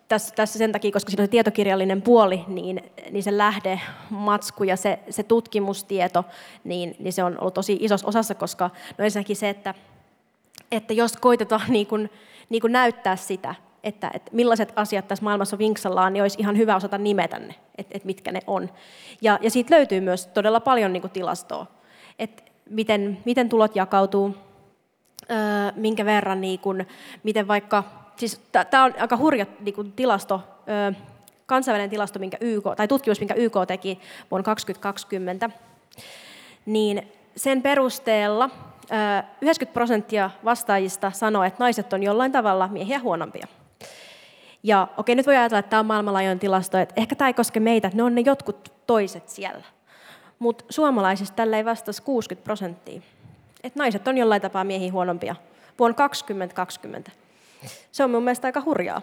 tässä, 0.07 0.35
tässä 0.35 0.57
sen 0.57 0.71
takia, 0.71 0.91
koska 0.91 1.09
siinä 1.09 1.21
on 1.21 1.27
se 1.27 1.31
tietokirjallinen 1.31 2.01
puoli, 2.01 2.43
niin, 2.47 2.83
niin 3.11 3.23
se 3.23 3.37
lähde, 3.37 3.81
matsku 4.09 4.63
ja 4.63 4.77
se, 4.77 4.99
se 5.09 5.23
tutkimustieto, 5.23 6.25
niin, 6.63 6.95
niin 6.99 7.13
se 7.13 7.23
on 7.23 7.37
ollut 7.41 7.53
tosi 7.53 7.77
isossa 7.81 8.07
osassa, 8.07 8.35
koska 8.35 8.69
no 8.97 9.05
ensinnäkin 9.05 9.35
se, 9.35 9.49
että, 9.49 9.73
että 10.71 10.93
jos 10.93 11.17
koitetaan 11.17 11.71
niin 11.77 11.87
kuin, 11.87 12.09
niin 12.49 12.61
kuin 12.61 12.73
näyttää 12.73 13.15
sitä, 13.15 13.55
että, 13.83 14.11
että 14.13 14.31
millaiset 14.33 14.73
asiat 14.75 15.07
tässä 15.07 15.23
maailmassa 15.23 15.57
vinksallaan, 15.57 16.13
niin 16.13 16.21
olisi 16.21 16.39
ihan 16.39 16.57
hyvä 16.57 16.75
osata 16.75 16.97
nimetä 16.97 17.39
ne, 17.39 17.55
että, 17.77 17.91
että 17.95 18.05
mitkä 18.05 18.31
ne 18.31 18.39
on. 18.47 18.69
Ja, 19.21 19.39
ja 19.41 19.49
siitä 19.49 19.75
löytyy 19.75 20.01
myös 20.01 20.27
todella 20.27 20.59
paljon 20.59 20.93
niin 20.93 21.01
kuin 21.01 21.11
tilastoa 21.11 21.78
että 22.19 22.43
miten, 22.69 23.17
miten 23.25 23.49
tulot 23.49 23.75
jakautuu, 23.75 24.35
öö, 25.31 25.37
minkä 25.75 26.05
verran, 26.05 26.41
niin 26.41 26.59
kun, 26.59 26.85
miten 27.23 27.47
vaikka, 27.47 27.83
siis 28.15 28.41
tämä 28.69 28.83
on 28.83 28.93
aika 28.99 29.17
hurja 29.17 29.45
niin 29.59 29.75
kun 29.75 29.91
tilasto, 29.91 30.41
öö, 30.69 30.91
kansainvälinen 31.45 31.89
tilasto, 31.89 32.19
minkä 32.19 32.37
YK, 32.41 32.63
tai 32.77 32.87
tutkimus, 32.87 33.19
minkä 33.19 33.33
YK 33.33 33.53
teki 33.67 33.99
vuonna 34.31 34.43
2020, 34.43 35.49
niin 36.65 37.11
sen 37.35 37.61
perusteella 37.61 38.49
90 39.41 39.73
prosenttia 39.73 40.29
vastaajista 40.45 41.11
sanoo, 41.11 41.43
että 41.43 41.63
naiset 41.63 41.93
on 41.93 42.03
jollain 42.03 42.31
tavalla 42.31 42.67
miehiä 42.67 42.99
huonompia. 42.99 43.47
Ja 44.63 44.87
okei, 44.97 45.15
nyt 45.15 45.25
voi 45.25 45.37
ajatella, 45.37 45.59
että 45.59 45.69
tämä 45.69 45.79
on 45.79 45.85
maailmanlaajuinen 45.85 46.39
tilasto, 46.39 46.77
että 46.77 46.93
ehkä 46.97 47.15
tämä 47.15 47.27
ei 47.27 47.33
koske 47.33 47.59
meitä, 47.59 47.91
ne 47.93 48.03
on 48.03 48.15
ne 48.15 48.21
jotkut 48.21 48.73
toiset 48.87 49.29
siellä. 49.29 49.63
Mutta 50.39 50.65
suomalaisista 50.69 51.35
tällä 51.35 51.57
ei 51.57 51.65
vastasi 51.65 52.01
60 52.01 52.43
prosenttia. 52.43 53.01
Et 53.63 53.75
naiset 53.75 54.07
on 54.07 54.17
jollain 54.17 54.41
tapaa 54.41 54.63
miehiä 54.63 54.91
huonompia 54.91 55.35
vuonna 55.79 55.95
2020. 55.95 57.11
Se 57.91 58.03
on 58.03 58.11
mun 58.11 58.23
mielestä 58.23 58.47
aika 58.47 58.61
hurjaa. 58.65 59.01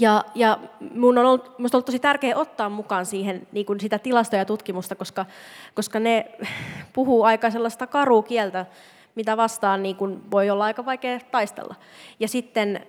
Ja, 0.00 0.24
ja 0.34 0.58
mun 0.94 1.18
on 1.18 1.26
ollut, 1.26 1.58
musta 1.58 1.76
ollut 1.76 1.86
tosi 1.86 1.98
tärkeää 1.98 2.38
ottaa 2.38 2.68
mukaan 2.68 3.06
siihen 3.06 3.46
niin 3.52 3.66
kuin 3.66 3.80
sitä 3.80 3.98
tilastoja 3.98 4.40
ja 4.40 4.44
tutkimusta, 4.44 4.94
koska, 4.94 5.26
koska 5.74 6.00
ne 6.00 6.30
puhuu 6.92 7.22
aika 7.22 7.50
sellaista 7.50 7.86
karua 7.86 8.22
kieltä, 8.22 8.66
mitä 9.14 9.36
vastaan 9.36 9.82
niin 9.82 9.96
kuin 9.96 10.30
voi 10.30 10.50
olla 10.50 10.64
aika 10.64 10.84
vaikea 10.84 11.20
taistella. 11.30 11.74
Ja 12.20 12.28
sitten 12.28 12.86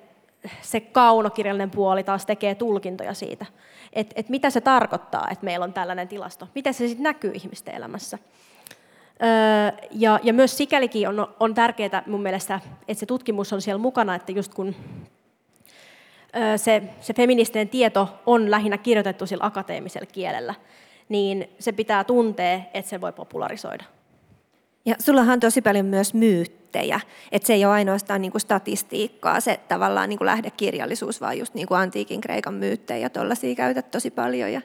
se 0.61 0.79
kaunokirjallinen 0.79 1.71
puoli 1.71 2.03
taas 2.03 2.25
tekee 2.25 2.55
tulkintoja 2.55 3.13
siitä, 3.13 3.45
että 3.93 4.13
et 4.17 4.29
mitä 4.29 4.49
se 4.49 4.61
tarkoittaa, 4.61 5.27
että 5.31 5.45
meillä 5.45 5.63
on 5.63 5.73
tällainen 5.73 6.07
tilasto. 6.07 6.47
Miten 6.55 6.73
se 6.73 6.87
sitten 6.87 7.03
näkyy 7.03 7.31
ihmisten 7.33 7.75
elämässä. 7.75 8.17
Öö, 9.23 9.87
ja, 9.91 10.19
ja 10.23 10.33
myös 10.33 10.57
sikälikin 10.57 11.09
on, 11.09 11.27
on 11.39 11.53
tärkeää 11.53 12.03
mun 12.07 12.21
mielestä, 12.21 12.59
että 12.87 12.99
se 12.99 13.05
tutkimus 13.05 13.53
on 13.53 13.61
siellä 13.61 13.81
mukana, 13.81 14.15
että 14.15 14.31
just 14.31 14.53
kun 14.53 14.75
öö, 16.35 16.57
se, 16.57 16.83
se 16.99 17.13
feministinen 17.13 17.69
tieto 17.69 18.09
on 18.25 18.51
lähinnä 18.51 18.77
kirjoitettu 18.77 19.25
sillä 19.25 19.45
akateemisella 19.45 20.07
kielellä, 20.11 20.53
niin 21.09 21.49
se 21.59 21.71
pitää 21.71 22.03
tuntea, 22.03 22.61
että 22.73 22.89
se 22.89 23.01
voi 23.01 23.13
popularisoida. 23.13 23.83
Ja 24.85 24.95
sullahan 24.99 25.33
on 25.33 25.39
tosi 25.39 25.61
paljon 25.61 25.85
myös 25.85 26.13
myyttejä, 26.13 26.99
että 27.31 27.47
se 27.47 27.53
ei 27.53 27.65
ole 27.65 27.73
ainoastaan 27.73 28.21
niin 28.21 28.31
kuin 28.31 28.41
statistiikkaa, 28.41 29.39
se 29.39 29.59
tavallaan 29.67 30.09
niin 30.09 30.17
kuin 30.17 30.25
lähdekirjallisuus, 30.25 31.21
vaan 31.21 31.39
just 31.39 31.53
niin 31.53 31.67
kuin 31.67 31.79
antiikin 31.79 32.21
Kreikan 32.21 32.53
myyttejä, 32.53 33.09
tuollaisia 33.09 33.55
käytät 33.55 33.91
tosi 33.91 34.11
paljon. 34.11 34.51
Ja... 34.51 34.61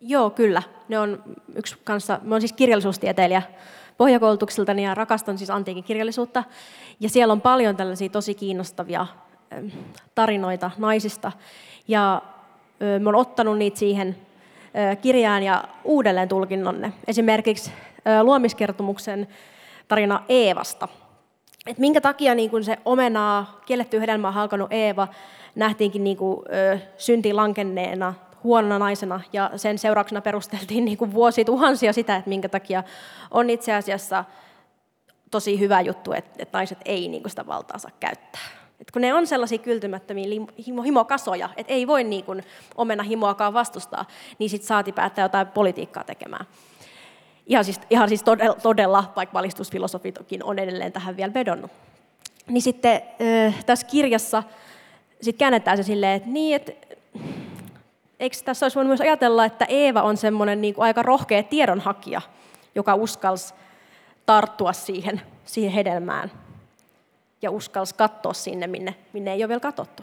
Joo, 0.00 0.30
kyllä. 0.30 0.62
Ne 0.88 0.98
on 0.98 1.22
yksi 1.54 1.76
kanssa, 1.84 2.20
mä 2.22 2.34
olen 2.34 2.40
siis 2.40 2.52
kirjallisuustieteilijä 2.52 3.42
pohjakoulutukseltani 3.96 4.84
ja 4.84 4.94
rakastan 4.94 5.38
siis 5.38 5.50
antiikin 5.50 5.84
kirjallisuutta. 5.84 6.44
Ja 7.00 7.08
siellä 7.08 7.32
on 7.32 7.40
paljon 7.40 7.76
tällaisia 7.76 8.08
tosi 8.08 8.34
kiinnostavia 8.34 9.06
tarinoita 10.14 10.70
naisista. 10.78 11.32
Ja 11.88 12.22
mä 13.00 13.10
olen 13.10 13.20
ottanut 13.20 13.58
niitä 13.58 13.78
siihen 13.78 14.16
kirjaan 15.02 15.42
ja 15.42 15.64
uudelleen 15.84 16.28
tulkinnonne. 16.28 16.92
Esimerkiksi 17.06 17.72
luomiskertomuksen 18.22 19.28
tarina 19.88 20.22
Eevasta. 20.28 20.88
Et 21.66 21.78
minkä 21.78 22.00
takia 22.00 22.34
niin 22.34 22.50
kun 22.50 22.64
se 22.64 22.78
omenaa, 22.84 23.60
kielletty 23.66 24.00
hedelmää 24.00 24.32
halkannut 24.32 24.72
Eeva 24.72 25.08
nähtiinkin 25.54 26.04
niin 26.04 26.16
kuin, 26.16 26.40
ö, 26.52 26.78
syntiin 26.96 27.36
lankenneena, 27.36 28.14
huonona 28.44 28.78
naisena, 28.78 29.20
ja 29.32 29.50
sen 29.56 29.78
seurauksena 29.78 30.20
perusteltiin 30.20 30.84
niin 30.84 30.98
kuin 30.98 31.12
vuosituhansia 31.12 31.92
sitä, 31.92 32.16
että 32.16 32.28
minkä 32.28 32.48
takia 32.48 32.82
on 33.30 33.50
itse 33.50 33.74
asiassa 33.74 34.24
tosi 35.30 35.60
hyvä 35.60 35.80
juttu, 35.80 36.12
että, 36.12 36.30
että 36.38 36.58
naiset 36.58 36.78
ei 36.84 37.08
niin 37.08 37.30
sitä 37.30 37.46
valtaa 37.46 37.78
saa 37.78 37.90
käyttää. 38.00 38.40
Et 38.80 38.90
kun 38.90 39.02
ne 39.02 39.14
on 39.14 39.26
sellaisia 39.26 39.58
kyltymättömiä 39.58 40.26
himo, 40.66 40.82
himokasoja, 40.82 41.48
että 41.56 41.72
ei 41.72 41.86
voi 41.86 42.04
niin 42.04 42.24
kuin 42.24 42.44
omena 42.76 43.02
himoakaan 43.02 43.54
vastustaa, 43.54 44.04
niin 44.38 44.50
sitten 44.50 44.66
saati 44.68 44.92
päättää 44.92 45.24
jotain 45.24 45.46
politiikkaa 45.46 46.04
tekemään. 46.04 46.46
Ihan 47.48 47.64
siis, 47.64 47.80
ihan 47.90 48.08
siis 48.08 48.22
todella, 48.22 48.54
todella, 48.54 49.12
vaikka 49.16 49.32
valistusfilosofitkin 49.32 50.44
on 50.44 50.58
edelleen 50.58 50.92
tähän 50.92 51.16
vielä 51.16 51.34
vedonnut. 51.34 51.70
Niin 52.48 52.62
sitten 52.62 53.02
tässä 53.66 53.86
kirjassa 53.86 54.42
sit 55.22 55.36
käännetään 55.36 55.76
se 55.76 55.82
silleen, 55.82 56.12
että 56.12 56.28
niin, 56.28 56.56
että 56.56 56.72
eikö 58.20 58.36
tässä 58.44 58.66
olisi 58.66 58.74
voinut 58.74 58.88
myös 58.88 59.00
ajatella, 59.00 59.44
että 59.44 59.64
Eeva 59.64 60.02
on 60.02 60.16
semmoinen 60.16 60.60
niin 60.60 60.74
aika 60.78 61.02
rohkea 61.02 61.42
tiedonhakija, 61.42 62.20
joka 62.74 62.94
uskalsi 62.94 63.54
tarttua 64.26 64.72
siihen, 64.72 65.20
siihen 65.44 65.72
hedelmään 65.72 66.32
ja 67.42 67.50
uskalsi 67.50 67.94
katsoa 67.94 68.32
sinne, 68.32 68.66
minne, 68.66 68.94
minne 69.12 69.32
ei 69.32 69.42
ole 69.42 69.48
vielä 69.48 69.60
katsottu. 69.60 70.02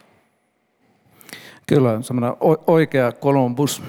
Kyllä, 1.68 2.02
semmoinen 2.02 2.38
oikea 2.68 3.12
Kolumbus. 3.12 3.84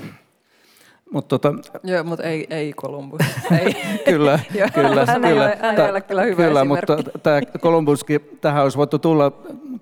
Mut 1.13 1.29
tota, 1.29 1.55
Joo, 1.85 2.05
mutta 2.05 2.25
ei, 2.25 2.47
ei 2.51 2.73
Columbus. 2.73 3.21
Ei. 3.61 3.77
kyllä, 4.05 4.39
kyllä. 4.75 5.07
Hän 5.07 5.23
kyllä. 5.23 5.29
Ei 5.29 5.33
ole, 5.33 5.59
hän 5.63 5.81
ei 5.81 5.91
ole 5.91 6.01
kyllä 6.01 6.23
hyvä 6.23 6.45
Kyllä, 6.45 6.65
mutta 6.65 6.97
tämä 7.23 7.41
Columbuskin, 7.59 8.21
tähän 8.41 8.63
olisi 8.63 8.79
voitu 8.79 8.99
tulla 8.99 9.33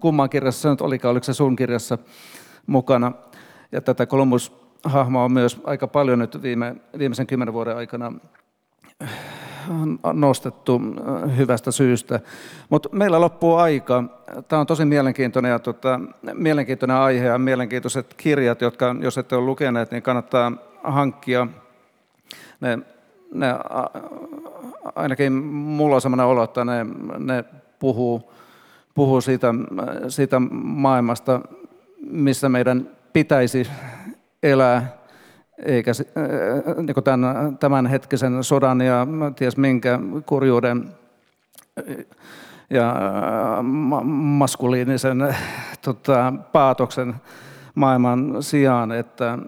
kumman 0.01 0.31
kirjassa 0.31 0.71
nyt 0.71 0.81
olikaan, 0.81 1.13
oliko 1.13 1.25
se 1.25 1.35
sun 1.35 1.57
kirjassa 1.57 1.99
mukana. 2.67 3.13
Ja 3.73 3.81
tätä 3.81 4.07
Columbus-hahmoa 4.07 5.25
on 5.25 5.33
myös 5.33 5.61
aika 5.65 5.87
paljon 5.87 6.19
nyt 6.19 6.43
viime, 6.43 6.77
viimeisen 6.99 7.27
kymmenen 7.27 7.55
vuoden 7.55 7.77
aikana 7.77 8.13
nostettu 10.13 10.81
äh, 10.83 11.37
hyvästä 11.37 11.71
syystä. 11.71 12.21
Mutta 12.71 12.89
meillä 12.93 13.21
loppuu 13.21 13.55
aika. 13.55 14.05
Tämä 14.49 14.61
on 14.61 14.67
tosi 14.67 14.85
mielenkiintoinen, 14.85 15.51
ja 15.51 15.59
tota, 15.59 16.01
mielenkiintoinen 16.35 16.97
aihe 16.97 17.27
ja 17.27 17.39
mielenkiintoiset 17.39 18.15
kirjat, 18.17 18.61
jotka 18.61 18.97
jos 19.01 19.19
ette 19.19 19.37
ole 19.37 19.45
lukeneet, 19.45 19.91
niin 19.91 20.03
kannattaa 20.03 20.53
hankkia. 20.85 21.47
Ne, 22.61 22.79
ne, 23.35 23.47
ainakin 24.95 25.33
mulla 25.33 25.95
on 25.95 26.01
sellainen 26.01 26.27
olo, 26.27 26.43
että 26.43 26.65
ne, 26.65 26.87
ne 27.19 27.45
puhuu, 27.79 28.33
puhuu 28.95 29.21
siitä, 29.21 29.55
siitä 30.09 30.41
maailmasta, 30.63 31.41
missä 32.11 32.49
meidän 32.49 32.91
pitäisi 33.13 33.67
elää, 34.43 34.97
eikä 35.65 35.93
niin 36.77 37.05
tämän, 37.05 37.59
tämänhetkisen 37.59 38.45
sodan 38.45 38.81
ja 38.81 39.07
ties 39.37 39.57
minkä 39.57 39.99
kurjuuden 40.27 40.89
ja 42.71 42.95
maskuliinisen 44.13 45.35
tota, 45.85 46.33
paatoksen 46.53 47.15
maailman 47.75 48.37
sijaan, 48.43 48.93
että 48.93 49.39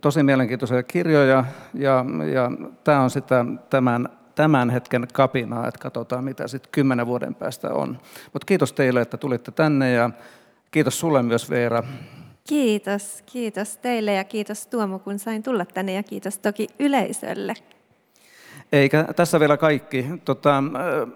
tosi 0.00 0.22
mielenkiintoisia 0.22 0.82
kirjoja 0.82 1.44
ja, 1.74 2.04
ja 2.32 2.50
tämä 2.84 3.00
on 3.00 3.10
sitä 3.10 3.44
tämän, 3.70 4.08
tämän 4.34 4.70
hetken 4.70 5.08
kapinaa, 5.12 5.68
että 5.68 5.80
katsotaan 5.80 6.24
mitä 6.24 6.48
sitten 6.48 6.72
kymmenen 6.72 7.06
vuoden 7.06 7.34
päästä 7.34 7.68
on. 7.68 7.98
Mutta 8.32 8.46
kiitos 8.46 8.72
teille, 8.72 9.00
että 9.00 9.16
tulitte 9.16 9.50
tänne 9.50 9.92
ja 9.92 10.10
kiitos 10.70 11.00
sulle 11.00 11.22
myös 11.22 11.50
Veera. 11.50 11.82
Kiitos, 12.48 13.22
kiitos 13.26 13.76
teille 13.76 14.12
ja 14.12 14.24
kiitos 14.24 14.66
Tuomo, 14.66 14.98
kun 14.98 15.18
sain 15.18 15.42
tulla 15.42 15.64
tänne 15.64 15.92
ja 15.92 16.02
kiitos 16.02 16.38
toki 16.38 16.68
yleisölle. 16.78 17.54
Eikä 18.72 19.04
tässä 19.16 19.40
vielä 19.40 19.56
kaikki. 19.56 20.06
Tota, 20.24 20.62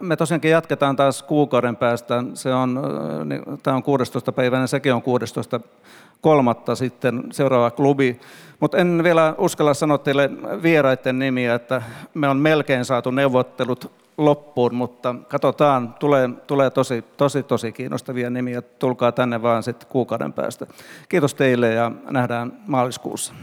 me 0.01 0.16
tosiaankin 0.16 0.51
jatketaan 0.51 0.97
taas 0.97 1.22
kuukauden 1.22 1.76
päästä. 1.76 2.24
Se 2.35 2.55
on, 2.55 2.83
niin, 3.24 3.43
tämä 3.62 3.76
on 3.76 3.83
16. 3.83 4.33
päivänä, 4.33 4.66
sekin 4.66 4.95
on 4.95 5.03
16 5.03 5.61
kolmatta 6.20 6.74
sitten 6.74 7.22
seuraava 7.33 7.70
klubi. 7.70 8.20
Mutta 8.61 8.79
en 8.79 9.01
vielä 9.05 9.35
uskalla 9.39 9.74
sanoa 9.74 9.99
teille 9.99 10.31
vieraiden 10.62 11.18
nimiä, 11.18 11.55
että 11.55 11.83
me 12.14 12.29
on 12.29 12.37
melkein 12.37 12.85
saatu 12.85 13.11
neuvottelut 13.11 14.08
loppuun, 14.19 14.75
mutta 14.75 15.14
katsotaan, 15.29 15.95
tulee, 15.95 16.29
tulee 16.47 16.71
tosi, 16.71 17.03
tosi, 17.03 17.43
tosi 17.43 17.73
kiinnostavia 17.73 18.31
nimiä. 18.31 18.62
Tulkaa 18.62 19.12
tänne 19.12 19.43
vaan 19.43 19.62
sitten 19.62 19.89
kuukauden 19.89 20.33
päästä. 20.33 20.66
Kiitos 21.09 21.35
teille 21.35 21.69
ja 21.69 21.93
nähdään 22.11 22.53
maaliskuussa. 22.66 23.35